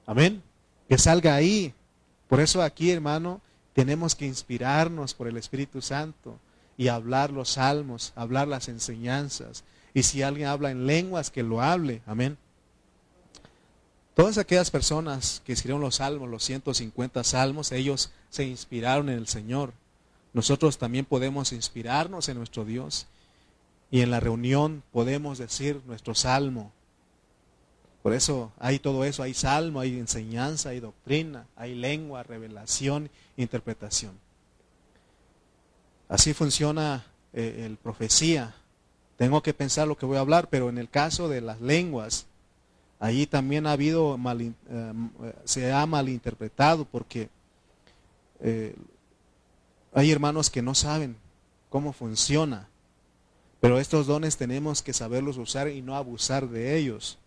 Amén. 0.05 0.43
Que 0.89 0.97
salga 0.97 1.35
ahí. 1.35 1.73
Por 2.27 2.41
eso 2.41 2.61
aquí, 2.61 2.91
hermano, 2.91 3.39
tenemos 3.71 4.13
que 4.13 4.25
inspirarnos 4.25 5.13
por 5.13 5.29
el 5.29 5.37
Espíritu 5.37 5.81
Santo 5.81 6.37
y 6.75 6.89
hablar 6.89 7.31
los 7.31 7.51
salmos, 7.51 8.11
hablar 8.17 8.49
las 8.49 8.67
enseñanzas. 8.67 9.63
Y 9.93 10.03
si 10.03 10.21
alguien 10.21 10.49
habla 10.49 10.69
en 10.69 10.85
lenguas, 10.85 11.31
que 11.31 11.43
lo 11.43 11.61
hable. 11.61 12.01
Amén. 12.05 12.37
Todas 14.15 14.37
aquellas 14.37 14.71
personas 14.71 15.41
que 15.45 15.51
escribieron 15.51 15.81
los 15.81 15.95
salmos, 15.95 16.29
los 16.29 16.43
150 16.45 17.23
salmos, 17.25 17.73
ellos 17.73 18.11
se 18.29 18.45
inspiraron 18.45 19.09
en 19.09 19.17
el 19.17 19.27
Señor. 19.27 19.73
Nosotros 20.31 20.77
también 20.77 21.03
podemos 21.03 21.51
inspirarnos 21.51 22.29
en 22.29 22.37
nuestro 22.37 22.63
Dios. 22.63 23.07
Y 23.91 24.01
en 24.01 24.11
la 24.11 24.21
reunión 24.21 24.83
podemos 24.93 25.37
decir 25.37 25.81
nuestro 25.85 26.15
salmo. 26.15 26.71
Por 28.03 28.13
eso 28.13 28.53
hay 28.57 28.79
todo 28.79 29.03
eso, 29.03 29.21
hay 29.21 29.33
salmo, 29.33 29.81
hay 29.81 29.99
enseñanza, 29.99 30.69
hay 30.69 30.79
doctrina, 30.79 31.47
hay 31.57 31.75
lengua, 31.75 32.23
revelación, 32.23 33.09
interpretación. 33.35 34.17
Así 36.07 36.33
funciona 36.33 37.05
eh, 37.33 37.63
el 37.65 37.75
profecía. 37.75 38.55
Tengo 39.17 39.43
que 39.43 39.53
pensar 39.53 39.89
lo 39.89 39.97
que 39.97 40.05
voy 40.05 40.17
a 40.17 40.21
hablar, 40.21 40.47
pero 40.49 40.69
en 40.69 40.77
el 40.77 40.89
caso 40.89 41.27
de 41.27 41.41
las 41.41 41.59
lenguas, 41.59 42.27
Allí 42.99 43.27
también 43.27 43.67
ha 43.67 43.73
habido, 43.73 44.17
mal, 44.17 44.41
eh, 44.41 44.53
se 45.43 45.71
ha 45.71 45.85
malinterpretado 45.85 46.85
porque 46.85 47.29
eh, 48.39 48.75
hay 49.93 50.11
hermanos 50.11 50.49
que 50.49 50.61
no 50.61 50.75
saben 50.75 51.17
cómo 51.69 51.93
funciona, 51.93 52.69
pero 53.59 53.79
estos 53.79 54.07
dones 54.07 54.37
tenemos 54.37 54.81
que 54.81 54.93
saberlos 54.93 55.37
usar 55.37 55.67
y 55.67 55.81
no 55.81 55.95
abusar 55.95 56.47
de 56.47 56.77
ellos. 56.77 57.17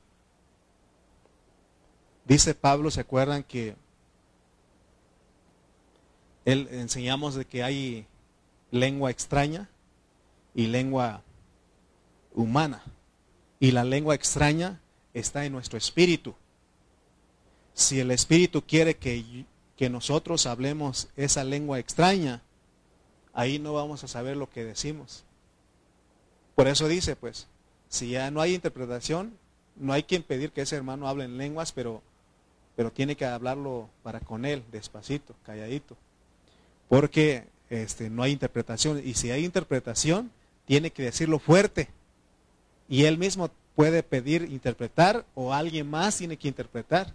Dice 2.25 2.55
Pablo, 2.55 2.91
¿se 2.91 3.01
acuerdan 3.01 3.43
que 3.43 3.75
él 6.45 6.69
enseñamos 6.71 7.35
de 7.35 7.45
que 7.45 7.63
hay 7.63 8.07
lengua 8.71 9.11
extraña 9.11 9.69
y 10.55 10.67
lengua 10.67 11.23
humana? 12.35 12.83
Y 13.61 13.71
la 13.73 13.85
lengua 13.85 14.15
extraña 14.15 14.81
está 15.19 15.45
en 15.45 15.53
nuestro 15.53 15.79
espíritu. 15.79 16.35
Si 17.75 18.01
el 18.01 18.11
espíritu 18.11 18.63
quiere 18.63 18.97
que, 18.97 19.45
que 19.77 19.91
nosotros 19.91 20.47
hablemos 20.47 21.09
esa 21.17 21.45
lengua 21.45 21.79
extraña, 21.79 22.43
ahí 23.33 23.59
no 23.59 23.73
vamos 23.73 24.03
a 24.05 24.09
saber 24.09 24.37
lo 24.37 24.51
que 24.51 24.65
decimos. 24.65 25.25
Por 26.55 26.67
eso 26.67 26.89
dice, 26.89 27.15
pues, 27.15 27.47
si 27.89 28.11
ya 28.11 28.31
no 28.31 28.41
hay 28.41 28.55
interpretación, 28.55 29.39
no 29.77 29.93
hay 29.93 30.03
quien 30.03 30.23
pedir 30.23 30.51
que 30.51 30.63
ese 30.63 30.77
hermano 30.77 31.09
hable 31.09 31.25
en 31.25 31.39
lenguas, 31.39 31.73
pero, 31.73 32.03
pero 32.75 32.91
tiene 32.91 33.17
que 33.17 33.25
hablarlo 33.25 33.89
para 34.03 34.21
con 34.21 34.45
él, 34.45 34.65
despacito, 34.73 35.35
calladito. 35.45 35.97
Porque 36.89 37.47
este, 37.71 38.11
no 38.11 38.23
hay 38.23 38.33
interpretación. 38.33 39.01
Y 39.05 39.15
si 39.15 39.31
hay 39.31 39.45
interpretación, 39.45 40.33
tiene 40.67 40.91
que 40.91 41.05
decirlo 41.05 41.39
fuerte. 41.39 41.89
Y 42.89 43.05
él 43.05 43.19
mismo 43.19 43.51
puede 43.79 44.03
pedir 44.03 44.43
interpretar 44.51 45.25
o 45.37 45.55
alguien 45.55 45.89
más 45.89 46.17
tiene 46.17 46.37
que 46.37 46.49
interpretar. 46.49 47.15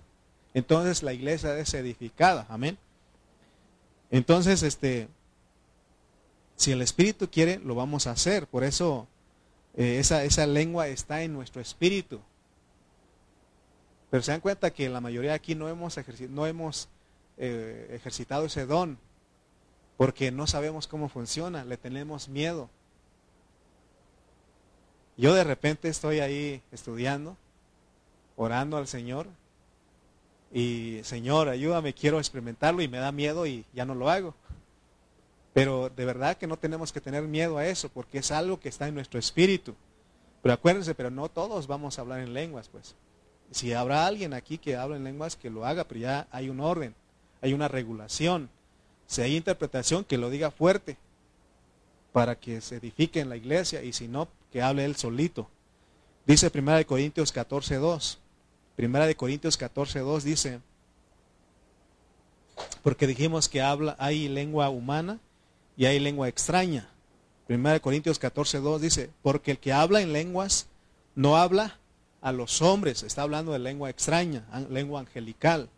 Entonces 0.54 1.04
la 1.04 1.12
iglesia 1.12 1.60
es 1.60 1.74
edificada, 1.74 2.46
amén. 2.48 2.78
Entonces, 4.10 4.64
este, 4.64 5.10
si 6.56 6.72
el 6.72 6.82
Espíritu 6.82 7.30
quiere, 7.30 7.60
lo 7.60 7.76
vamos 7.76 8.08
a 8.08 8.12
hacer. 8.12 8.48
Por 8.48 8.64
eso 8.64 9.10
eh, 9.76 9.98
esa, 10.00 10.24
esa 10.24 10.48
lengua 10.48 10.88
está 10.88 11.24
en 11.24 11.34
nuestro 11.34 11.60
espíritu. 11.62 12.22
Pero 14.10 14.24
se 14.24 14.32
dan 14.32 14.40
cuenta 14.40 14.72
que 14.72 14.88
la 14.88 15.02
mayoría 15.02 15.34
aquí 15.34 15.56
no 15.56 15.68
hemos, 15.68 16.00
no 16.30 16.48
hemos 16.48 16.88
eh, 17.36 17.90
ejercitado 17.92 18.46
ese 18.46 18.66
don 18.66 18.98
porque 19.98 20.32
no 20.32 20.48
sabemos 20.48 20.88
cómo 20.88 21.10
funciona, 21.10 21.66
le 21.66 21.76
tenemos 21.76 22.30
miedo. 22.30 22.70
Yo 25.16 25.34
de 25.34 25.44
repente 25.44 25.90
estoy 25.90 26.20
ahí 26.20 26.62
estudiando, 26.72 27.38
orando 28.36 28.78
al 28.78 28.88
Señor, 28.88 29.28
y 30.52 31.00
Señor, 31.04 31.50
ayúdame, 31.50 31.94
quiero 31.94 32.20
experimentarlo 32.20 32.82
y 32.82 32.88
me 32.88 33.00
da 33.00 33.12
miedo 33.12 33.48
y 33.48 33.66
ya 33.74 33.86
no 33.86 33.96
lo 33.96 34.10
hago. 34.10 34.36
Pero 35.54 35.90
de 35.90 36.06
verdad 36.06 36.38
que 36.38 36.48
no 36.48 36.58
tenemos 36.58 36.92
que 36.94 37.02
tener 37.02 37.24
miedo 37.24 37.58
a 37.58 37.68
eso, 37.68 37.90
porque 37.90 38.20
es 38.20 38.32
algo 38.32 38.60
que 38.60 38.70
está 38.70 38.88
en 38.88 38.96
nuestro 38.96 39.20
espíritu. 39.20 39.76
Pero 40.42 40.54
acuérdense, 40.54 40.94
pero 40.94 41.10
no 41.10 41.30
todos 41.30 41.68
vamos 41.68 41.98
a 41.98 42.02
hablar 42.02 42.20
en 42.20 42.34
lenguas, 42.34 42.70
pues. 42.70 42.96
Si 43.52 43.74
habrá 43.74 44.06
alguien 44.06 44.34
aquí 44.34 44.58
que 44.58 44.76
habla 44.76 44.96
en 44.96 45.04
lenguas, 45.04 45.36
que 45.36 45.50
lo 45.50 45.66
haga, 45.66 45.86
pero 45.86 46.00
ya 46.00 46.28
hay 46.32 46.50
un 46.50 46.60
orden, 46.60 46.96
hay 47.42 47.54
una 47.54 47.68
regulación. 47.68 48.50
Si 49.08 49.22
hay 49.22 49.36
interpretación, 49.36 50.04
que 50.04 50.18
lo 50.18 50.30
diga 50.30 50.52
fuerte, 50.52 50.98
para 52.14 52.40
que 52.40 52.62
se 52.62 52.78
edifique 52.78 53.20
en 53.20 53.28
la 53.28 53.36
iglesia, 53.36 53.84
y 53.84 53.92
si 53.92 54.08
no, 54.08 54.30
que 54.52 54.62
hable 54.62 54.86
él 54.86 54.96
solito. 54.96 55.50
Dice 56.26 56.50
1 56.54 56.86
Corintios 56.86 57.32
14, 57.34 57.76
2. 57.76 58.20
Primera 58.78 59.06
de 59.06 59.16
Corintios 59.16 59.58
14, 59.58 60.00
2 60.00 60.24
dice, 60.24 60.60
porque 62.82 63.08
dijimos 63.08 63.50
que 63.50 63.62
habla, 63.62 63.96
hay 64.00 64.30
lengua 64.30 64.70
humana 64.70 65.20
y 65.76 65.86
hay 65.86 66.00
lengua 66.00 66.28
extraña. 66.28 66.88
Primera 67.48 67.74
de 67.74 67.82
Corintios 67.82 68.20
14, 68.20 68.60
2 68.60 68.82
dice, 68.82 69.10
porque 69.22 69.52
el 69.52 69.60
que 69.60 69.74
habla 69.74 70.02
en 70.02 70.14
lenguas 70.14 70.68
no 71.16 71.36
habla 71.38 71.80
a 72.22 72.32
los 72.32 72.62
hombres, 72.62 73.04
está 73.04 73.24
hablando 73.24 73.52
de 73.52 73.60
lengua 73.60 73.90
extraña, 73.90 74.46
lengua 74.70 75.02
angelical, 75.02 75.70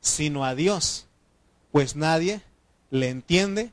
sino 0.00 0.44
a 0.44 0.54
Dios, 0.54 1.06
pues 1.72 1.94
nadie 1.94 2.40
le 2.90 3.10
entiende, 3.10 3.70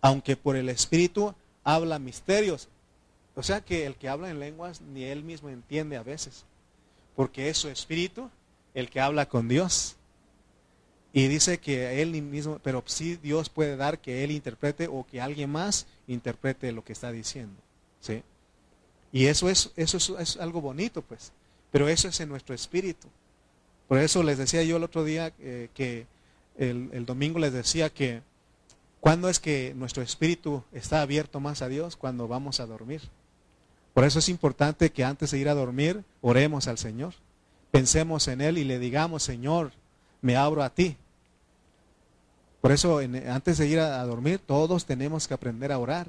aunque 0.00 0.36
por 0.36 0.56
el 0.56 0.68
Espíritu 0.68 1.34
habla 1.64 1.98
misterios. 1.98 2.68
O 3.34 3.42
sea 3.42 3.60
que 3.62 3.86
el 3.86 3.96
que 3.96 4.08
habla 4.08 4.30
en 4.30 4.38
lenguas 4.38 4.80
ni 4.80 5.04
él 5.04 5.24
mismo 5.24 5.48
entiende 5.48 5.96
a 5.96 6.02
veces, 6.02 6.44
porque 7.16 7.48
es 7.48 7.58
su 7.58 7.68
espíritu 7.68 8.30
el 8.74 8.90
que 8.90 9.00
habla 9.00 9.28
con 9.28 9.48
Dios. 9.48 9.96
Y 11.12 11.28
dice 11.28 11.58
que 11.58 12.02
él 12.02 12.10
mismo, 12.22 12.58
pero 12.62 12.82
sí 12.86 13.16
Dios 13.16 13.48
puede 13.48 13.76
dar 13.76 14.00
que 14.00 14.24
él 14.24 14.32
interprete 14.32 14.88
o 14.88 15.06
que 15.08 15.20
alguien 15.20 15.50
más 15.50 15.86
interprete 16.08 16.72
lo 16.72 16.84
que 16.84 16.92
está 16.92 17.12
diciendo. 17.12 17.54
¿sí? 18.00 18.22
Y 19.12 19.26
eso 19.26 19.48
es, 19.48 19.70
eso 19.76 20.18
es, 20.18 20.36
algo 20.38 20.60
bonito, 20.60 21.02
pues. 21.02 21.30
Pero 21.70 21.88
eso 21.88 22.08
es 22.08 22.18
en 22.18 22.28
nuestro 22.28 22.52
espíritu. 22.54 23.06
Por 23.86 23.98
eso 23.98 24.24
les 24.24 24.38
decía 24.38 24.64
yo 24.64 24.76
el 24.76 24.82
otro 24.82 25.04
día 25.04 25.32
eh, 25.38 25.68
que 25.72 26.06
el, 26.58 26.90
el, 26.92 27.06
domingo 27.06 27.38
les 27.38 27.52
decía 27.52 27.90
que 27.90 28.22
cuando 29.04 29.28
es 29.28 29.38
que 29.38 29.74
nuestro 29.76 30.02
espíritu 30.02 30.64
está 30.72 31.02
abierto 31.02 31.38
más 31.38 31.60
a 31.60 31.68
Dios, 31.68 31.94
cuando 31.94 32.26
vamos 32.26 32.58
a 32.58 32.64
dormir. 32.64 33.02
Por 33.92 34.02
eso 34.04 34.18
es 34.18 34.30
importante 34.30 34.92
que 34.92 35.04
antes 35.04 35.30
de 35.30 35.38
ir 35.38 35.50
a 35.50 35.54
dormir, 35.54 36.02
oremos 36.22 36.68
al 36.68 36.78
Señor. 36.78 37.12
Pensemos 37.70 38.28
en 38.28 38.40
Él 38.40 38.56
y 38.56 38.64
le 38.64 38.78
digamos, 38.78 39.22
Señor, 39.22 39.72
me 40.22 40.38
abro 40.38 40.62
a 40.62 40.70
ti. 40.70 40.96
Por 42.62 42.72
eso 42.72 42.98
antes 43.28 43.58
de 43.58 43.66
ir 43.66 43.78
a, 43.78 44.02
dormir, 44.04 44.38
todos 44.38 44.86
tenemos 44.86 45.28
que 45.28 45.34
aprender 45.34 45.70
a 45.70 45.78
orar. 45.78 46.06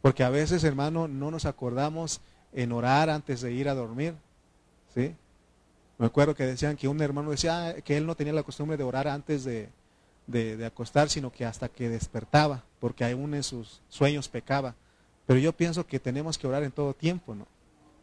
Porque 0.00 0.24
a 0.24 0.30
veces, 0.30 0.64
hermano, 0.64 1.08
no 1.08 1.30
nos 1.30 1.44
acordamos 1.44 2.22
en 2.54 2.72
orar 2.72 3.10
antes 3.10 3.42
de 3.42 3.52
ir 3.52 3.68
a 3.68 3.74
dormir. 3.74 4.14
¿Sí? 4.94 5.14
Me 5.98 6.06
acuerdo 6.06 6.34
que 6.34 6.46
decían 6.46 6.78
que 6.78 6.88
un 6.88 7.02
hermano 7.02 7.32
decía 7.32 7.66
ah, 7.66 7.74
que 7.82 7.98
él 7.98 8.06
no 8.06 8.14
tenía 8.14 8.32
la 8.32 8.44
costumbre 8.44 8.78
de 8.78 8.84
orar 8.84 9.08
antes 9.08 9.44
de, 9.44 9.68
de, 10.26 10.64
acostar, 10.64 11.08
sino 11.08 11.32
que 11.32 11.44
hasta 11.44 11.68
que 11.68 11.88
despertaba, 11.88 12.64
porque 12.78 13.04
aún 13.04 13.34
en 13.34 13.42
sus 13.42 13.80
sueños 13.88 14.28
pecaba. 14.28 14.74
Pero 15.26 15.38
yo 15.40 15.52
pienso 15.52 15.86
que 15.86 16.00
tenemos 16.00 16.38
que 16.38 16.46
orar 16.46 16.62
en 16.62 16.72
todo 16.72 16.94
tiempo, 16.94 17.34
¿no? 17.34 17.46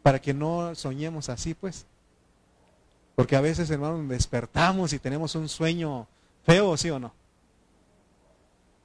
Para 0.02 0.20
que 0.20 0.32
no 0.32 0.74
soñemos 0.74 1.28
así, 1.28 1.54
pues. 1.54 1.86
Porque 3.14 3.36
a 3.36 3.40
veces, 3.40 3.70
hermano, 3.70 4.02
despertamos 4.08 4.92
y 4.92 4.98
tenemos 4.98 5.34
un 5.34 5.48
sueño 5.48 6.06
feo, 6.44 6.76
¿sí 6.76 6.90
o 6.90 6.98
no? 6.98 7.12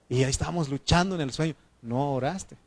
Y 0.10 0.24
ahí 0.24 0.30
estamos 0.30 0.70
luchando 0.70 1.16
en 1.16 1.22
el 1.22 1.32
sueño. 1.32 1.56
No 1.82 2.14
oraste, 2.14 2.58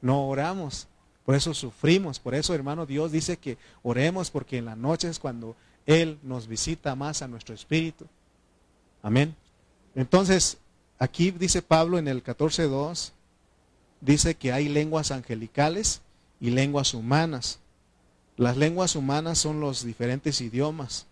no 0.00 0.28
oramos. 0.28 0.88
Por 1.24 1.34
eso 1.34 1.54
sufrimos. 1.54 2.18
Por 2.18 2.34
eso, 2.34 2.54
hermano, 2.54 2.86
Dios 2.86 3.12
dice 3.12 3.36
que 3.36 3.58
oremos 3.82 4.30
porque 4.30 4.58
en 4.58 4.64
la 4.64 4.76
noche 4.76 5.08
es 5.08 5.18
cuando 5.18 5.56
Él 5.86 6.18
nos 6.22 6.46
visita 6.46 6.94
más 6.94 7.22
a 7.22 7.28
nuestro 7.28 7.54
espíritu. 7.54 8.06
Amén. 9.02 9.34
Entonces, 9.96 10.58
aquí 10.98 11.30
dice 11.30 11.62
Pablo 11.62 11.98
en 11.98 12.06
el 12.06 12.22
14.2, 12.22 13.12
dice 14.02 14.34
que 14.34 14.52
hay 14.52 14.68
lenguas 14.68 15.10
angelicales 15.10 16.02
y 16.38 16.50
lenguas 16.50 16.92
humanas. 16.92 17.58
Las 18.36 18.58
lenguas 18.58 18.94
humanas 18.94 19.38
son 19.38 19.58
los 19.58 19.82
diferentes 19.82 20.42
idiomas, 20.42 21.06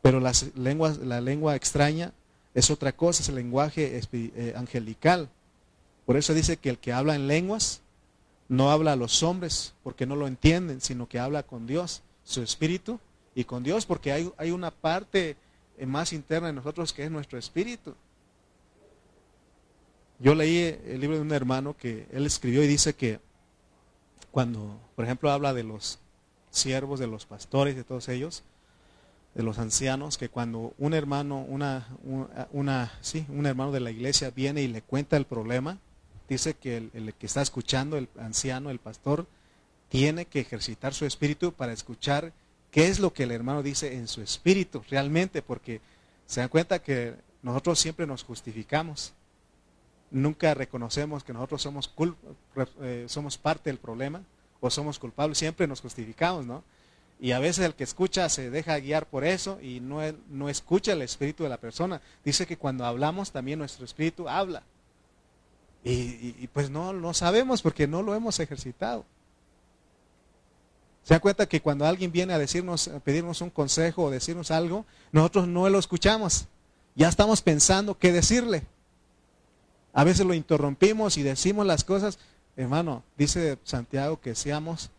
pero 0.00 0.18
las 0.18 0.46
lenguas, 0.56 0.96
la 0.98 1.20
lengua 1.20 1.54
extraña 1.54 2.12
es 2.54 2.70
otra 2.70 2.92
cosa, 2.96 3.22
es 3.22 3.28
el 3.28 3.34
lenguaje 3.34 4.00
eh, 4.12 4.54
angelical. 4.56 5.28
Por 6.06 6.16
eso 6.16 6.32
dice 6.32 6.56
que 6.56 6.70
el 6.70 6.78
que 6.78 6.94
habla 6.94 7.16
en 7.16 7.28
lenguas 7.28 7.82
no 8.48 8.70
habla 8.70 8.92
a 8.92 8.96
los 8.96 9.22
hombres 9.22 9.74
porque 9.82 10.06
no 10.06 10.16
lo 10.16 10.26
entienden, 10.26 10.80
sino 10.80 11.06
que 11.06 11.18
habla 11.18 11.42
con 11.42 11.66
Dios, 11.66 12.00
su 12.24 12.42
espíritu 12.42 12.98
y 13.34 13.44
con 13.44 13.62
Dios, 13.62 13.84
porque 13.84 14.12
hay, 14.12 14.32
hay 14.38 14.52
una 14.52 14.70
parte 14.70 15.36
más 15.84 16.12
interna 16.12 16.48
de 16.48 16.54
nosotros 16.54 16.92
que 16.92 17.04
es 17.04 17.10
nuestro 17.10 17.38
espíritu. 17.38 17.94
Yo 20.18 20.34
leí 20.34 20.78
el 20.86 21.00
libro 21.00 21.16
de 21.16 21.22
un 21.22 21.32
hermano 21.32 21.76
que 21.76 22.06
él 22.10 22.24
escribió 22.24 22.62
y 22.62 22.66
dice 22.66 22.94
que 22.94 23.20
cuando, 24.30 24.80
por 24.94 25.04
ejemplo, 25.04 25.30
habla 25.30 25.52
de 25.52 25.64
los 25.64 25.98
siervos, 26.50 27.00
de 27.00 27.06
los 27.06 27.26
pastores, 27.26 27.76
de 27.76 27.84
todos 27.84 28.08
ellos, 28.08 28.42
de 29.34 29.42
los 29.42 29.58
ancianos, 29.58 30.16
que 30.16 30.30
cuando 30.30 30.72
un 30.78 30.94
hermano, 30.94 31.40
una, 31.40 31.86
una, 32.52 32.92
sí, 33.02 33.26
un 33.28 33.44
hermano 33.44 33.72
de 33.72 33.80
la 33.80 33.90
iglesia 33.90 34.30
viene 34.30 34.62
y 34.62 34.68
le 34.68 34.80
cuenta 34.80 35.18
el 35.18 35.26
problema, 35.26 35.78
dice 36.28 36.54
que 36.54 36.78
el, 36.78 36.90
el, 36.94 37.12
que 37.12 37.26
está 37.26 37.42
escuchando, 37.42 37.98
el 37.98 38.08
anciano, 38.18 38.70
el 38.70 38.78
pastor, 38.78 39.26
tiene 39.90 40.24
que 40.24 40.40
ejercitar 40.40 40.94
su 40.94 41.04
espíritu 41.04 41.52
para 41.52 41.72
escuchar 41.72 42.32
qué 42.76 42.88
es 42.88 43.00
lo 43.00 43.14
que 43.14 43.22
el 43.22 43.32
hermano 43.32 43.62
dice 43.62 43.94
en 43.96 44.06
su 44.06 44.20
espíritu 44.20 44.84
realmente, 44.90 45.40
porque 45.40 45.80
se 46.26 46.40
dan 46.40 46.50
cuenta 46.50 46.82
que 46.82 47.14
nosotros 47.42 47.78
siempre 47.78 48.06
nos 48.06 48.22
justificamos 48.22 49.14
nunca 50.10 50.54
reconocemos 50.54 51.24
que 51.24 51.32
nosotros 51.32 51.62
somos, 51.62 51.92
eh, 52.82 53.06
somos 53.08 53.38
parte 53.38 53.70
del 53.70 53.78
problema 53.78 54.22
o 54.60 54.70
somos 54.70 54.98
culpables, 54.98 55.38
siempre 55.38 55.66
nos 55.66 55.80
justificamos, 55.80 56.46
¿no? 56.46 56.62
Y 57.18 57.32
a 57.32 57.38
veces 57.38 57.64
el 57.64 57.74
que 57.74 57.84
escucha 57.84 58.28
se 58.28 58.50
deja 58.50 58.78
guiar 58.78 59.06
por 59.06 59.24
eso 59.24 59.58
y 59.62 59.80
no, 59.80 60.00
no 60.28 60.50
escucha 60.50 60.92
el 60.92 61.00
espíritu 61.00 61.44
de 61.44 61.48
la 61.48 61.56
persona. 61.56 62.02
Dice 62.24 62.46
que 62.46 62.58
cuando 62.58 62.84
hablamos 62.84 63.32
también 63.32 63.58
nuestro 63.58 63.86
espíritu 63.86 64.28
habla. 64.28 64.62
Y, 65.82 66.48
pues 66.48 66.68
no, 66.68 66.92
no 66.92 67.14
sabemos 67.14 67.62
porque 67.62 67.86
no 67.86 68.02
lo 68.02 68.14
hemos 68.14 68.40
ejercitado. 68.40 69.06
Se 71.06 71.14
dan 71.14 71.20
cuenta 71.20 71.46
que 71.46 71.62
cuando 71.62 71.86
alguien 71.86 72.10
viene 72.10 72.32
a 72.32 72.38
decirnos, 72.38 72.88
a 72.88 72.98
pedirnos 72.98 73.40
un 73.40 73.50
consejo 73.50 74.02
o 74.02 74.10
decirnos 74.10 74.50
algo, 74.50 74.84
nosotros 75.12 75.46
no 75.46 75.68
lo 75.68 75.78
escuchamos. 75.78 76.48
Ya 76.96 77.08
estamos 77.08 77.42
pensando 77.42 77.96
qué 77.96 78.10
decirle. 78.10 78.64
A 79.92 80.02
veces 80.02 80.26
lo 80.26 80.34
interrumpimos 80.34 81.16
y 81.16 81.22
decimos 81.22 81.64
las 81.64 81.84
cosas. 81.84 82.18
Hermano, 82.56 83.04
dice 83.16 83.56
Santiago 83.62 84.20
que 84.20 84.34
seamos 84.34 84.90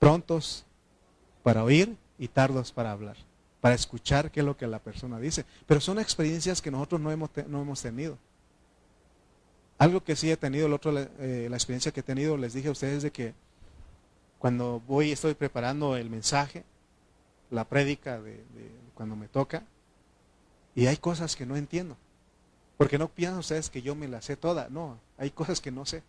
prontos 0.00 0.64
para 1.44 1.62
oír 1.62 1.96
y 2.18 2.26
tardos 2.26 2.72
para 2.72 2.90
hablar, 2.90 3.16
para 3.60 3.76
escuchar 3.76 4.32
qué 4.32 4.40
es 4.40 4.46
lo 4.46 4.56
que 4.56 4.66
la 4.66 4.80
persona 4.80 5.20
dice. 5.20 5.44
Pero 5.64 5.80
son 5.80 6.00
experiencias 6.00 6.60
que 6.60 6.72
nosotros 6.72 7.00
no 7.00 7.12
hemos, 7.12 7.30
no 7.46 7.62
hemos 7.62 7.80
tenido. 7.80 8.18
Algo 9.78 10.02
que 10.02 10.16
sí 10.16 10.28
he 10.28 10.36
tenido, 10.36 10.66
el 10.66 10.72
otro, 10.72 10.92
eh, 10.98 11.46
la 11.48 11.56
experiencia 11.56 11.92
que 11.92 12.00
he 12.00 12.02
tenido, 12.02 12.36
les 12.36 12.52
dije 12.52 12.66
a 12.66 12.72
ustedes 12.72 13.04
de 13.04 13.12
que 13.12 13.32
cuando 14.40 14.82
voy 14.88 15.12
estoy 15.12 15.34
preparando 15.34 15.96
el 15.96 16.10
mensaje, 16.10 16.64
la 17.50 17.64
prédica 17.66 18.20
de 18.20 18.42
cuando 18.94 19.14
me 19.14 19.28
toca, 19.28 19.62
y 20.74 20.86
hay 20.86 20.96
cosas 20.96 21.36
que 21.36 21.46
no 21.46 21.56
entiendo. 21.56 21.96
Porque 22.76 22.96
no 22.96 23.08
piensan 23.08 23.38
ustedes 23.38 23.68
que 23.68 23.82
yo 23.82 23.94
me 23.94 24.08
la 24.08 24.22
sé 24.22 24.36
toda. 24.36 24.68
No, 24.70 24.98
hay 25.18 25.30
cosas 25.30 25.60
que 25.60 25.70
no 25.70 25.84
sé. 25.84 26.02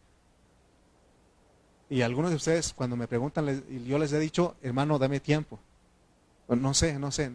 Y 1.90 2.02
algunos 2.02 2.32
de 2.32 2.38
ustedes 2.38 2.72
cuando 2.72 2.96
me 2.96 3.10
preguntan, 3.10 3.64
yo 3.86 4.00
les 4.00 4.14
he 4.14 4.20
dicho, 4.20 4.56
hermano, 4.62 4.98
dame 4.98 5.20
tiempo. 5.20 5.60
No 6.48 6.74
sé, 6.74 6.98
no 6.98 7.12
sé. 7.12 7.32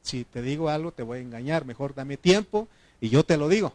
si 0.00 0.24
te 0.24 0.40
digo 0.40 0.70
algo, 0.70 0.92
te 0.92 1.02
voy 1.02 1.18
a 1.18 1.20
engañar. 1.20 1.66
Mejor 1.66 1.94
dame 1.94 2.16
tiempo 2.16 2.68
y 2.98 3.10
yo 3.10 3.22
te 3.22 3.36
lo 3.36 3.48
digo. 3.48 3.74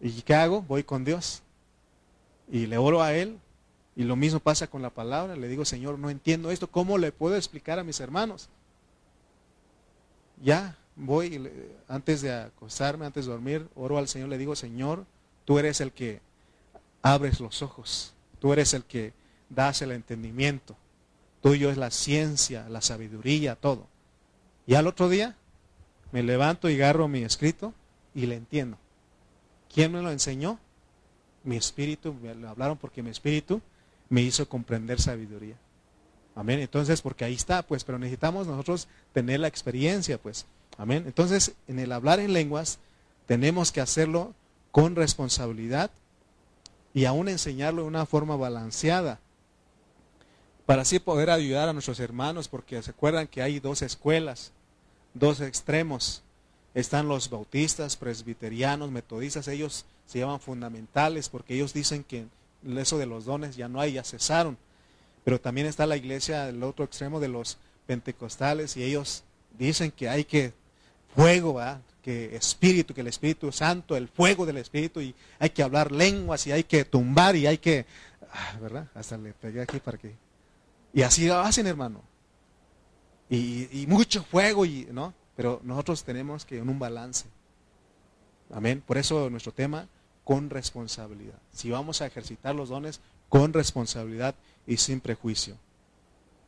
¿Y 0.00 0.22
qué 0.22 0.34
hago? 0.34 0.62
Voy 0.62 0.84
con 0.84 1.04
Dios. 1.04 1.42
Y 2.50 2.66
le 2.66 2.78
oro 2.78 3.02
a 3.02 3.12
Él. 3.12 3.38
Y 3.98 4.04
lo 4.04 4.14
mismo 4.14 4.38
pasa 4.38 4.68
con 4.68 4.80
la 4.80 4.90
palabra. 4.90 5.34
Le 5.34 5.48
digo, 5.48 5.64
Señor, 5.64 5.98
no 5.98 6.08
entiendo 6.08 6.52
esto. 6.52 6.70
¿Cómo 6.70 6.98
le 6.98 7.10
puedo 7.10 7.34
explicar 7.34 7.80
a 7.80 7.82
mis 7.82 7.98
hermanos? 7.98 8.48
Ya, 10.40 10.78
voy, 10.94 11.50
antes 11.88 12.22
de 12.22 12.32
acostarme, 12.32 13.06
antes 13.06 13.26
de 13.26 13.32
dormir, 13.32 13.68
oro 13.74 13.98
al 13.98 14.06
Señor, 14.06 14.28
le 14.28 14.38
digo, 14.38 14.54
Señor, 14.54 15.04
tú 15.44 15.58
eres 15.58 15.80
el 15.80 15.90
que 15.90 16.20
abres 17.02 17.40
los 17.40 17.60
ojos, 17.60 18.14
tú 18.38 18.52
eres 18.52 18.72
el 18.72 18.84
que 18.84 19.14
das 19.48 19.82
el 19.82 19.90
entendimiento, 19.90 20.76
tuyo 21.42 21.68
es 21.68 21.76
la 21.76 21.90
ciencia, 21.90 22.68
la 22.68 22.82
sabiduría, 22.82 23.56
todo. 23.56 23.88
Y 24.64 24.76
al 24.76 24.86
otro 24.86 25.08
día 25.08 25.34
me 26.12 26.22
levanto 26.22 26.70
y 26.70 26.76
agarro 26.76 27.08
mi 27.08 27.24
escrito 27.24 27.74
y 28.14 28.26
le 28.26 28.36
entiendo. 28.36 28.78
¿Quién 29.74 29.90
me 29.90 30.02
lo 30.02 30.12
enseñó? 30.12 30.60
Mi 31.42 31.56
espíritu, 31.56 32.14
me 32.14 32.36
lo 32.36 32.48
hablaron 32.48 32.78
porque 32.78 33.02
mi 33.02 33.10
espíritu 33.10 33.60
me 34.08 34.22
hizo 34.22 34.48
comprender 34.48 35.00
sabiduría. 35.00 35.56
Amén. 36.34 36.60
Entonces, 36.60 37.02
porque 37.02 37.24
ahí 37.24 37.34
está, 37.34 37.62
pues, 37.62 37.84
pero 37.84 37.98
necesitamos 37.98 38.46
nosotros 38.46 38.88
tener 39.12 39.40
la 39.40 39.48
experiencia, 39.48 40.18
pues. 40.18 40.46
Amén. 40.76 41.04
Entonces, 41.06 41.54
en 41.66 41.78
el 41.78 41.92
hablar 41.92 42.20
en 42.20 42.32
lenguas, 42.32 42.78
tenemos 43.26 43.72
que 43.72 43.80
hacerlo 43.80 44.34
con 44.70 44.94
responsabilidad 44.94 45.90
y 46.94 47.04
aún 47.04 47.28
enseñarlo 47.28 47.82
de 47.82 47.88
una 47.88 48.06
forma 48.06 48.36
balanceada 48.36 49.20
para 50.64 50.82
así 50.82 50.98
poder 50.98 51.30
ayudar 51.30 51.68
a 51.68 51.72
nuestros 51.72 51.98
hermanos, 51.98 52.46
porque 52.46 52.82
se 52.82 52.90
acuerdan 52.90 53.26
que 53.26 53.42
hay 53.42 53.58
dos 53.58 53.82
escuelas, 53.82 54.52
dos 55.14 55.40
extremos. 55.40 56.22
Están 56.74 57.08
los 57.08 57.30
bautistas, 57.30 57.96
presbiterianos, 57.96 58.90
metodistas, 58.90 59.48
ellos 59.48 59.86
se 60.06 60.18
llaman 60.18 60.40
fundamentales 60.40 61.28
porque 61.28 61.54
ellos 61.54 61.72
dicen 61.72 62.04
que 62.04 62.26
eso 62.76 62.98
de 62.98 63.06
los 63.06 63.24
dones 63.24 63.56
ya 63.56 63.68
no 63.68 63.80
hay, 63.80 63.94
ya 63.94 64.04
cesaron. 64.04 64.56
Pero 65.24 65.40
también 65.40 65.66
está 65.66 65.86
la 65.86 65.96
iglesia 65.96 66.46
del 66.46 66.62
otro 66.62 66.84
extremo 66.84 67.20
de 67.20 67.28
los 67.28 67.58
pentecostales 67.86 68.76
y 68.76 68.82
ellos 68.82 69.24
dicen 69.58 69.90
que 69.90 70.08
hay 70.08 70.24
que 70.24 70.52
fuego, 71.14 71.54
¿verdad? 71.54 71.80
que 72.08 72.36
espíritu, 72.36 72.94
que 72.94 73.02
el 73.02 73.08
Espíritu 73.08 73.52
Santo, 73.52 73.94
el 73.94 74.08
fuego 74.08 74.46
del 74.46 74.56
Espíritu, 74.56 75.00
y 75.00 75.14
hay 75.38 75.50
que 75.50 75.62
hablar 75.62 75.92
lenguas, 75.92 76.46
y 76.46 76.52
hay 76.52 76.64
que 76.64 76.86
tumbar, 76.86 77.36
y 77.36 77.46
hay 77.46 77.58
que, 77.58 77.84
ah, 78.32 78.56
¿verdad? 78.62 78.88
Hasta 78.94 79.18
le 79.18 79.34
pegué 79.34 79.60
aquí 79.60 79.78
para 79.78 79.98
que... 79.98 80.14
Y 80.94 81.02
así 81.02 81.26
lo 81.26 81.38
hacen, 81.38 81.66
hermano. 81.66 82.02
Y, 83.28 83.84
mucho 83.88 84.22
fuego, 84.22 84.64
y, 84.64 84.88
¿no? 84.90 85.12
pero 85.36 85.60
nosotros 85.62 86.02
tenemos 86.02 86.46
que 86.46 86.56
en 86.56 86.70
un 86.70 86.78
balance. 86.78 87.26
Amén. 88.50 88.82
Por 88.86 88.96
eso 88.96 89.28
nuestro 89.28 89.52
tema, 89.52 89.86
con 90.28 90.50
responsabilidad. 90.50 91.38
Si 91.54 91.70
vamos 91.70 92.02
a 92.02 92.06
ejercitar 92.06 92.54
los 92.54 92.68
dones, 92.68 93.00
con 93.30 93.54
responsabilidad 93.54 94.34
y 94.66 94.76
sin 94.76 95.00
prejuicio. 95.00 95.56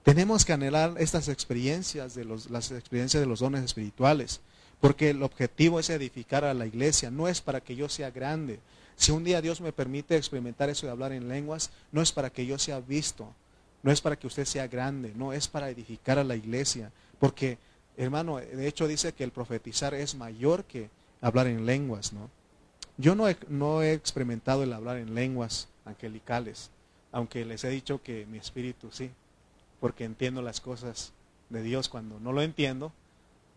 Tenemos 0.02 0.44
que 0.44 0.52
anhelar 0.52 0.96
estas 0.98 1.28
experiencias 1.28 2.14
de 2.14 2.26
los, 2.26 2.50
las 2.50 2.72
experiencias 2.72 3.22
de 3.22 3.26
los 3.26 3.40
dones 3.40 3.64
espirituales, 3.64 4.42
porque 4.82 5.08
el 5.08 5.22
objetivo 5.22 5.80
es 5.80 5.88
edificar 5.88 6.44
a 6.44 6.52
la 6.52 6.66
iglesia, 6.66 7.10
no 7.10 7.26
es 7.26 7.40
para 7.40 7.62
que 7.62 7.74
yo 7.74 7.88
sea 7.88 8.10
grande. 8.10 8.60
Si 8.96 9.12
un 9.12 9.24
día 9.24 9.40
Dios 9.40 9.62
me 9.62 9.72
permite 9.72 10.14
experimentar 10.14 10.68
eso 10.68 10.84
de 10.84 10.92
hablar 10.92 11.12
en 11.12 11.30
lenguas, 11.30 11.70
no 11.90 12.02
es 12.02 12.12
para 12.12 12.28
que 12.28 12.44
yo 12.44 12.58
sea 12.58 12.80
visto, 12.80 13.32
no 13.82 13.90
es 13.90 14.02
para 14.02 14.16
que 14.16 14.26
usted 14.26 14.44
sea 14.44 14.68
grande, 14.68 15.14
no 15.16 15.32
es 15.32 15.48
para 15.48 15.70
edificar 15.70 16.18
a 16.18 16.24
la 16.24 16.36
iglesia, 16.36 16.92
porque 17.18 17.56
hermano, 17.96 18.36
de 18.36 18.68
hecho 18.68 18.86
dice 18.86 19.14
que 19.14 19.24
el 19.24 19.32
profetizar 19.32 19.94
es 19.94 20.16
mayor 20.16 20.64
que 20.64 20.90
hablar 21.22 21.46
en 21.46 21.64
lenguas, 21.64 22.12
¿no? 22.12 22.28
Yo 23.00 23.14
no 23.14 23.28
he, 23.28 23.36
no 23.48 23.82
he 23.82 23.94
experimentado 23.94 24.62
el 24.62 24.74
hablar 24.74 24.98
en 24.98 25.14
lenguas 25.14 25.68
angelicales, 25.86 26.70
aunque 27.12 27.46
les 27.46 27.64
he 27.64 27.70
dicho 27.70 28.02
que 28.02 28.26
mi 28.26 28.36
espíritu 28.36 28.90
sí, 28.92 29.10
porque 29.80 30.04
entiendo 30.04 30.42
las 30.42 30.60
cosas 30.60 31.14
de 31.48 31.62
Dios 31.62 31.88
cuando 31.88 32.20
no 32.20 32.34
lo 32.34 32.42
entiendo, 32.42 32.92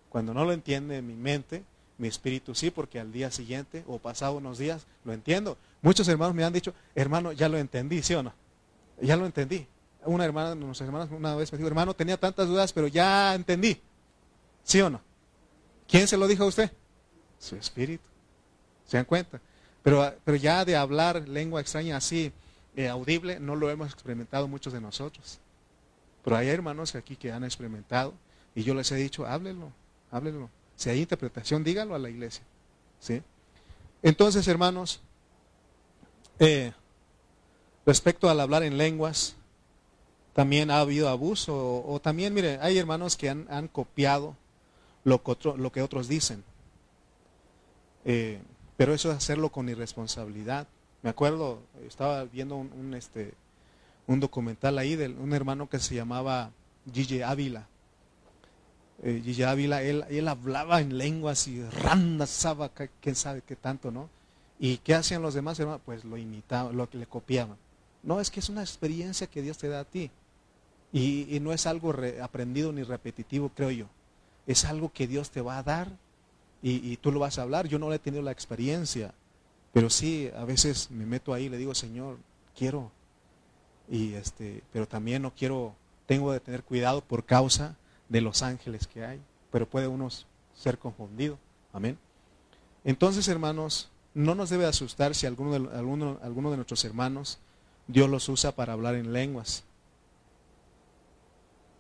cuando 0.08 0.34
no 0.34 0.46
lo 0.46 0.54
entiende 0.54 1.02
mi 1.02 1.16
mente, 1.16 1.66
mi 1.98 2.08
espíritu 2.08 2.56
sí, 2.56 2.72
porque 2.72 3.02
al 3.02 3.12
día 3.12 3.32
siguiente 3.32 3.84
o 3.86 4.00
pasado 4.00 4.38
unos 4.38 4.58
días 4.60 4.86
lo 5.04 5.12
entiendo. 5.12 5.58
Muchos 5.82 6.08
hermanos 6.08 6.36
me 6.36 6.46
han 6.46 6.54
dicho, 6.54 6.74
hermano, 6.96 7.34
ya 7.34 7.50
lo 7.50 7.58
entendí, 7.58 8.02
¿sí 8.02 8.14
o 8.14 8.24
no? 8.24 8.34
Ya 9.02 9.18
lo 9.18 9.26
entendí. 9.26 9.68
Una 10.06 10.24
hermana, 10.24 10.56
nuestras 10.56 10.88
hermanas 10.88 11.10
una 11.12 11.36
vez 11.36 11.52
me 11.52 11.58
dijo, 11.58 11.68
hermano, 11.68 11.94
tenía 11.94 12.16
tantas 12.16 12.48
dudas, 12.48 12.72
pero 12.72 12.88
ya 12.88 13.36
entendí. 13.36 13.78
¿Sí 14.64 14.80
o 14.80 14.90
no? 14.90 15.02
¿Quién 15.86 16.08
se 16.08 16.16
lo 16.16 16.28
dijo 16.28 16.46
a 16.46 16.48
usted? 16.48 16.72
Su 17.40 17.58
espíritu. 17.58 18.13
¿Se 18.86 18.98
dan 18.98 19.06
cuenta? 19.06 19.40
Pero, 19.82 20.14
pero 20.24 20.38
ya 20.38 20.66
de 20.66 20.76
hablar 20.76 21.28
lengua 21.28 21.62
extraña 21.62 21.98
así, 21.98 22.32
eh, 22.76 22.88
audible, 22.88 23.40
no 23.40 23.56
lo 23.56 23.70
hemos 23.70 23.92
experimentado 23.92 24.48
muchos 24.48 24.74
de 24.74 24.82
nosotros. 24.82 25.40
Pero 26.24 26.38
hay 26.38 26.50
hermanos 26.50 26.96
aquí 26.96 27.16
que 27.16 27.32
han 27.32 27.44
experimentado 27.44 28.14
y 28.56 28.64
yo 28.64 28.74
les 28.74 28.92
he 28.92 28.96
dicho, 28.96 29.26
háblenlo, 29.26 29.72
háblenlo. 30.12 30.50
Si 30.76 30.90
hay 30.90 31.02
interpretación, 31.02 31.64
díganlo 31.64 31.96
a 31.96 32.00
la 32.00 32.10
iglesia. 32.10 32.44
¿sí? 33.00 33.22
Entonces, 34.02 34.48
hermanos, 34.48 35.02
eh, 36.40 36.74
respecto 37.86 38.30
al 38.30 38.40
hablar 38.40 38.64
en 38.64 38.78
lenguas, 38.78 39.36
también 40.34 40.72
ha 40.72 40.80
habido 40.80 41.10
abuso. 41.10 41.84
O, 41.86 42.00
también, 42.00 42.34
mire, 42.34 42.58
hay 42.62 42.78
hermanos 42.78 43.16
que 43.16 43.30
han, 43.30 43.68
copiado 43.68 44.36
lo 45.04 45.22
que, 45.24 45.38
lo 45.58 45.72
que, 45.72 45.82
otros 45.82 46.08
dicen. 46.08 46.44
Eh, 48.06 48.42
pero 48.84 48.96
eso 48.96 49.12
es 49.12 49.16
hacerlo 49.16 49.50
con 49.50 49.70
irresponsabilidad. 49.70 50.68
Me 51.04 51.10
acuerdo, 51.10 51.62
estaba 51.88 52.26
viendo 52.26 52.58
un, 52.58 52.94
este, 52.96 53.34
un 54.08 54.20
documental 54.20 54.78
ahí 54.78 54.98
de 54.98 55.08
un 55.08 55.32
hermano 55.32 55.70
que 55.70 55.80
se 55.80 55.96
llamaba 55.96 56.52
Gigi 56.94 57.22
Ávila. 57.22 57.66
Eh, 59.02 59.46
Ávila, 59.48 59.82
él, 59.84 60.04
él, 60.10 60.28
hablaba 60.28 60.82
en 60.82 60.98
lenguas 60.98 61.48
y 61.48 61.64
randa, 61.64 62.28
saba, 62.28 62.72
quién 63.00 63.16
sabe 63.16 63.42
qué 63.48 63.56
tanto, 63.56 63.90
¿no? 63.90 64.10
¿Y 64.60 64.80
qué 64.80 64.96
hacían 64.96 65.22
los 65.22 65.34
demás 65.34 65.58
hermanos? 65.62 65.80
Pues 65.86 66.04
lo 66.04 66.18
imitaban, 66.18 66.76
lo 66.76 66.90
que 66.90 66.98
le 66.98 67.08
copiaban. 67.08 67.56
No, 68.04 68.20
es 68.20 68.30
que 68.30 68.42
es 68.42 68.50
una 68.50 68.64
experiencia 68.64 69.28
que 69.28 69.42
Dios 69.42 69.58
te 69.58 69.70
da 69.70 69.80
a 69.80 69.86
ti. 69.86 70.12
Y, 70.92 71.40
no 71.40 71.54
es 71.54 71.68
algo 71.68 71.96
aprendido 72.22 72.74
ni 72.74 72.84
repetitivo, 72.84 73.48
creo 73.48 73.72
yo. 73.72 73.86
Es 74.46 74.66
algo 74.66 74.92
que 74.92 75.08
Dios 75.08 75.32
te 75.32 75.40
va 75.40 75.58
a 75.58 75.64
dar 75.64 75.88
y, 76.66 76.96
tú 76.98 77.12
lo 77.12 77.20
vas 77.20 77.38
a 77.38 77.42
hablar. 77.42 77.68
Yo 77.68 77.78
no 77.78 77.92
he 77.92 78.00
tenido 78.00 78.24
la 78.24 78.32
experiencia, 78.32 79.14
pero 79.74 79.90
sí, 79.90 80.32
a 80.34 80.46
veces 80.46 80.90
me 80.90 81.06
meto 81.06 81.34
ahí 81.34 81.46
y 81.46 81.50
le 81.50 81.58
digo, 81.58 81.76
Señor, 81.76 82.18
quiero. 82.58 82.90
Y 83.90 84.14
este, 84.14 84.64
pero 84.72 84.88
también 84.88 85.22
no 85.22 85.34
quiero, 85.36 85.76
tengo 86.06 86.32
de 86.32 86.40
tener 86.40 86.64
cuidado 86.64 87.02
por 87.02 87.26
causa 87.26 87.76
de 88.08 88.22
los 88.22 88.42
ángeles 88.44 88.88
que 88.88 89.04
hay. 89.04 89.22
Pero 89.52 89.70
puede 89.70 89.88
uno 89.88 90.08
ser 90.56 90.80
confundido. 90.80 91.38
Amén. 91.74 91.98
Entonces, 92.86 93.28
hermanos, 93.28 93.90
no 94.14 94.34
nos 94.34 94.50
debe 94.50 94.66
asustar 94.66 95.16
si 95.16 95.26
alguno 95.26 95.52
de, 95.52 95.78
alguno, 95.78 96.18
alguno 96.24 96.50
de 96.50 96.56
nuestros 96.56 96.86
hermanos 96.86 97.40
Dios 97.88 98.10
los 98.10 98.30
usa 98.30 98.54
para 98.54 98.72
hablar 98.72 98.96
en 98.96 99.12
lenguas. 99.12 99.66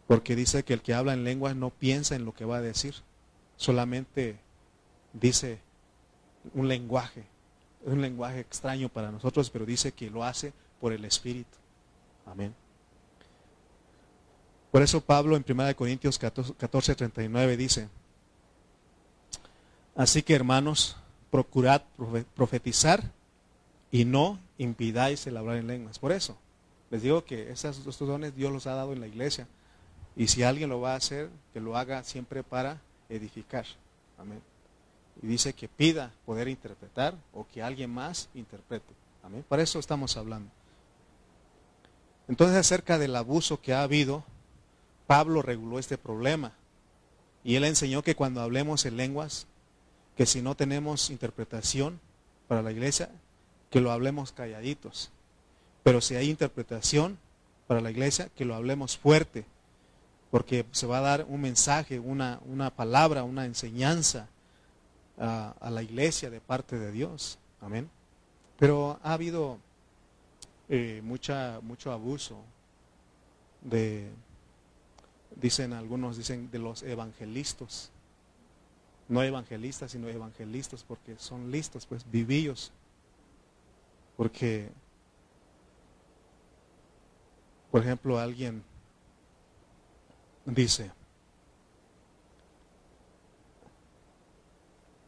Porque 0.08 0.36
dice 0.36 0.64
que 0.64 0.74
el 0.74 0.82
que 0.82 0.94
habla 0.94 1.14
en 1.14 1.24
lenguas 1.24 1.56
no 1.56 1.70
piensa 1.70 2.16
en 2.16 2.26
lo 2.26 2.34
que 2.34 2.44
va 2.44 2.58
a 2.58 2.62
decir, 2.62 2.96
solamente 3.56 4.40
dice 5.14 5.60
un 6.54 6.68
lenguaje, 6.68 7.24
un 7.86 8.02
lenguaje 8.02 8.40
extraño 8.40 8.90
para 8.90 9.12
nosotros, 9.12 9.50
pero 9.50 9.66
dice 9.66 9.92
que 9.92 10.10
lo 10.10 10.24
hace 10.24 10.54
por 10.82 10.92
el 10.92 11.06
Espíritu. 11.06 11.58
Amén. 12.26 12.54
Por 14.72 14.82
eso 14.82 15.02
Pablo 15.02 15.38
en 15.38 15.46
1 15.48 15.76
Corintios 15.76 16.18
14, 16.18 16.96
39 16.96 17.58
dice, 17.58 17.90
así 19.96 20.24
que 20.24 20.34
hermanos, 20.34 20.98
procurad 21.30 21.84
profetizar 22.36 23.12
y 23.92 24.06
no 24.06 24.40
impidáis 24.58 25.26
el 25.28 25.38
hablar 25.38 25.58
en 25.58 25.68
lenguas. 25.68 26.00
Por 26.00 26.12
eso, 26.12 26.38
les 26.90 27.04
digo 27.04 27.24
que 27.24 27.52
esos, 27.52 27.86
estos 27.86 28.08
dones 28.08 28.36
Dios 28.36 28.52
los 28.52 28.66
ha 28.66 28.74
dado 28.74 28.94
en 28.94 29.00
la 29.00 29.08
iglesia. 29.08 29.48
Y 30.16 30.28
si 30.28 30.44
alguien 30.44 30.70
lo 30.70 30.80
va 30.80 30.94
a 30.94 30.98
hacer, 30.98 31.30
que 31.54 31.60
lo 31.60 31.76
haga 31.76 32.04
siempre 32.04 32.44
para 32.44 32.82
edificar. 33.10 33.66
Amén 34.18 34.53
y 35.24 35.28
dice 35.28 35.54
que 35.54 35.70
pida 35.70 36.12
poder 36.26 36.50
interpretar 36.50 37.16
o 37.32 37.48
que 37.48 37.64
alguien 37.64 37.90
más 37.90 38.28
interprete. 38.36 38.94
Amén. 39.24 39.46
Para 39.48 39.64
eso 39.64 39.80
estamos 39.80 40.18
hablando. 40.18 40.52
Entonces, 42.28 42.58
acerca 42.58 43.00
del 43.00 43.16
abuso 43.16 43.62
que 43.62 43.74
ha 43.74 43.84
habido, 43.84 44.26
Pablo 45.08 45.42
reguló 45.42 45.80
este 45.80 45.98
problema. 45.98 46.52
Y 47.42 47.56
él 47.56 47.64
enseñó 47.64 48.04
que 48.04 48.16
cuando 48.16 48.42
hablemos 48.42 48.86
en 48.86 48.98
lenguas, 48.98 49.48
que 50.18 50.26
si 50.26 50.42
no 50.42 50.56
tenemos 50.56 51.10
interpretación 51.10 52.02
para 52.50 52.62
la 52.62 52.74
iglesia, 52.74 53.10
que 53.70 53.80
lo 53.80 53.92
hablemos 53.92 54.34
calladitos. 54.34 55.10
Pero 55.84 56.02
si 56.02 56.16
hay 56.16 56.30
interpretación 56.30 57.18
para 57.68 57.80
la 57.80 57.92
iglesia, 57.92 58.30
que 58.36 58.44
lo 58.44 58.56
hablemos 58.56 58.98
fuerte. 58.98 59.46
Porque 60.32 60.66
se 60.72 60.86
va 60.86 60.98
a 60.98 61.02
dar 61.02 61.26
un 61.30 61.40
mensaje, 61.40 61.98
una, 61.98 62.42
una 62.46 62.72
palabra, 62.72 63.24
una 63.24 63.46
enseñanza 63.46 64.28
a, 65.18 65.70
la 65.70 65.84
iglesia 65.84 66.30
de 66.30 66.42
parte 66.42 66.78
de 66.78 66.92
Dios. 66.92 67.38
Amén. 67.62 67.90
Pero 68.58 69.00
ha 69.04 69.14
habido 69.14 69.58
eh, 70.70 71.02
mucha, 71.04 71.60
mucho 71.62 71.92
abuso 71.92 72.38
de, 73.62 74.10
dicen 75.36 75.74
algunos, 75.74 76.18
dicen 76.18 76.50
de 76.52 76.60
los 76.60 76.84
evangelistas. 76.84 77.92
No 79.10 79.22
evangelistas, 79.22 79.92
sino 79.92 80.08
evangelistas, 80.08 80.84
porque 80.84 81.18
son 81.18 81.52
listos, 81.52 81.86
pues 81.86 82.10
vivillos. 82.10 82.72
Porque, 84.16 84.70
por 87.72 87.82
ejemplo, 87.82 88.20
alguien 88.20 88.64
dice, 90.46 90.92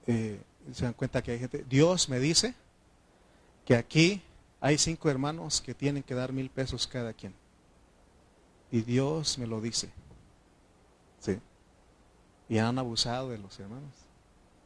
Eh, 0.07 0.39
se 0.73 0.85
dan 0.85 0.93
cuenta 0.93 1.21
que 1.21 1.31
hay 1.31 1.39
gente, 1.39 1.63
Dios 1.67 2.09
me 2.09 2.19
dice 2.19 2.53
que 3.65 3.75
aquí 3.75 4.21
hay 4.61 4.77
cinco 4.77 5.09
hermanos 5.09 5.61
que 5.61 5.73
tienen 5.73 6.03
que 6.03 6.15
dar 6.15 6.33
mil 6.33 6.49
pesos 6.49 6.87
cada 6.87 7.13
quien. 7.13 7.33
Y 8.71 8.81
Dios 8.81 9.37
me 9.37 9.47
lo 9.47 9.61
dice. 9.61 9.91
Sí. 11.19 11.39
Y 12.49 12.57
han 12.57 12.77
abusado 12.77 13.29
de 13.29 13.37
los 13.37 13.59
hermanos. 13.59 13.93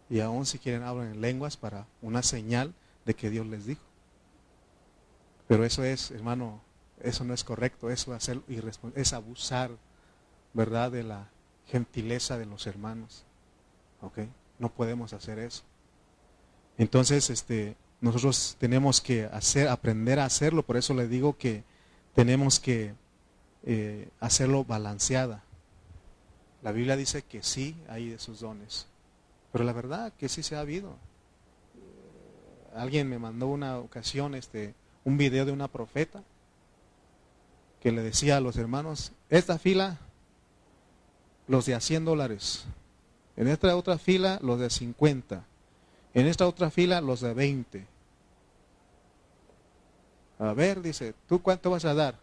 Y 0.09 0.21
aún 0.21 0.45
si 0.45 0.57
quieren 0.57 0.83
hablan 0.83 1.13
en 1.13 1.21
lenguas 1.21 1.57
para 1.57 1.85
una 2.01 2.23
señal 2.23 2.73
de 3.05 3.13
que 3.13 3.29
Dios 3.29 3.45
les 3.45 3.65
dijo. 3.65 3.81
Pero 5.47 5.65
eso 5.65 5.83
es, 5.83 6.11
hermano, 6.11 6.61
eso 7.01 7.23
no 7.23 7.33
es 7.33 7.43
correcto, 7.43 7.89
eso 7.89 8.15
es, 8.15 8.31
es 8.95 9.13
abusar, 9.13 9.71
¿verdad?, 10.53 10.91
de 10.91 11.03
la 11.03 11.29
gentileza 11.67 12.37
de 12.37 12.45
los 12.45 12.67
hermanos. 12.67 13.23
¿Ok? 14.01 14.19
No 14.59 14.69
podemos 14.69 15.13
hacer 15.13 15.39
eso. 15.39 15.63
Entonces, 16.77 17.29
este, 17.29 17.75
nosotros 18.01 18.55
tenemos 18.59 19.01
que 19.01 19.25
hacer, 19.25 19.67
aprender 19.67 20.19
a 20.19 20.25
hacerlo. 20.25 20.63
Por 20.63 20.77
eso 20.77 20.93
le 20.93 21.07
digo 21.07 21.37
que 21.37 21.63
tenemos 22.13 22.59
que 22.59 22.93
eh, 23.63 24.09
hacerlo 24.19 24.63
balanceada. 24.63 25.43
La 26.61 26.71
Biblia 26.71 26.95
dice 26.95 27.21
que 27.21 27.41
sí 27.43 27.75
hay 27.87 28.11
esos 28.11 28.41
dones, 28.41 28.87
pero 29.51 29.63
la 29.63 29.73
verdad 29.73 30.13
que 30.17 30.29
sí 30.29 30.43
se 30.43 30.55
ha 30.55 30.59
habido. 30.59 30.95
Alguien 32.75 33.09
me 33.09 33.19
mandó 33.19 33.47
una 33.47 33.77
ocasión 33.77 34.35
este, 34.35 34.75
un 35.03 35.17
video 35.17 35.45
de 35.45 35.51
una 35.51 35.67
profeta 35.67 36.23
que 37.81 37.91
le 37.91 38.01
decía 38.01 38.37
a 38.37 38.41
los 38.41 38.57
hermanos, 38.57 39.13
esta 39.29 39.57
fila, 39.57 39.97
los 41.47 41.65
de 41.65 41.75
a 41.75 41.79
100 41.79 42.05
dólares, 42.05 42.65
En 43.39 43.47
esta 43.47 43.73
otra 43.77 43.97
fila 43.97 44.37
los 44.41 44.59
de 44.59 44.69
50. 44.69 45.45
En 46.13 46.27
esta 46.27 46.45
otra 46.45 46.69
fila 46.69 46.99
los 46.99 47.21
de 47.21 47.33
20. 47.33 47.87
A 50.39 50.51
ver, 50.51 50.81
dice, 50.81 51.13
¿tú 51.25 51.41
cuánto 51.41 51.69
vas 51.69 51.85
a 51.85 51.93
dar? 51.93 52.19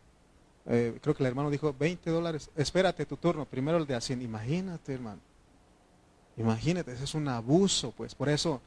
Eh, 0.66 0.98
creo 1.00 1.14
que 1.14 1.22
el 1.22 1.28
hermano 1.28 1.48
dijo 1.48 1.74
20 1.78 2.10
dólares. 2.10 2.50
Espérate 2.54 3.06
tu 3.06 3.16
turno, 3.16 3.46
primero 3.46 3.78
el 3.78 3.86
de 3.86 3.98
100. 3.98 4.20
Imagínate, 4.20 4.92
hermano. 4.92 5.20
Imagínate, 6.36 6.92
ese 6.92 7.04
es 7.04 7.14
un 7.14 7.28
abuso, 7.28 7.92
pues. 7.92 8.14
Por 8.14 8.28
eso 8.28 8.60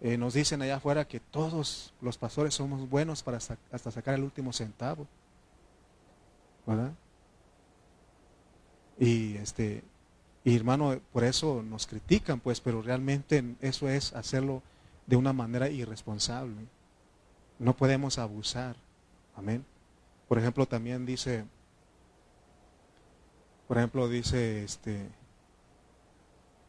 eh, 0.00 0.18
nos 0.18 0.34
dicen 0.34 0.62
allá 0.62 0.76
afuera 0.78 1.06
que 1.06 1.20
todos 1.20 1.94
los 2.00 2.18
pastores 2.18 2.52
somos 2.52 2.90
buenos 2.90 3.22
para 3.22 3.36
hasta 3.36 3.90
sacar 3.92 4.14
el 4.14 4.24
último 4.24 4.52
centavo. 4.52 5.06
¿Verdad? 6.66 6.90
Y 8.98 9.36
este, 9.36 9.84
y 10.46 10.54
hermano, 10.54 11.00
por 11.12 11.24
eso 11.24 11.60
nos 11.60 11.88
critican, 11.88 12.38
pues, 12.38 12.60
pero 12.60 12.80
realmente 12.80 13.56
eso 13.60 13.88
es 13.88 14.12
hacerlo 14.12 14.62
de 15.04 15.16
una 15.16 15.32
manera 15.32 15.68
irresponsable. 15.68 16.54
No 17.58 17.76
podemos 17.76 18.16
abusar. 18.16 18.76
Amén. 19.34 19.64
Por 20.28 20.38
ejemplo, 20.38 20.64
también 20.64 21.04
dice, 21.04 21.44
por 23.66 23.76
ejemplo, 23.76 24.08
dice, 24.08 24.62
este, 24.62 25.08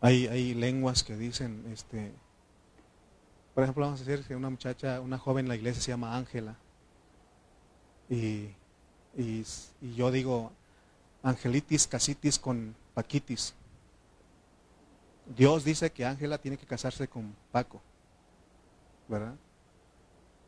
hay, 0.01 0.25
hay 0.25 0.55
lenguas 0.55 1.03
que 1.03 1.15
dicen, 1.15 1.63
este, 1.71 2.11
por 3.53 3.63
ejemplo, 3.63 3.86
vamos 3.86 4.01
a 4.01 4.05
decir 4.05 4.25
que 4.25 4.36
una 4.36 4.49
muchacha, 4.49 5.01
una 5.01 5.19
joven 5.19 5.45
en 5.45 5.49
la 5.49 5.55
iglesia 5.55 5.84
se 5.84 5.91
llama 5.91 6.17
Ángela. 6.17 6.55
Y, 8.09 8.49
y, 9.15 9.45
yo 9.95 10.09
digo, 10.09 10.51
angelitis, 11.21 11.86
casitis 11.86 12.39
con 12.39 12.75
paquitis. 12.95 13.53
Dios 15.36 15.63
dice 15.63 15.91
que 15.91 16.05
Ángela 16.05 16.38
tiene 16.38 16.57
que 16.57 16.65
casarse 16.65 17.07
con 17.07 17.36
Paco. 17.51 17.82
¿Verdad? 19.07 19.36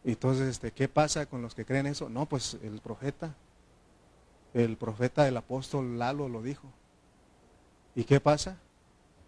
Entonces, 0.03 0.47
este, 0.47 0.71
¿qué 0.71 0.87
pasa 0.87 1.25
con 1.25 1.41
los 1.41 1.53
que 1.53 1.65
creen 1.65 1.85
eso? 1.85 2.09
No, 2.09 2.25
pues 2.25 2.57
el 2.63 2.79
profeta, 2.79 3.35
el 4.53 4.77
profeta 4.77 5.23
del 5.23 5.37
apóstol 5.37 5.99
Lalo 5.99 6.29
lo 6.29 6.41
dijo. 6.41 6.67
¿Y 7.95 8.03
qué 8.05 8.19
pasa? 8.19 8.57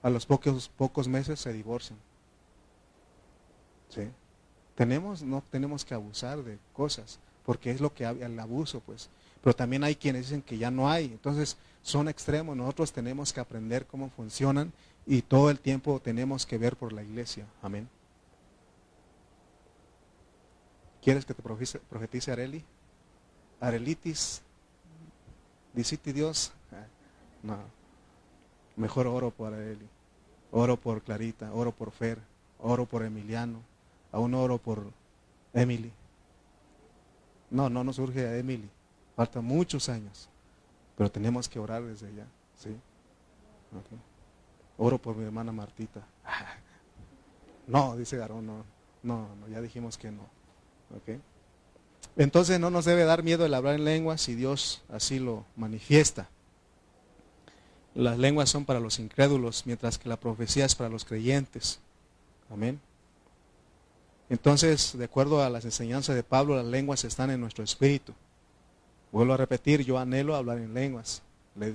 A 0.01 0.09
los 0.09 0.25
pocos, 0.25 0.69
pocos 0.69 1.07
meses 1.07 1.39
se 1.39 1.53
divorcian. 1.53 1.99
¿Sí? 3.89 4.09
Tenemos, 4.75 5.21
no 5.21 5.43
tenemos 5.51 5.83
que 5.83 5.93
abusar 5.93 6.43
de 6.43 6.57
cosas, 6.73 7.19
porque 7.45 7.71
es 7.71 7.81
lo 7.81 7.93
que 7.93 8.05
el 8.05 8.39
abuso, 8.39 8.79
pues. 8.79 9.09
Pero 9.43 9.55
también 9.55 9.83
hay 9.83 9.95
quienes 9.95 10.27
dicen 10.27 10.41
que 10.41 10.57
ya 10.57 10.71
no 10.71 10.89
hay. 10.89 11.05
Entonces, 11.05 11.57
son 11.81 12.07
extremos. 12.07 12.55
Nosotros 12.55 12.91
tenemos 12.93 13.33
que 13.33 13.39
aprender 13.39 13.85
cómo 13.85 14.09
funcionan 14.09 14.71
y 15.05 15.21
todo 15.21 15.49
el 15.49 15.59
tiempo 15.59 15.99
tenemos 15.99 16.45
que 16.45 16.57
ver 16.57 16.75
por 16.75 16.93
la 16.93 17.03
iglesia. 17.03 17.45
Amén. 17.61 17.89
¿Quieres 21.01 21.25
que 21.25 21.33
te 21.33 21.41
profetice 21.41 22.31
Areli? 22.31 22.63
Arelitis, 23.59 24.41
Dicite 25.73 26.13
Dios. 26.13 26.51
Ah, 26.71 26.85
no. 27.43 27.57
Mejor 28.75 29.07
oro 29.07 29.31
por 29.31 29.53
Areli. 29.53 29.87
Oro 30.51 30.77
por 30.77 31.01
Clarita, 31.01 31.53
oro 31.53 31.71
por 31.71 31.91
Fer, 31.91 32.19
oro 32.59 32.85
por 32.85 33.03
Emiliano, 33.03 33.61
aún 34.11 34.33
oro 34.33 34.57
por 34.57 34.91
Emily. 35.53 35.91
No, 37.49 37.69
no 37.69 37.83
nos 37.85 37.99
urge 37.99 38.27
a 38.27 38.37
Emily. 38.37 38.69
Faltan 39.15 39.45
muchos 39.45 39.87
años. 39.87 40.27
Pero 40.97 41.09
tenemos 41.09 41.47
que 41.47 41.57
orar 41.57 41.83
desde 41.83 42.07
allá. 42.07 42.25
¿sí? 42.57 42.75
Oro 44.83 44.97
por 44.97 45.15
mi 45.15 45.23
hermana 45.23 45.51
Martita. 45.51 46.01
No, 47.67 47.95
dice 47.95 48.17
Garón, 48.17 48.47
no, 48.47 48.65
no, 49.03 49.29
no, 49.35 49.47
ya 49.47 49.61
dijimos 49.61 49.97
que 49.97 50.11
no. 50.11 50.27
Entonces 52.17 52.59
no 52.59 52.69
nos 52.69 52.83
debe 52.83 53.05
dar 53.05 53.23
miedo 53.23 53.45
el 53.45 53.53
hablar 53.53 53.75
en 53.75 53.85
lenguas 53.85 54.19
si 54.19 54.35
Dios 54.35 54.81
así 54.89 55.19
lo 55.19 55.45
manifiesta. 55.55 56.27
Las 57.93 58.17
lenguas 58.17 58.49
son 58.49 58.65
para 58.65 58.81
los 58.81 58.99
incrédulos, 58.99 59.65
mientras 59.67 59.97
que 59.97 60.09
la 60.09 60.19
profecía 60.19 60.65
es 60.65 60.75
para 60.75 60.89
los 60.89 61.05
creyentes. 61.05 61.79
Amén. 62.49 62.81
Entonces, 64.27 64.97
de 64.97 65.05
acuerdo 65.05 65.43
a 65.43 65.49
las 65.49 65.63
enseñanzas 65.63 66.15
de 66.15 66.23
Pablo, 66.23 66.57
las 66.57 66.65
lenguas 66.65 67.05
están 67.05 67.29
en 67.29 67.39
nuestro 67.39 67.63
espíritu. 67.63 68.13
Vuelvo 69.11 69.33
a 69.33 69.37
repetir, 69.37 69.85
yo 69.85 69.99
anhelo 69.99 70.35
hablar 70.35 70.57
en 70.57 70.73
lenguas. 70.73 71.21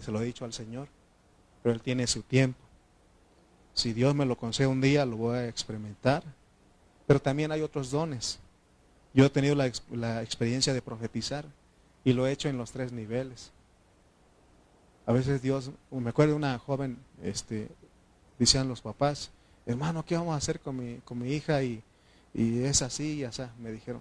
se 0.02 0.10
lo 0.10 0.20
he 0.20 0.26
dicho 0.26 0.44
al 0.44 0.52
Señor, 0.52 0.88
pero 1.62 1.74
Él 1.74 1.80
tiene 1.80 2.06
su 2.08 2.22
tiempo. 2.22 2.65
Si 3.76 3.92
Dios 3.92 4.14
me 4.14 4.24
lo 4.24 4.38
concede 4.38 4.66
un 4.66 4.80
día, 4.80 5.04
lo 5.04 5.18
voy 5.18 5.36
a 5.36 5.48
experimentar. 5.48 6.22
Pero 7.06 7.20
también 7.20 7.52
hay 7.52 7.60
otros 7.60 7.90
dones. 7.90 8.38
Yo 9.12 9.26
he 9.26 9.30
tenido 9.30 9.54
la, 9.54 10.22
experiencia 10.22 10.72
de 10.72 10.80
profetizar 10.80 11.44
y 12.02 12.14
lo 12.14 12.26
he 12.26 12.32
hecho 12.32 12.48
en 12.48 12.56
los 12.56 12.72
tres 12.72 12.90
niveles. 12.90 13.52
A 15.04 15.12
veces 15.12 15.42
Dios, 15.42 15.70
me 15.90 16.08
acuerdo 16.08 16.32
de 16.32 16.36
una 16.38 16.58
joven, 16.58 16.98
este, 17.22 17.68
decían 18.38 18.66
los 18.66 18.80
papás, 18.80 19.30
hermano, 19.66 20.04
¿qué 20.06 20.16
vamos 20.16 20.32
a 20.32 20.38
hacer 20.38 20.58
con 20.58 20.78
mi, 20.78 20.96
con 21.04 21.18
mi 21.18 21.32
hija? 21.32 21.62
Y, 21.62 21.82
es 22.34 22.80
así 22.80 23.16
y 23.16 23.24
así, 23.24 23.42
me 23.58 23.72
dijeron. 23.72 24.00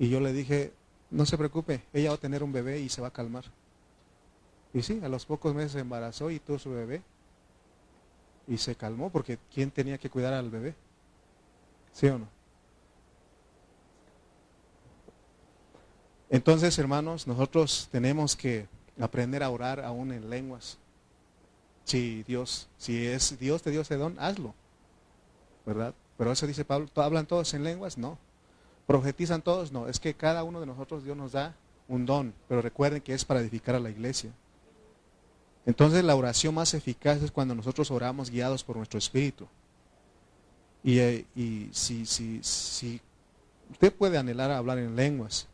Y 0.00 0.08
yo 0.08 0.18
le 0.18 0.32
dije, 0.32 0.72
no 1.10 1.26
se 1.26 1.38
preocupe, 1.38 1.82
ella 1.92 2.10
va 2.10 2.16
a 2.16 2.20
tener 2.20 2.42
un 2.42 2.52
bebé 2.52 2.80
y 2.80 2.88
se 2.88 3.00
va 3.00 3.08
a 3.08 3.12
calmar. 3.12 3.44
Y 4.74 4.82
sí, 4.82 5.00
a 5.02 5.08
los 5.08 5.26
pocos 5.26 5.54
meses 5.54 5.72
se 5.72 5.80
embarazó 5.80 6.30
y 6.30 6.40
tuvo 6.40 6.58
su 6.58 6.70
bebé. 6.70 7.02
Y 8.48 8.58
se 8.58 8.74
calmó 8.74 9.10
porque 9.10 9.38
¿quién 9.52 9.70
tenía 9.70 9.98
que 9.98 10.10
cuidar 10.10 10.32
al 10.32 10.50
bebé? 10.50 10.74
¿Sí 11.92 12.06
o 12.08 12.18
no? 12.18 12.28
Entonces, 16.30 16.78
hermanos, 16.78 17.26
nosotros 17.26 17.88
tenemos 17.90 18.36
que 18.36 18.66
aprender 19.00 19.42
a 19.42 19.50
orar 19.50 19.80
aún 19.80 20.12
en 20.12 20.28
lenguas. 20.28 20.78
Si 21.84 22.22
Dios, 22.24 22.68
si 22.76 23.06
es 23.06 23.38
Dios 23.38 23.62
te 23.62 23.70
dio 23.70 23.82
ese 23.82 23.96
don, 23.96 24.18
hazlo. 24.18 24.54
¿Verdad? 25.64 25.94
Pero 26.16 26.32
eso 26.32 26.46
dice 26.46 26.64
Pablo, 26.64 26.88
¿hablan 26.96 27.26
todos 27.26 27.54
en 27.54 27.64
lenguas? 27.64 27.96
No. 27.96 28.18
¿Profetizan 28.86 29.42
todos? 29.42 29.72
No. 29.72 29.88
Es 29.88 30.00
que 30.00 30.14
cada 30.14 30.42
uno 30.42 30.60
de 30.60 30.66
nosotros 30.66 31.04
Dios 31.04 31.16
nos 31.16 31.32
da 31.32 31.54
un 31.86 32.04
don, 32.04 32.34
pero 32.48 32.60
recuerden 32.60 33.00
que 33.00 33.14
es 33.14 33.24
para 33.24 33.40
edificar 33.40 33.74
a 33.74 33.80
la 33.80 33.90
iglesia. 33.90 34.30
Entonces 35.68 36.02
la 36.02 36.16
oración 36.16 36.54
más 36.54 36.72
eficaz 36.72 37.22
es 37.22 37.30
cuando 37.30 37.54
nosotros 37.54 37.90
oramos 37.90 38.30
guiados 38.30 38.64
por 38.64 38.78
nuestro 38.78 38.98
espíritu. 38.98 39.46
Y, 40.82 40.98
eh, 40.98 41.26
y 41.36 41.68
si, 41.72 42.06
si, 42.06 42.42
si 42.42 43.02
usted 43.70 43.92
puede 43.92 44.16
anhelar 44.16 44.50
hablar 44.50 44.78
en 44.78 44.96
lenguas, 44.96 45.46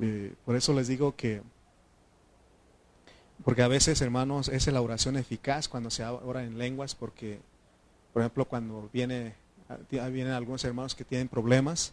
eh, 0.00 0.32
por 0.46 0.56
eso 0.56 0.72
les 0.72 0.88
digo 0.88 1.14
que, 1.14 1.42
porque 3.44 3.60
a 3.60 3.68
veces, 3.68 4.00
hermanos, 4.00 4.48
es 4.48 4.66
la 4.68 4.80
oración 4.80 5.18
eficaz 5.18 5.68
cuando 5.68 5.90
se 5.90 6.02
ora 6.02 6.42
en 6.42 6.56
lenguas, 6.56 6.94
porque, 6.94 7.38
por 8.14 8.22
ejemplo, 8.22 8.46
cuando 8.46 8.88
viene, 8.94 9.34
vienen 9.90 10.32
algunos 10.32 10.64
hermanos 10.64 10.94
que 10.94 11.04
tienen 11.04 11.28
problemas 11.28 11.92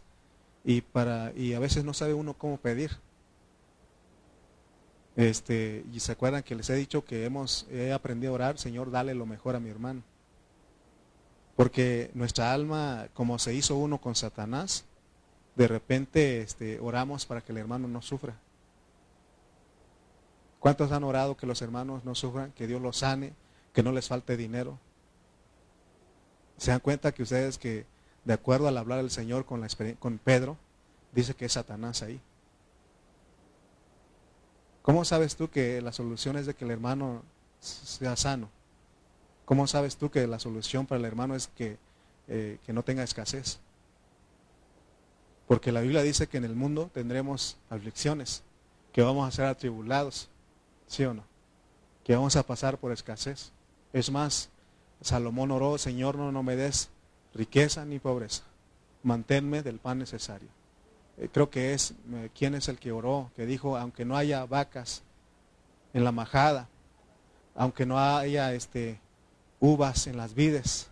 y, 0.63 0.79
para, 0.79 1.33
y 1.35 1.53
a 1.53 1.59
veces 1.59 1.83
no 1.83 1.93
sabe 1.93 2.13
uno 2.13 2.33
cómo 2.33 2.55
pedir. 2.55 2.91
Este, 5.17 5.83
y 5.91 5.99
se 5.99 6.11
acuerdan 6.11 6.43
que 6.43 6.53
les 6.53 6.69
he 6.69 6.75
dicho 6.75 7.03
que 7.03 7.25
hemos 7.25 7.65
he 7.71 7.91
aprendido 7.91 8.33
a 8.33 8.35
orar, 8.35 8.59
Señor, 8.59 8.91
dale 8.91 9.15
lo 9.15 9.25
mejor 9.25 9.55
a 9.55 9.59
mi 9.59 9.69
hermano. 9.69 10.03
Porque 11.55 12.11
nuestra 12.13 12.53
alma, 12.53 13.07
como 13.15 13.39
se 13.39 13.55
hizo 13.55 13.75
uno 13.75 13.99
con 13.99 14.13
Satanás, 14.13 14.85
de 15.55 15.67
repente 15.67 16.41
este, 16.41 16.79
oramos 16.79 17.25
para 17.25 17.41
que 17.41 17.51
el 17.51 17.57
hermano 17.57 17.87
no 17.87 18.03
sufra. 18.03 18.35
¿Cuántos 20.59 20.91
han 20.91 21.03
orado 21.03 21.35
que 21.35 21.47
los 21.47 21.63
hermanos 21.63 22.05
no 22.05 22.13
sufran, 22.13 22.51
que 22.51 22.67
Dios 22.67 22.79
los 22.79 22.97
sane, 22.97 23.33
que 23.73 23.81
no 23.81 23.91
les 23.91 24.07
falte 24.07 24.37
dinero? 24.37 24.77
¿Se 26.57 26.69
dan 26.69 26.79
cuenta 26.79 27.11
que 27.11 27.23
ustedes 27.23 27.57
que, 27.57 27.87
de 28.23 28.33
acuerdo 28.33 28.67
al 28.67 28.77
hablar 28.77 28.99
del 28.99 29.09
Señor 29.09 29.45
con, 29.45 29.61
la, 29.61 29.67
con 29.97 30.19
Pedro, 30.19 30.57
dice 31.11 31.33
que 31.33 31.45
es 31.45 31.53
Satanás 31.53 32.03
ahí? 32.03 32.21
¿Cómo 34.87 35.03
sabes 35.03 35.35
tú 35.35 35.49
que 35.49 35.81
la 35.81 35.91
solución 35.91 36.37
es 36.37 36.45
de 36.45 36.53
que 36.53 36.63
el 36.63 36.71
hermano 36.71 37.21
sea 37.59 38.15
sano? 38.15 38.49
¿Cómo 39.43 39.67
sabes 39.67 39.97
tú 39.97 40.09
que 40.09 40.25
la 40.27 40.39
solución 40.39 40.85
para 40.85 40.97
el 40.97 41.03
hermano 41.03 41.35
es 41.35 41.47
que, 41.47 41.77
eh, 42.29 42.57
que 42.65 42.71
no 42.71 42.83
tenga 42.83 43.03
escasez? 43.03 43.59
Porque 45.45 45.73
la 45.73 45.81
Biblia 45.81 46.03
dice 46.03 46.27
que 46.27 46.37
en 46.37 46.45
el 46.45 46.55
mundo 46.55 46.89
tendremos 46.93 47.57
aflicciones, 47.69 48.43
que 48.93 49.01
vamos 49.01 49.27
a 49.27 49.35
ser 49.35 49.47
atribulados, 49.47 50.29
¿sí 50.87 51.03
o 51.03 51.13
no? 51.13 51.25
Que 52.05 52.15
vamos 52.15 52.37
a 52.37 52.43
pasar 52.43 52.77
por 52.77 52.93
escasez. 52.93 53.51
Es 53.91 54.09
más, 54.09 54.47
Salomón 55.01 55.51
oró, 55.51 55.77
Señor, 55.77 56.15
no, 56.15 56.31
no 56.31 56.43
me 56.43 56.55
des 56.55 56.87
riqueza 57.33 57.83
ni 57.83 57.99
pobreza, 57.99 58.43
manténme 59.03 59.63
del 59.63 59.79
pan 59.79 59.99
necesario. 59.99 60.56
Eh, 61.17 61.29
creo 61.31 61.49
que 61.49 61.73
es, 61.73 61.93
eh, 62.13 62.29
¿quién 62.37 62.55
es 62.55 62.67
el 62.67 62.77
que 62.77 62.91
oró? 62.91 63.31
Que 63.35 63.45
dijo, 63.45 63.77
aunque 63.77 64.05
no 64.05 64.15
haya 64.15 64.45
vacas 64.45 65.03
en 65.93 66.03
la 66.03 66.11
majada, 66.11 66.69
aunque 67.55 67.85
no 67.85 67.99
haya 67.99 68.53
este, 68.53 68.99
uvas 69.59 70.07
en 70.07 70.17
las 70.17 70.35
vides, 70.35 70.87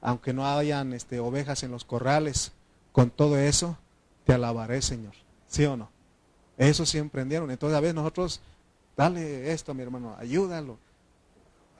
aunque 0.00 0.32
no 0.32 0.46
hayan 0.46 0.92
este, 0.92 1.20
ovejas 1.20 1.62
en 1.62 1.70
los 1.70 1.84
corrales, 1.84 2.52
con 2.92 3.10
todo 3.10 3.38
eso 3.38 3.76
te 4.24 4.32
alabaré, 4.32 4.82
Señor. 4.82 5.14
¿Sí 5.46 5.64
o 5.64 5.76
no? 5.76 5.90
Eso 6.56 6.86
sí 6.86 6.98
emprendieron. 6.98 7.50
Entonces 7.50 7.76
a 7.76 7.80
veces 7.80 7.94
nosotros, 7.94 8.40
dale 8.96 9.52
esto, 9.52 9.74
mi 9.74 9.82
hermano, 9.82 10.14
ayúdalo. 10.18 10.78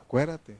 Acuérdate, 0.01 0.57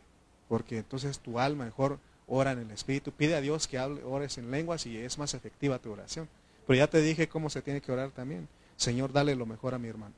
porque 0.49 0.79
entonces 0.79 1.19
tu 1.19 1.41
alma 1.41 1.65
mejor 1.65 1.99
ora 2.29 2.53
en 2.53 2.61
el 2.61 2.71
Espíritu. 2.71 3.11
Pide 3.11 3.35
a 3.35 3.41
Dios 3.41 3.67
que 3.67 3.79
hable, 3.79 4.05
ores 4.05 4.39
en 4.39 4.51
lenguas 4.51 4.87
y 4.87 4.97
es 4.97 5.19
más 5.19 5.35
efectiva 5.35 5.81
tu 5.81 5.91
oración. 5.91 6.29
Pero 6.71 6.79
ya 6.79 6.87
te 6.87 7.03
dije 7.03 7.29
cómo 7.29 7.51
se 7.51 7.63
tiene 7.63 7.81
que 7.81 7.91
orar 7.91 8.13
también. 8.13 8.47
Señor, 8.77 9.13
dale 9.13 9.35
lo 9.35 9.45
mejor 9.45 9.75
a 9.75 9.79
mi 9.81 9.89
hermano. 9.89 10.15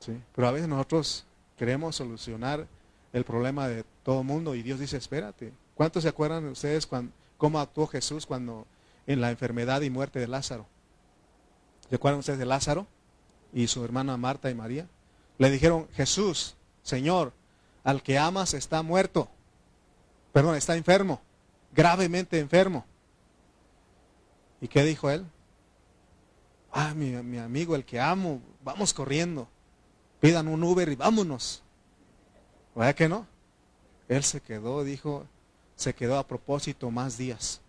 ¿Sí? 0.00 0.20
Pero 0.34 0.46
a 0.46 0.50
veces 0.50 0.68
nosotros 0.68 1.24
queremos 1.56 1.96
solucionar 1.96 2.66
el 3.14 3.24
problema 3.24 3.68
de 3.68 3.86
todo 4.02 4.22
mundo 4.22 4.54
y 4.54 4.60
Dios 4.60 4.78
dice, 4.78 4.98
espérate. 4.98 5.54
¿Cuántos 5.74 6.02
se 6.02 6.10
acuerdan 6.10 6.44
ustedes 6.44 6.86
cómo 7.38 7.58
actuó 7.58 7.86
Jesús 7.86 8.26
cuando 8.26 8.66
en 9.06 9.22
la 9.22 9.30
enfermedad 9.30 9.80
y 9.80 9.88
muerte 9.88 10.20
de 10.20 10.28
Lázaro? 10.28 10.66
¿Se 11.88 11.96
acuerdan 11.96 12.18
ustedes 12.18 12.38
de 12.38 12.44
Lázaro 12.44 12.86
y 13.50 13.68
su 13.68 13.82
hermana 13.86 14.18
Marta 14.18 14.50
y 14.50 14.54
María? 14.54 14.88
Le 15.38 15.50
dijeron, 15.50 15.88
Jesús, 15.94 16.54
Señor, 16.82 17.32
al 17.82 18.02
que 18.02 18.18
amas 18.18 18.52
está 18.52 18.82
muerto. 18.82 19.30
Perdón, 20.34 20.54
está 20.54 20.76
enfermo, 20.76 21.22
gravemente 21.74 22.38
enfermo. 22.38 22.84
¿Y 24.62 24.68
qué 24.68 24.84
dijo 24.84 25.10
él? 25.10 25.26
Ah, 26.70 26.94
mi, 26.94 27.10
mi 27.10 27.38
amigo, 27.38 27.74
el 27.74 27.84
que 27.84 28.00
amo, 28.00 28.40
vamos 28.62 28.94
corriendo. 28.94 29.48
Pidan 30.20 30.46
un 30.46 30.62
Uber 30.62 30.88
y 30.88 30.94
vámonos. 30.94 31.64
¿Verdad 32.76 32.94
que 32.94 33.08
no? 33.08 33.26
Él 34.08 34.22
se 34.22 34.40
quedó, 34.40 34.84
dijo, 34.84 35.26
se 35.74 35.94
quedó 35.94 36.16
a 36.16 36.28
propósito 36.28 36.92
más 36.92 37.18
días. 37.18 37.60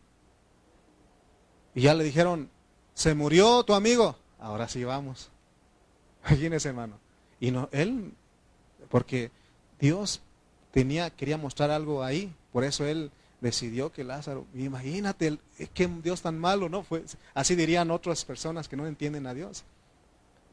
Y 1.73 1.81
ya 1.81 1.95
le 1.95 2.03
dijeron, 2.03 2.51
se 2.93 3.15
murió 3.15 3.63
tu 3.63 3.73
amigo. 3.73 4.15
Ahora 4.39 4.67
sí 4.67 4.83
vamos. 4.83 5.31
Imagínese, 6.27 6.69
hermano. 6.69 6.99
Y 7.39 7.49
no, 7.49 7.69
él, 7.71 8.13
porque 8.89 9.31
Dios 9.79 10.21
tenía, 10.71 11.09
quería 11.09 11.39
mostrar 11.39 11.71
algo 11.71 12.03
ahí. 12.03 12.31
Por 12.51 12.63
eso 12.63 12.85
él 12.85 13.09
decidió 13.43 13.91
que 13.91 14.05
Lázaro, 14.05 14.47
imagínate, 14.55 15.37
qué 15.73 15.87
Dios 16.01 16.21
tan 16.21 16.39
malo, 16.39 16.69
¿no? 16.69 16.81
Fue, 16.81 17.03
así 17.33 17.55
dirían 17.55 17.91
otras 17.91 18.23
personas 18.23 18.69
que 18.69 18.77
no 18.77 18.87
entienden 18.87 19.27
a 19.27 19.33
Dios. 19.33 19.65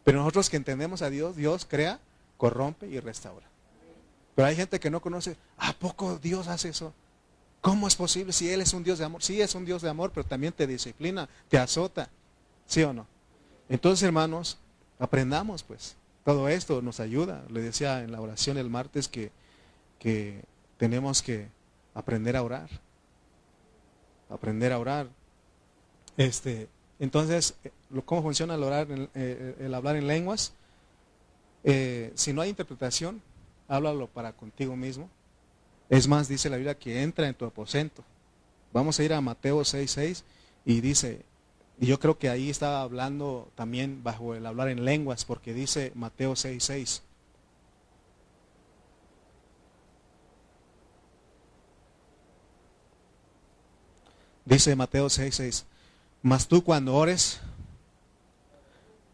Pero 0.03 0.19
nosotros 0.19 0.51
que 0.51 0.57
entendemos 0.57 1.01
a 1.01 1.09
Dios, 1.09 1.37
Dios 1.37 1.65
crea, 1.71 2.01
corrompe 2.37 2.89
y 2.89 2.99
restaura. 2.99 3.47
Pero 4.35 4.49
hay 4.49 4.57
gente 4.57 4.81
que 4.81 4.91
no 4.91 5.01
conoce, 5.01 5.37
¿a 5.57 5.73
poco 5.73 6.19
Dios 6.19 6.49
hace 6.49 6.71
eso? 6.71 6.93
¿Cómo 7.61 7.87
es 7.87 7.95
posible 7.95 8.33
si 8.33 8.51
Él 8.51 8.61
es 8.61 8.75
un 8.75 8.83
Dios 8.83 8.99
de 8.99 9.05
amor? 9.05 9.23
Sí, 9.23 9.41
es 9.41 9.55
un 9.55 9.65
Dios 9.65 9.83
de 9.83 9.89
amor, 9.89 10.11
pero 10.13 10.27
también 10.27 10.53
te 10.53 10.67
disciplina, 10.67 11.29
te 11.49 11.59
azota. 11.59 12.11
¿Sí 12.67 12.83
o 12.83 12.93
no? 12.93 13.07
Entonces, 13.69 14.03
hermanos, 14.03 14.59
aprendamos 14.99 15.63
pues. 15.63 15.95
Todo 16.25 16.49
esto 16.49 16.83
nos 16.83 16.99
ayuda. 16.99 17.45
Le 17.51 17.61
decía 17.61 18.03
en 18.03 18.11
la 18.11 18.21
oración 18.21 18.59
el 18.59 18.69
martes 18.69 19.07
que, 19.07 19.31
que 20.01 20.43
tenemos 20.77 21.23
que 21.23 21.49
aprender 21.95 22.37
a 22.37 22.43
orar. 22.43 22.69
Aprender 24.29 24.73
a 24.73 24.79
orar. 24.79 25.09
Este, 26.17 26.69
entonces, 26.99 27.55
¿cómo 28.05 28.23
funciona 28.23 28.55
el, 28.55 28.63
orar, 28.63 28.91
el, 28.91 29.09
eh, 29.15 29.71
hablar 29.75 29.97
en 29.97 30.07
lenguas? 30.07 30.53
Eh, 31.65 32.13
si 32.15 32.33
no 32.33 32.43
hay 32.43 32.51
interpretación, 32.51 33.23
háblalo 33.69 34.07
para 34.07 34.33
contigo 34.33 34.77
mismo. 34.77 35.09
Es 35.89 36.07
más, 36.07 36.29
dice 36.29 36.49
la 36.51 36.57
Biblia 36.57 36.79
que 36.79 37.03
entra 37.03 37.27
en 37.27 37.35
tu 37.35 37.45
aposento. 37.45 38.05
Vamos 38.73 38.99
a 38.99 39.05
ir 39.05 39.13
a 39.13 39.21
Mateo 39.21 39.61
6.6 39.61 40.23
y 40.65 40.81
dice, 40.81 41.25
y 41.81 41.87
yo 41.87 41.99
creo 41.99 42.19
que 42.19 42.29
ahí 42.29 42.51
estaba 42.51 42.83
hablando 42.83 43.51
también 43.55 44.03
bajo 44.05 44.35
el 44.35 44.47
hablar 44.47 44.69
en 44.69 44.85
lenguas, 44.85 45.25
porque 45.25 45.55
dice 45.55 45.93
Mateo 45.95 46.33
6.6. 46.35 47.03
Dice 54.45 54.75
Mateo 54.75 55.07
6.6, 55.07 55.65
mas 56.23 56.49
tú 56.49 56.65
cuando 56.65 56.95
ores, 56.95 57.41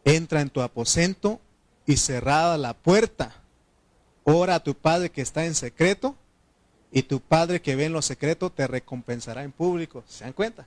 entra 0.04 0.40
en 0.40 0.50
tu 0.50 0.62
aposento 0.62 1.40
y 1.84 1.96
cerrada 1.96 2.56
la 2.56 2.74
puerta, 2.74 3.34
ora 4.24 4.56
a 4.56 4.62
tu 4.62 4.74
Padre 4.74 5.10
que 5.10 5.22
está 5.22 5.44
en 5.44 5.54
secreto 5.54 6.16
y 6.90 7.02
tu 7.02 7.20
Padre 7.20 7.60
que 7.60 7.76
ve 7.76 7.86
en 7.86 7.92
lo 7.92 8.02
secreto 8.02 8.50
te 8.50 8.66
recompensará 8.66 9.42
en 9.42 9.52
público. 9.52 10.04
¿Se 10.06 10.24
dan 10.24 10.32
cuenta? 10.32 10.66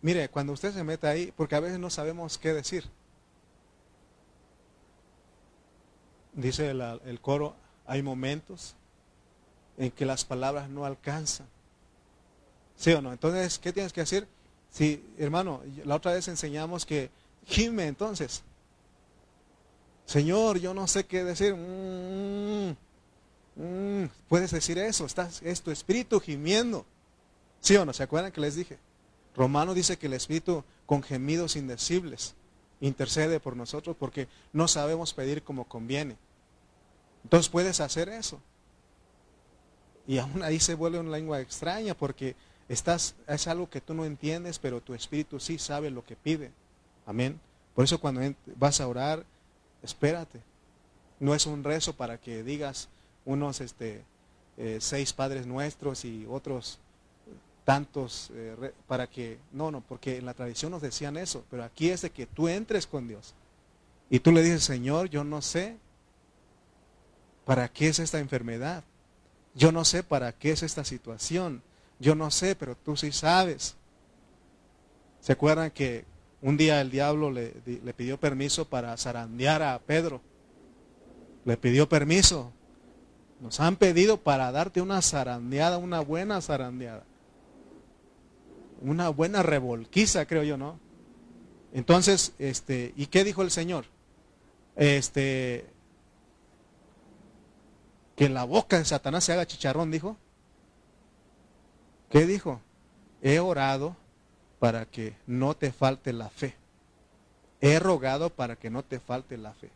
Mire, 0.00 0.28
cuando 0.28 0.52
usted 0.52 0.72
se 0.72 0.84
mete 0.84 1.08
ahí, 1.08 1.32
porque 1.36 1.56
a 1.56 1.60
veces 1.60 1.80
no 1.80 1.90
sabemos 1.90 2.38
qué 2.38 2.54
decir. 2.54 2.88
Dice 6.32 6.70
el 6.70 7.20
coro, 7.20 7.56
hay 7.84 8.02
momentos 8.02 8.76
en 9.76 9.90
que 9.90 10.06
las 10.06 10.24
palabras 10.24 10.68
no 10.68 10.84
alcanzan. 10.84 11.48
¿Sí 12.78 12.92
o 12.92 13.02
no? 13.02 13.12
Entonces, 13.12 13.58
¿qué 13.58 13.72
tienes 13.72 13.92
que 13.92 14.00
hacer? 14.00 14.26
Si, 14.70 15.04
hermano, 15.18 15.62
la 15.84 15.96
otra 15.96 16.12
vez 16.12 16.28
enseñamos 16.28 16.86
que 16.86 17.10
gime 17.44 17.86
entonces. 17.86 18.42
Señor, 20.06 20.58
yo 20.58 20.72
no 20.72 20.86
sé 20.86 21.04
qué 21.04 21.24
decir. 21.24 21.54
Mm, 21.54 22.76
mm, 23.56 24.08
puedes 24.28 24.52
decir 24.52 24.78
eso, 24.78 25.04
estás, 25.04 25.42
es 25.42 25.60
tu 25.60 25.72
espíritu 25.72 26.20
gimiendo. 26.20 26.86
¿Sí 27.60 27.76
o 27.76 27.84
no? 27.84 27.92
¿Se 27.92 28.04
acuerdan 28.04 28.30
que 28.30 28.40
les 28.40 28.54
dije? 28.54 28.78
Romano 29.36 29.74
dice 29.74 29.98
que 29.98 30.06
el 30.06 30.14
espíritu 30.14 30.64
con 30.86 31.02
gemidos 31.02 31.56
indecibles 31.56 32.34
intercede 32.80 33.40
por 33.40 33.56
nosotros 33.56 33.96
porque 33.98 34.28
no 34.52 34.68
sabemos 34.68 35.12
pedir 35.14 35.42
como 35.42 35.64
conviene. 35.64 36.16
Entonces 37.24 37.48
puedes 37.48 37.80
hacer 37.80 38.08
eso. 38.08 38.40
Y 40.06 40.18
aún 40.18 40.42
ahí 40.42 40.60
se 40.60 40.74
vuelve 40.74 40.98
una 40.98 41.10
lengua 41.10 41.40
extraña 41.40 41.94
porque 41.94 42.34
Estás, 42.68 43.14
es 43.26 43.46
algo 43.46 43.70
que 43.70 43.80
tú 43.80 43.94
no 43.94 44.04
entiendes, 44.04 44.58
pero 44.58 44.80
tu 44.80 44.94
espíritu 44.94 45.40
sí 45.40 45.58
sabe 45.58 45.90
lo 45.90 46.04
que 46.04 46.16
pide. 46.16 46.50
Amén. 47.06 47.40
Por 47.74 47.84
eso 47.84 48.00
cuando 48.00 48.20
vas 48.56 48.80
a 48.80 48.88
orar, 48.88 49.24
espérate. 49.82 50.40
No 51.20 51.34
es 51.34 51.46
un 51.46 51.64
rezo 51.64 51.94
para 51.94 52.18
que 52.18 52.42
digas 52.42 52.88
unos 53.24 53.60
este, 53.60 54.04
eh, 54.56 54.78
seis 54.80 55.12
padres 55.12 55.46
nuestros 55.46 56.04
y 56.04 56.26
otros 56.28 56.78
tantos 57.64 58.30
eh, 58.32 58.72
para 58.86 59.06
que, 59.06 59.38
no, 59.52 59.70
no, 59.70 59.80
porque 59.82 60.16
en 60.16 60.26
la 60.26 60.34
tradición 60.34 60.70
nos 60.70 60.80
decían 60.80 61.16
eso, 61.16 61.44
pero 61.50 61.64
aquí 61.64 61.90
es 61.90 62.02
de 62.02 62.10
que 62.10 62.26
tú 62.26 62.48
entres 62.48 62.86
con 62.86 63.06
Dios. 63.08 63.34
Y 64.10 64.20
tú 64.20 64.32
le 64.32 64.42
dices, 64.42 64.64
Señor, 64.64 65.10
yo 65.10 65.22
no 65.22 65.42
sé 65.42 65.76
para 67.44 67.68
qué 67.68 67.88
es 67.88 67.98
esta 67.98 68.18
enfermedad. 68.18 68.84
Yo 69.54 69.70
no 69.70 69.84
sé 69.84 70.02
para 70.02 70.32
qué 70.32 70.52
es 70.52 70.62
esta 70.62 70.84
situación. 70.84 71.62
Yo 71.98 72.14
no 72.14 72.30
sé, 72.30 72.54
pero 72.54 72.76
tú 72.76 72.96
sí 72.96 73.12
sabes. 73.12 73.76
¿Se 75.20 75.32
acuerdan 75.32 75.70
que 75.70 76.04
un 76.40 76.56
día 76.56 76.80
el 76.80 76.90
diablo 76.90 77.30
le, 77.30 77.54
le 77.66 77.94
pidió 77.94 78.18
permiso 78.18 78.66
para 78.66 78.96
zarandear 78.96 79.62
a 79.62 79.78
Pedro? 79.78 80.20
Le 81.44 81.56
pidió 81.56 81.88
permiso. 81.88 82.52
Nos 83.40 83.60
han 83.60 83.76
pedido 83.76 84.18
para 84.18 84.50
darte 84.52 84.80
una 84.80 85.02
zarandeada, 85.02 85.78
una 85.78 86.00
buena 86.00 86.40
zarandeada. 86.40 87.04
Una 88.80 89.08
buena 89.08 89.42
revolquiza, 89.42 90.26
creo 90.26 90.44
yo, 90.44 90.56
¿no? 90.56 90.78
Entonces, 91.72 92.32
este, 92.38 92.92
¿y 92.96 93.06
qué 93.06 93.24
dijo 93.24 93.42
el 93.42 93.50
Señor? 93.50 93.84
Este, 94.76 95.66
que 98.16 98.28
la 98.28 98.44
boca 98.44 98.78
de 98.78 98.84
Satanás 98.84 99.24
se 99.24 99.32
haga 99.32 99.46
chicharrón, 99.46 99.90
dijo. 99.90 100.16
¿Qué 102.10 102.26
dijo? 102.26 102.60
He 103.22 103.38
orado 103.38 103.96
para 104.58 104.86
que 104.86 105.14
no 105.26 105.54
te 105.54 105.72
falte 105.72 106.12
la 106.12 106.30
fe. 106.30 106.54
He 107.60 107.78
rogado 107.78 108.30
para 108.30 108.56
que 108.56 108.70
no 108.70 108.82
te 108.82 109.00
falte 109.00 109.36
la 109.36 109.52
fe. 109.52 109.70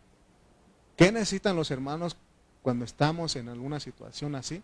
¿Qué 0.97 1.13
necesitan 1.13 1.57
los 1.57 1.71
hermanos 1.71 2.17
cuando 2.63 2.85
estamos 2.85 3.37
en 3.37 3.49
alguna 3.49 3.81
situación 3.81 4.35
así? 4.35 4.63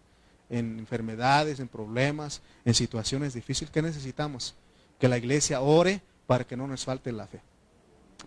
En 0.50 0.78
enfermedades, 0.78 1.60
en 1.60 1.68
problemas, 1.68 2.40
en 2.64 2.74
situaciones 2.74 3.34
difíciles. 3.34 3.70
¿Qué 3.70 3.82
necesitamos? 3.82 4.54
Que 4.98 5.08
la 5.08 5.18
iglesia 5.18 5.60
ore 5.60 6.00
para 6.26 6.46
que 6.46 6.56
no 6.56 6.66
nos 6.66 6.84
falte 6.84 7.12
la 7.12 7.26
fe. 7.26 7.40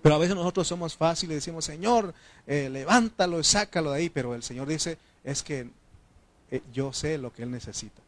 Pero 0.02 0.16
a 0.16 0.18
veces 0.20 0.36
nosotros 0.36 0.68
somos 0.68 0.96
fáciles 0.96 1.34
y 1.34 1.36
decimos, 1.36 1.66
Señor, 1.66 2.14
eh, 2.48 2.70
levántalo 2.70 3.40
y 3.40 3.44
sácalo 3.44 3.92
de 3.92 4.00
ahí. 4.00 4.10
Pero 4.10 4.36
el 4.36 4.44
Señor 4.44 4.68
dice, 4.68 4.98
es 5.24 5.42
que 5.42 5.70
eh, 6.52 6.62
yo 6.72 6.94
sé 6.94 7.18
lo 7.18 7.34
que 7.34 7.44
Él 7.44 7.52
necesita 7.52 8.02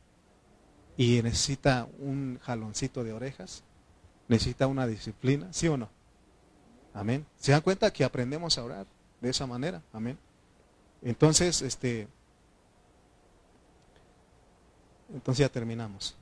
y 0.97 1.21
necesita 1.21 1.87
un 1.99 2.39
jaloncito 2.41 3.03
de 3.03 3.13
orejas, 3.13 3.63
necesita 4.27 4.67
una 4.67 4.87
disciplina, 4.87 5.51
¿sí 5.51 5.67
o 5.67 5.77
no? 5.77 5.89
Amén. 6.93 7.25
¿Se 7.39 7.51
dan 7.51 7.61
cuenta 7.61 7.91
que 7.91 8.03
aprendemos 8.03 8.57
a 8.57 8.63
orar 8.63 8.85
de 9.21 9.29
esa 9.29 9.47
manera? 9.47 9.81
Amén. 9.91 10.17
Entonces, 11.01 11.61
este, 11.61 12.07
Entonces 15.13 15.45
ya 15.45 15.49
terminamos. 15.49 16.15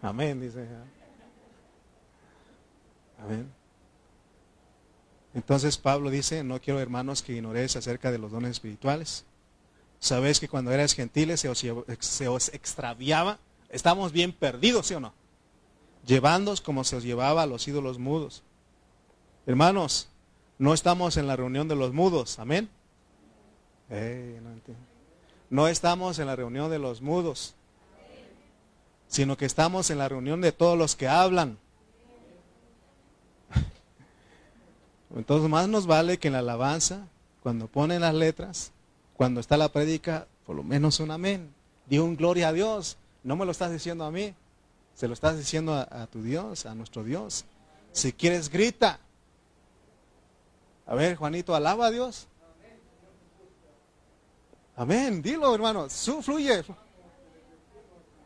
Amén, 0.00 0.40
dice. 0.40 0.66
Amén. 3.18 3.50
Entonces 5.34 5.76
Pablo 5.76 6.10
dice, 6.10 6.42
no 6.42 6.60
quiero 6.60 6.80
hermanos 6.80 7.22
que 7.22 7.32
ignoréis 7.32 7.76
acerca 7.76 8.10
de 8.10 8.18
los 8.18 8.30
dones 8.30 8.52
espirituales. 8.52 9.24
Sabéis 10.00 10.40
que 10.40 10.48
cuando 10.48 10.72
eras 10.72 10.94
gentiles 10.94 11.40
se 11.40 11.48
os, 11.50 11.64
se 12.00 12.28
os 12.28 12.48
extraviaba. 12.48 13.38
Estamos 13.68 14.12
bien 14.12 14.32
perdidos, 14.32 14.86
¿sí 14.86 14.94
o 14.94 15.00
no? 15.00 15.12
Llevándoos 16.06 16.62
como 16.62 16.84
se 16.84 16.96
os 16.96 17.04
llevaba 17.04 17.42
a 17.42 17.46
los 17.46 17.68
ídolos 17.68 17.98
mudos. 17.98 18.42
Hermanos, 19.46 20.08
no 20.58 20.72
estamos 20.72 21.18
en 21.18 21.26
la 21.26 21.36
reunión 21.36 21.68
de 21.68 21.76
los 21.76 21.92
mudos, 21.92 22.38
amén. 22.38 22.70
no, 23.90 24.60
no 25.50 25.68
estamos 25.68 26.18
en 26.18 26.26
la 26.26 26.36
reunión 26.36 26.70
de 26.70 26.78
los 26.78 27.02
mudos, 27.02 27.54
sino 29.06 29.36
que 29.36 29.44
estamos 29.44 29.90
en 29.90 29.98
la 29.98 30.08
reunión 30.08 30.40
de 30.40 30.52
todos 30.52 30.78
los 30.78 30.96
que 30.96 31.08
hablan. 31.08 31.58
Entonces 35.14 35.50
más 35.50 35.68
nos 35.68 35.86
vale 35.86 36.18
que 36.18 36.28
en 36.28 36.34
la 36.34 36.38
alabanza, 36.38 37.06
cuando 37.42 37.66
ponen 37.66 38.00
las 38.00 38.14
letras, 38.14 38.72
cuando 39.20 39.40
está 39.40 39.58
la 39.58 39.68
prédica, 39.68 40.26
por 40.46 40.56
lo 40.56 40.62
menos 40.62 40.98
un 40.98 41.10
amén. 41.10 41.52
Di 41.84 41.98
un 41.98 42.16
gloria 42.16 42.48
a 42.48 42.52
Dios. 42.54 42.96
No 43.22 43.36
me 43.36 43.44
lo 43.44 43.50
estás 43.50 43.70
diciendo 43.70 44.06
a 44.06 44.10
mí, 44.10 44.34
se 44.94 45.08
lo 45.08 45.12
estás 45.12 45.36
diciendo 45.36 45.74
a, 45.74 45.82
a 45.82 46.06
tu 46.06 46.22
Dios, 46.22 46.64
a 46.64 46.74
nuestro 46.74 47.04
Dios. 47.04 47.44
Si 47.92 48.14
quieres, 48.14 48.48
grita. 48.48 48.98
A 50.86 50.94
ver, 50.94 51.16
Juanito, 51.16 51.54
alaba 51.54 51.88
a 51.88 51.90
Dios. 51.90 52.28
Amén, 54.74 55.20
dilo 55.20 55.54
hermano, 55.54 55.90
Su, 55.90 56.22
fluye. 56.22 56.64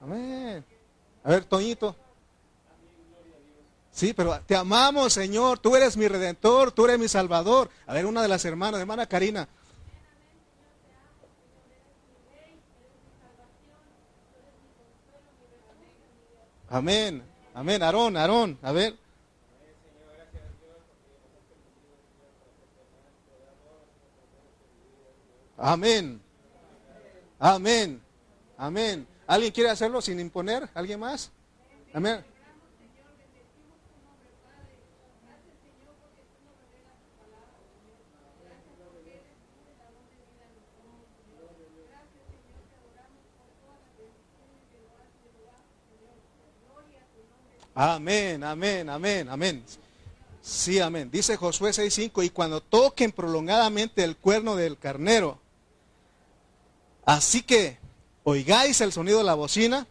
Amén. 0.01 0.65
A 1.25 1.29
ver, 1.29 1.45
Toñito. 1.45 1.97
Sí, 3.91 4.13
pero 4.13 4.39
te 4.47 4.55
amamos, 4.55 5.13
Señor. 5.13 5.59
Tú 5.59 5.75
eres 5.75 5.97
mi 5.97 6.07
redentor, 6.07 6.71
tú 6.71 6.85
eres 6.85 7.01
mi 7.01 7.09
salvador. 7.09 7.69
A 7.85 7.95
ver, 7.95 8.07
una 8.07 8.23
de 8.23 8.29
las 8.29 8.45
hermanas, 8.45 8.81
hermana 8.81 9.09
Karina. 9.09 9.49
Amén, 16.75 17.22
amén. 17.55 17.85
Aarón, 17.85 18.16
Aarón, 18.16 18.59
a 18.61 18.72
ver. 18.72 18.97
Amén. 25.57 26.20
Amén. 27.39 28.03
Amén. 28.59 29.07
¿Alguien 29.29 29.53
quiere 29.53 29.70
hacerlo 29.70 30.03
sin 30.03 30.18
imponer? 30.18 30.68
¿Alguien 30.75 30.99
más? 30.99 31.31
Amén. 31.93 32.25
Amén, 47.75 48.45
amén, 48.45 48.89
amén, 48.89 49.29
amén. 49.29 49.64
Sí, 50.41 50.79
amén. 50.79 51.11
Dice 51.11 51.37
Josué 51.37 51.72
6:5, 51.72 52.22
y 52.22 52.31
cuando 52.31 52.61
toquen 52.61 53.11
prolongadamente 53.11 54.05
el 54.05 54.16
cuerno 54.16 54.55
del 54.55 54.79
carnero, 54.79 55.41
así 57.05 57.43
que 57.43 57.79
oigáis 58.22 58.81
el 58.81 58.93
sonido 58.93 59.18
de 59.18 59.25
la 59.25 59.35
bocina, 59.35 59.87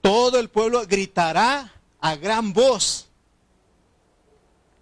todo 0.00 0.38
el 0.38 0.50
pueblo 0.50 0.86
gritará 0.86 1.72
a 1.98 2.16
gran 2.16 2.52
voz 2.52 3.08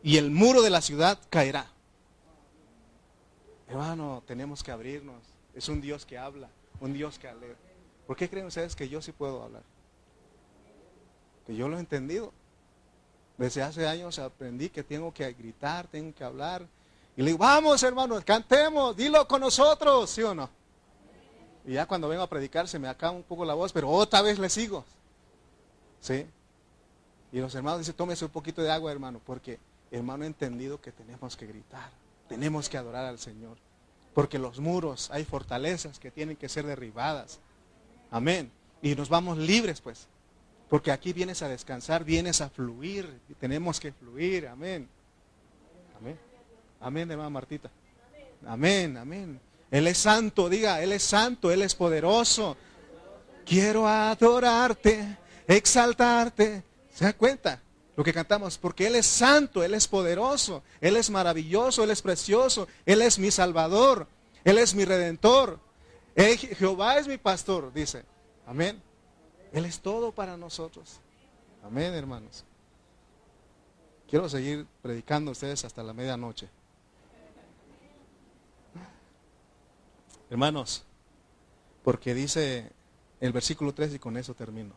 y 0.02 0.16
el 0.16 0.30
muro 0.30 0.62
de 0.62 0.70
la 0.70 0.80
ciudad 0.80 1.18
caerá. 1.30 1.70
Hermano, 3.68 4.22
tenemos 4.26 4.62
que 4.62 4.70
abrirnos. 4.70 5.22
Es 5.54 5.68
un 5.68 5.80
Dios 5.80 6.04
que 6.04 6.18
habla, 6.18 6.50
un 6.80 6.92
Dios 6.92 7.18
que 7.18 7.28
alegra. 7.28 7.56
¿Por 8.06 8.16
qué 8.16 8.28
creen 8.28 8.46
ustedes 8.46 8.74
que 8.76 8.88
yo 8.88 9.00
sí 9.00 9.12
puedo 9.12 9.42
hablar? 9.42 9.62
Que 11.46 11.54
yo 11.54 11.68
lo 11.68 11.76
he 11.76 11.80
entendido. 11.80 12.32
Desde 13.38 13.62
hace 13.62 13.86
años 13.86 14.18
aprendí 14.18 14.68
que 14.68 14.82
tengo 14.82 15.12
que 15.12 15.30
gritar, 15.32 15.86
tengo 15.88 16.14
que 16.14 16.24
hablar. 16.24 16.66
Y 17.16 17.22
le 17.22 17.28
digo, 17.28 17.38
vamos 17.38 17.82
hermanos, 17.82 18.24
cantemos, 18.24 18.96
dilo 18.96 19.26
con 19.26 19.40
nosotros, 19.40 20.10
¿sí 20.10 20.22
o 20.22 20.34
no? 20.34 20.48
Y 21.64 21.74
ya 21.74 21.86
cuando 21.86 22.08
vengo 22.08 22.22
a 22.22 22.28
predicar 22.28 22.66
se 22.68 22.78
me 22.78 22.88
acaba 22.88 23.12
un 23.12 23.22
poco 23.22 23.44
la 23.44 23.54
voz, 23.54 23.72
pero 23.72 23.88
otra 23.88 24.22
vez 24.22 24.38
le 24.38 24.48
sigo. 24.48 24.84
¿Sí? 26.00 26.26
Y 27.32 27.38
los 27.38 27.54
hermanos 27.54 27.80
dicen, 27.80 27.94
tómese 27.94 28.24
un 28.24 28.30
poquito 28.30 28.62
de 28.62 28.70
agua, 28.70 28.92
hermano, 28.92 29.20
porque 29.24 29.58
hermano 29.90 30.24
he 30.24 30.26
entendido 30.26 30.80
que 30.80 30.92
tenemos 30.92 31.36
que 31.36 31.46
gritar, 31.46 31.90
tenemos 32.28 32.68
que 32.68 32.76
adorar 32.76 33.06
al 33.06 33.18
Señor. 33.18 33.56
Porque 34.14 34.38
los 34.38 34.60
muros, 34.60 35.10
hay 35.10 35.24
fortalezas 35.24 35.98
que 35.98 36.10
tienen 36.10 36.36
que 36.36 36.48
ser 36.48 36.66
derribadas. 36.66 37.38
Amén. 38.10 38.50
Y 38.82 38.94
nos 38.94 39.08
vamos 39.08 39.38
libres, 39.38 39.80
pues. 39.80 40.06
Porque 40.72 40.90
aquí 40.90 41.12
vienes 41.12 41.42
a 41.42 41.50
descansar, 41.50 42.02
vienes 42.02 42.40
a 42.40 42.48
fluir. 42.48 43.06
Y 43.28 43.34
tenemos 43.34 43.78
que 43.78 43.92
fluir. 43.92 44.48
Amén. 44.48 44.88
Amén. 46.00 46.18
Amén, 46.80 47.10
hermana 47.10 47.28
Martita. 47.28 47.70
Amén, 48.46 48.96
amén. 48.96 49.38
Él 49.70 49.86
es 49.86 49.98
santo, 49.98 50.48
diga, 50.48 50.80
Él 50.82 50.92
es 50.92 51.02
santo, 51.02 51.50
Él 51.52 51.60
es 51.60 51.74
poderoso. 51.74 52.56
Quiero 53.44 53.86
adorarte, 53.86 55.18
exaltarte. 55.46 56.62
¿Se 56.90 57.04
da 57.04 57.12
cuenta? 57.12 57.60
Lo 57.94 58.02
que 58.02 58.14
cantamos, 58.14 58.56
porque 58.56 58.86
Él 58.86 58.94
es 58.94 59.04
santo, 59.04 59.62
Él 59.62 59.74
es 59.74 59.86
poderoso, 59.86 60.62
Él 60.80 60.96
es 60.96 61.10
maravilloso, 61.10 61.84
Él 61.84 61.90
es 61.90 62.00
precioso, 62.00 62.66
Él 62.86 63.02
es 63.02 63.18
mi 63.18 63.30
salvador, 63.30 64.06
Él 64.42 64.56
es 64.56 64.74
mi 64.74 64.86
redentor. 64.86 65.60
Jehová 66.16 66.96
es 66.96 67.06
mi 67.06 67.18
pastor, 67.18 67.74
dice. 67.74 68.06
Amén. 68.46 68.82
Él 69.52 69.64
es 69.66 69.80
todo 69.80 70.12
para 70.12 70.36
nosotros. 70.36 71.00
Amén, 71.62 71.92
hermanos. 71.94 72.44
Quiero 74.08 74.28
seguir 74.28 74.66
predicando 74.82 75.30
a 75.30 75.32
ustedes 75.32 75.64
hasta 75.64 75.82
la 75.82 75.92
medianoche. 75.92 76.48
Hermanos, 80.30 80.84
porque 81.84 82.14
dice 82.14 82.70
el 83.20 83.32
versículo 83.32 83.72
3 83.72 83.94
y 83.94 83.98
con 83.98 84.16
eso 84.16 84.34
termino. 84.34 84.74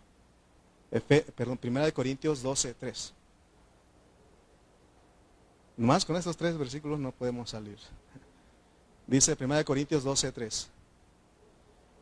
perdón, 1.35 1.59
1 1.61 1.93
Corintios 1.93 2.41
12, 2.41 2.73
3. 2.73 3.13
Más 5.77 6.05
con 6.05 6.15
estos 6.15 6.37
tres 6.37 6.57
versículos 6.57 6.99
no 6.99 7.11
podemos 7.11 7.49
salir. 7.49 7.77
Dice 9.07 9.37
1 9.39 9.65
Corintios 9.65 10.03
12, 10.03 10.31
3. 10.31 10.69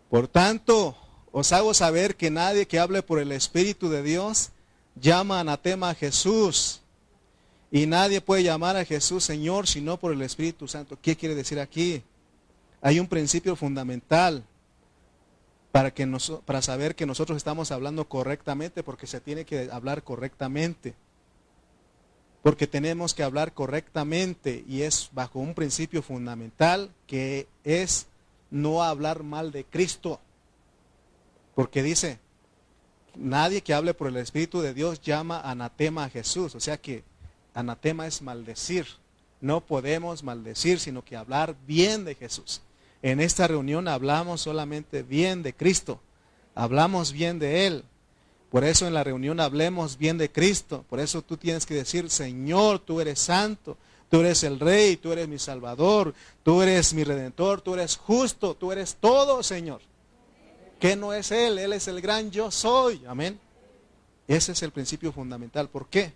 Por 0.09 0.27
tanto, 0.27 0.95
os 1.35 1.51
hago 1.51 1.73
saber 1.73 2.15
que 2.15 2.29
nadie 2.29 2.67
que 2.67 2.77
hable 2.77 3.01
por 3.01 3.17
el 3.17 3.31
Espíritu 3.31 3.89
de 3.89 4.03
Dios 4.03 4.51
llama 4.95 5.39
anatema 5.39 5.89
a 5.89 5.95
Jesús. 5.95 6.81
Y 7.71 7.87
nadie 7.87 8.21
puede 8.21 8.43
llamar 8.43 8.77
a 8.77 8.85
Jesús 8.85 9.23
Señor 9.23 9.67
sino 9.67 9.97
por 9.97 10.13
el 10.13 10.21
Espíritu 10.21 10.67
Santo. 10.67 10.95
¿Qué 11.01 11.15
quiere 11.15 11.33
decir 11.33 11.59
aquí? 11.59 12.03
Hay 12.81 12.99
un 12.99 13.07
principio 13.07 13.55
fundamental 13.55 14.43
para, 15.71 15.91
que 15.91 16.07
para 16.45 16.61
saber 16.61 16.93
que 16.93 17.07
nosotros 17.07 17.35
estamos 17.35 17.71
hablando 17.71 18.07
correctamente, 18.07 18.83
porque 18.83 19.07
se 19.07 19.19
tiene 19.19 19.43
que 19.43 19.71
hablar 19.71 20.03
correctamente. 20.03 20.93
Porque 22.43 22.67
tenemos 22.67 23.15
que 23.15 23.23
hablar 23.23 23.53
correctamente 23.53 24.63
y 24.67 24.83
es 24.83 25.09
bajo 25.13 25.39
un 25.39 25.55
principio 25.55 26.03
fundamental 26.03 26.91
que 27.07 27.47
es 27.63 28.05
no 28.51 28.83
hablar 28.83 29.23
mal 29.23 29.51
de 29.51 29.63
Cristo. 29.63 30.19
Porque 31.55 31.83
dice, 31.83 32.19
nadie 33.15 33.61
que 33.61 33.73
hable 33.73 33.93
por 33.93 34.07
el 34.07 34.17
Espíritu 34.17 34.61
de 34.61 34.73
Dios 34.73 35.01
llama 35.01 35.39
anatema 35.41 36.05
a 36.05 36.09
Jesús. 36.09 36.55
O 36.55 36.59
sea 36.59 36.77
que 36.77 37.03
anatema 37.53 38.07
es 38.07 38.21
maldecir. 38.21 38.87
No 39.41 39.61
podemos 39.61 40.23
maldecir, 40.23 40.79
sino 40.79 41.03
que 41.03 41.17
hablar 41.17 41.55
bien 41.67 42.05
de 42.05 42.15
Jesús. 42.15 42.61
En 43.01 43.19
esta 43.19 43.47
reunión 43.47 43.87
hablamos 43.87 44.41
solamente 44.41 45.03
bien 45.03 45.43
de 45.43 45.53
Cristo. 45.53 45.99
Hablamos 46.55 47.11
bien 47.11 47.39
de 47.39 47.67
Él. 47.67 47.83
Por 48.49 48.63
eso 48.63 48.87
en 48.87 48.93
la 48.93 49.03
reunión 49.03 49.39
hablemos 49.39 49.97
bien 49.97 50.17
de 50.17 50.31
Cristo. 50.31 50.85
Por 50.89 50.99
eso 50.99 51.21
tú 51.21 51.37
tienes 51.37 51.65
que 51.65 51.73
decir, 51.73 52.09
Señor, 52.09 52.79
tú 52.79 53.01
eres 53.01 53.19
santo. 53.19 53.77
Tú 54.09 54.19
eres 54.19 54.43
el 54.43 54.59
rey, 54.59 54.95
tú 54.95 55.11
eres 55.11 55.27
mi 55.27 55.39
salvador, 55.39 56.13
tú 56.43 56.61
eres 56.61 56.93
mi 56.93 57.03
redentor, 57.03 57.61
tú 57.61 57.73
eres 57.73 57.97
justo, 57.97 58.55
tú 58.55 58.71
eres 58.71 58.95
todo, 58.99 59.41
Señor 59.41 59.81
que 60.83 60.97
no 60.97 61.13
es 61.13 61.31
Él, 61.31 61.59
Él 61.59 61.71
es 61.71 61.87
el 61.87 62.01
gran 62.01 62.29
yo 62.29 62.51
soy. 62.51 63.05
Amén. 63.07 63.39
Ese 64.27 64.51
es 64.51 64.63
el 64.63 64.71
principio 64.71 65.13
fundamental. 65.13 65.69
¿Por 65.69 65.87
qué? 65.87 66.11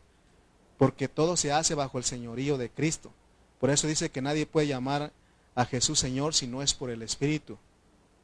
Porque 0.78 1.08
todo 1.08 1.38
se 1.38 1.54
hace 1.54 1.74
bajo 1.74 1.98
el 1.98 2.04
señorío 2.04 2.58
de 2.58 2.70
Cristo. 2.70 3.14
Por 3.62 3.70
eso 3.70 3.88
dice 3.88 4.12
que 4.12 4.22
nadie 4.22 4.46
puede 4.46 4.68
llamar 4.68 5.14
a 5.56 5.64
Jesús 5.64 6.00
Señor 6.00 6.34
si 6.34 6.48
no 6.48 6.62
es 6.62 6.74
por 6.74 6.90
el 6.90 7.02
Espíritu. 7.02 7.58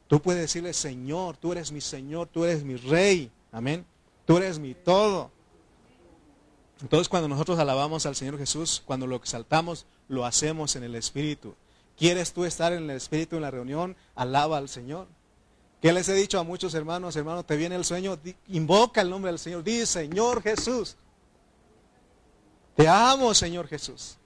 Tú 0.06 0.20
puedes 0.20 0.42
decirle, 0.42 0.74
Señor, 0.74 1.38
tú 1.38 1.52
eres 1.52 1.72
mi 1.72 1.80
Señor, 1.80 2.28
tú 2.30 2.44
eres 2.44 2.62
mi 2.62 2.76
Rey. 2.76 3.30
Amén. 3.50 3.86
Tú 4.26 4.36
eres 4.36 4.58
mi 4.58 4.74
todo. 4.74 5.30
Entonces 6.82 7.08
cuando 7.08 7.26
nosotros 7.26 7.58
alabamos 7.58 8.04
al 8.04 8.16
Señor 8.16 8.36
Jesús, 8.36 8.82
cuando 8.84 9.06
lo 9.06 9.16
exaltamos, 9.16 9.86
lo 10.08 10.26
hacemos 10.26 10.76
en 10.76 10.84
el 10.84 10.94
Espíritu. 10.94 11.54
¿Quieres 11.96 12.34
tú 12.34 12.44
estar 12.44 12.74
en 12.74 12.82
el 12.82 12.90
Espíritu 12.90 13.36
en 13.36 13.42
la 13.42 13.50
reunión? 13.50 13.96
Alaba 14.14 14.58
al 14.58 14.68
Señor. 14.68 15.08
¿Qué 15.84 15.92
les 15.92 16.08
he 16.08 16.14
dicho 16.14 16.40
a 16.40 16.44
muchos 16.44 16.72
hermanos? 16.72 17.14
Hermano, 17.14 17.44
te 17.44 17.58
viene 17.58 17.74
el 17.74 17.84
sueño, 17.84 18.18
invoca 18.48 19.02
el 19.02 19.10
nombre 19.10 19.30
del 19.30 19.38
Señor. 19.38 19.62
Dice, 19.62 19.84
Señor 19.84 20.40
Jesús. 20.40 20.96
Te 22.74 22.88
amo, 22.88 23.34
Señor 23.34 23.68
Jesús. 23.68 24.16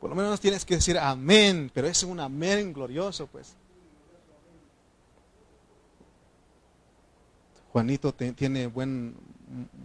Por 0.00 0.08
lo 0.08 0.16
menos 0.16 0.40
tienes 0.40 0.64
que 0.64 0.76
decir 0.76 0.96
amén, 0.96 1.70
pero 1.74 1.88
es 1.88 2.02
un 2.02 2.18
amén 2.18 2.72
glorioso, 2.72 3.26
pues. 3.26 3.52
Juanito 7.70 8.14
tiene 8.14 8.66
buen, 8.66 9.14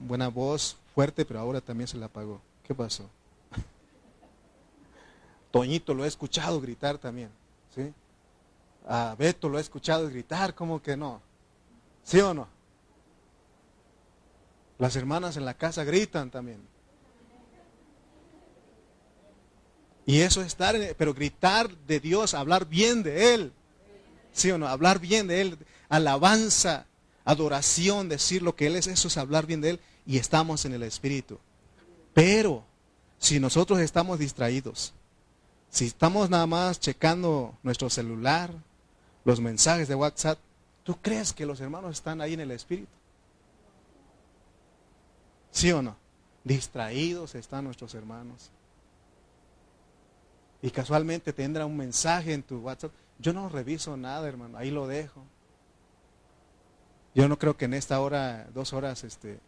buena 0.08 0.30
voz, 0.30 0.78
fuerte, 0.96 1.26
pero 1.26 1.42
ahora 1.42 1.60
también 1.60 1.90
se 1.90 1.98
la 1.98 2.06
apagó. 2.06 2.40
¿Qué 2.64 2.74
pasó? 2.74 3.10
Toñito 5.52 5.94
lo 5.94 6.06
he 6.06 6.08
escuchado 6.08 6.62
gritar 6.62 6.98
también. 6.98 7.30
¿sí? 7.76 7.94
A 8.88 9.16
Beto 9.18 9.50
lo 9.50 9.58
he 9.58 9.62
escuchado 9.62 10.08
gritar, 10.10 10.56
¿cómo 10.56 10.82
que 10.82 10.96
no? 10.96 11.22
¿Sí 12.04 12.20
o 12.20 12.34
no? 12.34 12.48
Las 14.80 14.96
hermanas 14.96 15.36
en 15.36 15.46
la 15.46 15.56
casa 15.56 15.84
gritan 15.84 16.32
también. 16.32 16.62
Y 20.06 20.22
eso 20.22 20.40
es 20.40 20.48
estar, 20.48 20.76
pero 20.98 21.14
gritar 21.14 21.70
de 21.70 22.00
Dios, 22.00 22.34
hablar 22.34 22.66
bien 22.66 23.04
de 23.04 23.34
Él. 23.34 23.52
¿Sí 24.32 24.50
o 24.52 24.58
no? 24.58 24.68
Hablar 24.68 25.00
bien 25.00 25.28
de 25.28 25.42
Él, 25.42 25.58
alabanza, 25.90 26.86
adoración, 27.26 28.08
decir 28.08 28.42
lo 28.42 28.56
que 28.56 28.68
Él 28.68 28.78
es, 28.78 28.88
eso 28.88 29.10
es 29.10 29.18
hablar 29.18 29.46
bien 29.46 29.60
de 29.60 29.72
Él 29.72 29.80
y 30.06 30.18
estamos 30.18 30.64
en 30.64 30.74
el 30.74 30.84
Espíritu. 30.84 31.40
Pero 32.14 32.64
si 33.20 33.40
nosotros 33.42 33.80
estamos 33.80 34.18
distraídos, 34.18 34.94
si 35.70 35.86
estamos 35.88 36.30
nada 36.30 36.46
más 36.46 36.80
checando 36.80 37.58
nuestro 37.62 37.90
celular, 37.90 38.54
los 39.28 39.42
mensajes 39.42 39.90
de 39.90 39.96
WhatsApp, 39.96 40.40
¿tú 40.86 40.96
crees 41.02 41.34
que 41.34 41.46
los 41.46 41.60
hermanos 41.60 41.92
están 41.92 42.22
ahí 42.22 42.34
en 42.34 42.40
el 42.40 42.52
Espíritu? 42.52 42.88
¿Sí 45.52 45.70
o 45.74 45.82
no? 45.82 45.98
Distraídos 46.46 47.36
están 47.36 47.66
nuestros 47.66 47.94
hermanos. 47.94 48.52
Y 50.62 50.72
casualmente 50.72 51.34
tendrá 51.34 51.66
un 51.66 51.76
mensaje 51.76 52.34
en 52.34 52.42
tu 52.42 52.60
WhatsApp. 52.60 52.94
Yo 53.20 53.34
no 53.34 53.50
reviso 53.50 53.98
nada, 53.98 54.26
hermano, 54.30 54.58
ahí 54.58 54.72
lo 54.72 54.88
dejo. 54.88 55.22
Yo 57.14 57.28
no 57.28 57.38
creo 57.38 57.58
que 57.58 57.66
en 57.66 57.74
esta 57.74 58.00
hora, 58.00 58.48
dos 58.54 58.72
horas, 58.72 59.04
este, 59.04 59.42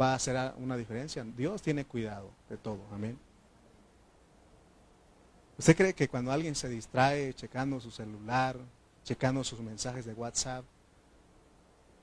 va 0.00 0.12
a 0.12 0.14
hacer 0.14 0.54
una 0.58 0.76
diferencia. 0.76 1.24
Dios 1.24 1.60
tiene 1.60 1.84
cuidado 1.84 2.30
de 2.48 2.56
todo. 2.56 2.78
Amén. 2.92 3.18
¿Usted 5.58 5.76
cree 5.76 5.92
que 5.92 6.06
cuando 6.06 6.30
alguien 6.30 6.54
se 6.54 6.68
distrae 6.68 7.34
checando 7.34 7.80
su 7.80 7.90
celular, 7.90 8.56
checando 9.04 9.44
sus 9.44 9.60
mensajes 9.60 10.04
de 10.04 10.14
WhatsApp, 10.14 10.64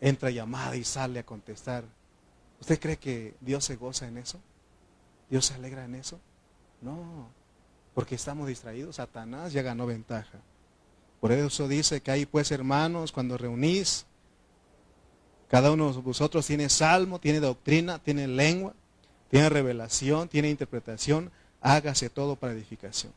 entra 0.02 0.30
llamada 0.30 0.76
y 0.76 0.84
sale 0.84 1.20
a 1.20 1.26
contestar, 1.26 1.84
¿usted 2.60 2.80
cree 2.80 2.98
que 2.98 3.36
Dios 3.42 3.66
se 3.66 3.76
goza 3.76 4.08
en 4.08 4.18
eso? 4.18 4.40
¿Dios 5.30 5.46
se 5.46 5.54
alegra 5.54 5.86
en 5.86 5.96
eso? 5.96 6.20
No, 6.82 7.30
porque 7.94 8.16
estamos 8.16 8.48
distraídos. 8.48 8.96
Satanás 8.96 9.54
ya 9.54 9.62
ganó 9.62 9.86
ventaja. 9.86 10.40
Por 11.20 11.32
eso 11.32 11.68
dice 11.68 12.02
que 12.02 12.12
ahí 12.12 12.26
pues 12.26 12.52
hermanos, 12.52 13.12
cuando 13.12 13.38
reunís, 13.38 14.06
cada 15.50 15.72
uno 15.72 15.92
de 15.92 16.00
vosotros 16.00 16.46
tiene 16.46 16.70
salmo, 16.70 17.20
tiene 17.20 17.40
doctrina, 17.40 18.00
tiene 18.00 18.28
lengua, 18.28 18.74
tiene 19.30 19.50
revelación, 19.50 20.30
tiene 20.30 20.50
interpretación. 20.50 21.32
Hágase 21.62 22.10
todo 22.10 22.36
para 22.36 22.54
edificación. 22.54 23.12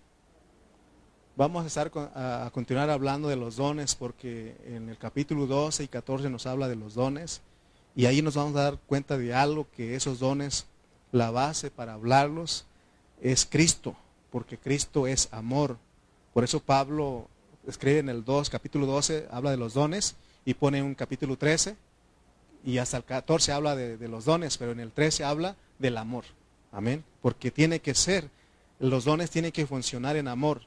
Vamos 1.35 1.65
a, 1.65 1.67
estar, 1.67 1.91
a 2.15 2.51
continuar 2.53 2.91
hablando 2.91 3.29
de 3.29 3.37
los 3.37 3.57
dones 3.57 3.95
porque 3.95 4.55
en 4.67 4.91
el 4.91 4.99
capítulo 4.99 5.47
12 5.47 5.85
y 5.85 5.89
14 5.89 6.29
nos 6.29 6.47
habla 6.47 6.69
de 6.69 6.77
los 6.77 6.93
dones 6.93 7.41
y 7.97 8.05
ahí 8.05 8.21
nos 8.21 8.35
vamos 8.35 8.55
a 8.57 8.65
dar 8.65 8.79
cuenta 8.87 9.17
de 9.17 9.33
algo 9.33 9.67
que 9.75 9.95
esos 9.95 10.19
dones, 10.19 10.67
la 11.11 11.31
base 11.31 11.71
para 11.71 11.95
hablarlos 11.95 12.67
es 13.23 13.47
Cristo, 13.47 13.97
porque 14.31 14.59
Cristo 14.59 15.07
es 15.07 15.29
amor. 15.33 15.79
Por 16.35 16.45
eso 16.45 16.61
Pablo 16.61 17.29
escribe 17.67 18.01
en 18.01 18.11
el 18.11 18.25
2, 18.25 18.51
capítulo 18.51 18.85
12, 18.85 19.29
habla 19.31 19.51
de 19.51 19.57
los 19.57 19.73
dones 19.73 20.17
y 20.45 20.53
pone 20.53 20.83
un 20.83 20.95
capítulo 20.95 21.39
13 21.39 21.77
y 22.65 22.77
hasta 22.77 22.99
el 22.99 23.05
14 23.05 23.53
habla 23.53 23.75
de, 23.75 24.09
los 24.09 24.27
dones, 24.27 24.59
pero 24.59 24.73
en 24.73 24.81
el 24.81 24.93
13 24.93 25.25
habla 25.25 25.57
del 25.79 25.97
amor. 25.97 26.25
Amén. 26.73 27.05
Porque 27.21 27.51
tiene 27.51 27.81
que 27.81 27.95
ser, 27.95 28.29
los 28.79 29.05
dones 29.05 29.31
tienen 29.31 29.53
que 29.53 29.67
funcionar 29.67 30.17
en 30.17 30.29
amor. 30.29 30.63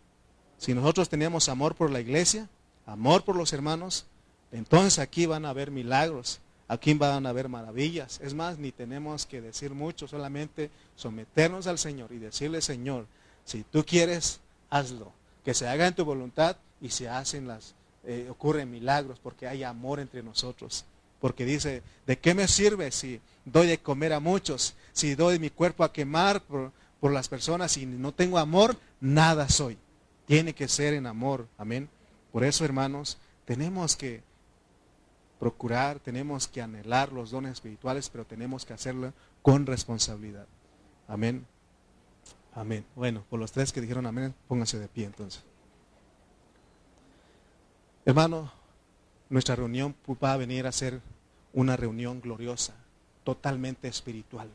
Si 0.58 0.74
nosotros 0.74 1.10
tenemos 1.10 1.49
amor 1.49 1.76
por 1.76 1.91
la 1.91 1.99
iglesia, 1.99 2.49
amor 2.86 3.24
por 3.24 3.36
los 3.36 3.53
hermanos, 3.53 4.06
entonces 4.51 4.99
aquí 4.99 5.26
van 5.26 5.45
a 5.45 5.49
haber 5.49 5.72
milagros, 5.72 6.39
aquí 6.68 6.93
van 6.93 7.26
a 7.26 7.30
haber 7.30 7.49
maravillas. 7.49 8.20
Es 8.22 8.34
más, 8.34 8.58
ni 8.58 8.72
tenemos 8.72 9.26
que 9.26 9.41
decir 9.41 9.72
mucho, 9.72 10.08
solamente 10.08 10.72
someternos 10.95 11.68
al 11.68 11.78
Señor 11.78 12.12
y 12.12 12.18
decirle, 12.18 12.62
Señor, 12.62 13.06
si 13.43 13.64
tú 13.64 13.86
quieres, 13.86 14.39
hazlo. 14.70 15.12
Que 15.43 15.53
se 15.53 15.68
haga 15.68 15.88
en 15.88 15.93
tu 15.93 16.06
voluntad 16.06 16.58
y 16.82 16.89
se 16.89 17.08
hacen 17.08 17.47
las, 17.47 17.76
eh, 18.03 18.28
ocurren 18.30 18.72
milagros 18.72 19.20
porque 19.22 19.47
hay 19.47 19.64
amor 19.64 19.99
entre 19.99 20.24
nosotros. 20.24 20.86
Porque 21.20 21.45
dice, 21.45 21.82
¿de 22.06 22.18
qué 22.18 22.34
me 22.34 22.47
sirve 22.47 22.91
si 22.91 23.22
doy 23.45 23.68
de 23.68 23.78
comer 23.78 24.14
a 24.14 24.20
muchos? 24.20 24.76
Si 24.93 25.16
doy 25.16 25.39
mi 25.39 25.49
cuerpo 25.49 25.84
a 25.84 25.91
quemar 25.91 26.41
por, 26.41 26.72
las 27.01 27.28
personas 27.28 27.78
y 27.78 27.86
no 27.86 28.12
tengo 28.12 28.39
amor, 28.39 28.76
nada 28.99 29.47
soy. 29.47 29.78
Tiene 30.26 30.53
que 30.53 30.67
ser 30.67 30.93
en 30.93 31.05
amor. 31.05 31.47
Amén. 31.57 31.89
Por 32.32 32.43
eso, 32.43 32.65
hermanos, 32.65 33.17
tenemos 33.45 33.95
que 33.95 34.23
procurar, 35.39 35.99
tenemos 35.99 36.47
que 36.47 36.61
anhelar 36.61 37.11
los 37.11 37.32
dones 37.32 37.53
espirituales, 37.53 38.09
pero 38.09 38.26
tenemos 38.26 38.65
que 38.65 38.73
hacerlo 38.73 39.13
con 39.41 39.65
responsabilidad. 39.65 40.47
Amén. 41.07 41.45
Amén. 42.53 42.86
Bueno, 42.95 43.23
por 43.30 43.39
los 43.39 43.51
tres 43.51 43.73
que 43.73 43.82
dijeron 43.82 44.05
amén, 44.05 44.34
pónganse 44.47 44.80
de 44.80 44.88
pie 44.88 45.05
entonces. 45.05 45.43
Hermano, 48.05 48.51
nuestra 49.30 49.55
reunión 49.55 49.95
va 50.23 50.34
a 50.34 50.38
venir 50.38 50.65
a 50.65 50.72
ser 50.72 51.02
una 51.53 51.76
reunión 51.76 52.22
gloriosa, 52.22 52.73
totalmente 53.23 53.88
espiritual. 53.88 54.49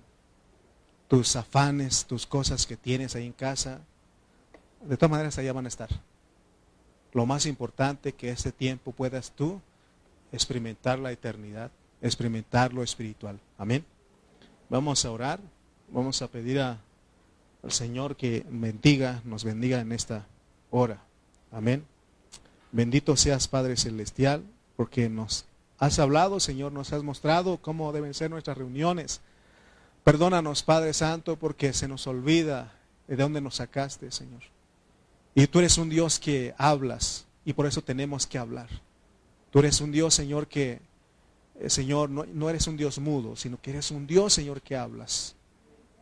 Tus 1.08 1.34
afanes, 1.36 2.06
tus 2.06 2.26
cosas 2.26 2.66
que 2.66 2.76
tienes 2.76 3.14
ahí 3.14 3.26
en 3.26 3.32
casa, 3.32 3.80
de 4.80 4.96
todas 4.96 5.10
maneras 5.10 5.38
allá 5.38 5.52
van 5.52 5.66
a 5.66 5.68
estar. 5.68 5.88
Lo 7.12 7.26
más 7.26 7.46
importante 7.46 8.12
que 8.12 8.30
este 8.30 8.52
tiempo 8.52 8.92
puedas 8.92 9.32
tú 9.32 9.60
experimentar 10.32 10.98
la 10.98 11.12
eternidad, 11.12 11.70
experimentar 12.00 12.72
lo 12.72 12.82
espiritual. 12.82 13.38
Amén. 13.58 13.84
Vamos 14.68 15.04
a 15.04 15.10
orar, 15.10 15.40
vamos 15.88 16.22
a 16.22 16.28
pedir 16.28 16.60
al 16.60 16.78
Señor 17.68 18.16
que 18.16 18.46
bendiga, 18.48 19.20
nos 19.24 19.44
bendiga 19.44 19.80
en 19.80 19.92
esta 19.92 20.26
hora. 20.70 21.02
Amén. 21.50 21.84
Bendito 22.72 23.16
seas 23.16 23.48
Padre 23.48 23.76
Celestial, 23.76 24.44
porque 24.76 25.08
nos 25.08 25.44
has 25.78 25.98
hablado, 25.98 26.38
Señor, 26.38 26.72
nos 26.72 26.92
has 26.92 27.02
mostrado 27.02 27.58
cómo 27.58 27.92
deben 27.92 28.14
ser 28.14 28.30
nuestras 28.30 28.56
reuniones. 28.56 29.20
Perdónanos, 30.04 30.62
Padre 30.62 30.94
Santo, 30.94 31.36
porque 31.36 31.72
se 31.72 31.88
nos 31.88 32.06
olvida 32.06 32.72
de 33.08 33.16
dónde 33.16 33.40
nos 33.40 33.56
sacaste, 33.56 34.12
Señor. 34.12 34.42
Y 35.34 35.46
tú 35.46 35.60
eres 35.60 35.78
un 35.78 35.88
Dios 35.88 36.18
que 36.18 36.54
hablas 36.58 37.26
y 37.44 37.52
por 37.52 37.66
eso 37.66 37.82
tenemos 37.82 38.26
que 38.26 38.38
hablar. 38.38 38.68
Tú 39.50 39.58
eres 39.60 39.80
un 39.80 39.92
Dios, 39.92 40.14
Señor, 40.14 40.46
que, 40.46 40.80
eh, 41.58 41.70
Señor, 41.70 42.10
no, 42.10 42.24
no 42.24 42.50
eres 42.50 42.66
un 42.66 42.76
Dios 42.76 42.98
mudo, 42.98 43.36
sino 43.36 43.60
que 43.60 43.70
eres 43.70 43.90
un 43.90 44.06
Dios, 44.06 44.32
Señor, 44.32 44.62
que 44.62 44.76
hablas. 44.76 45.34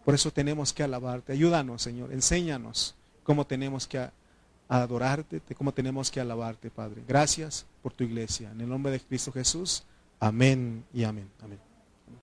Por 0.05 0.15
eso 0.15 0.31
tenemos 0.31 0.73
que 0.73 0.83
alabarte. 0.83 1.33
Ayúdanos, 1.33 1.83
Señor. 1.83 2.13
Enséñanos 2.13 2.95
cómo 3.23 3.47
tenemos 3.47 3.87
que 3.87 4.09
adorarte, 4.69 5.41
cómo 5.57 5.73
tenemos 5.73 6.11
que 6.11 6.21
alabarte, 6.21 6.71
Padre. 6.71 7.03
Gracias 7.07 7.67
por 7.83 7.93
tu 7.93 8.05
iglesia. 8.05 8.51
En 8.51 8.61
el 8.61 8.69
nombre 8.69 8.93
de 8.93 9.01
Cristo 9.01 9.33
Jesús. 9.33 9.85
Amén 10.21 10.85
y 10.93 11.05
amén. 11.05 11.31
Amén. 11.43 11.68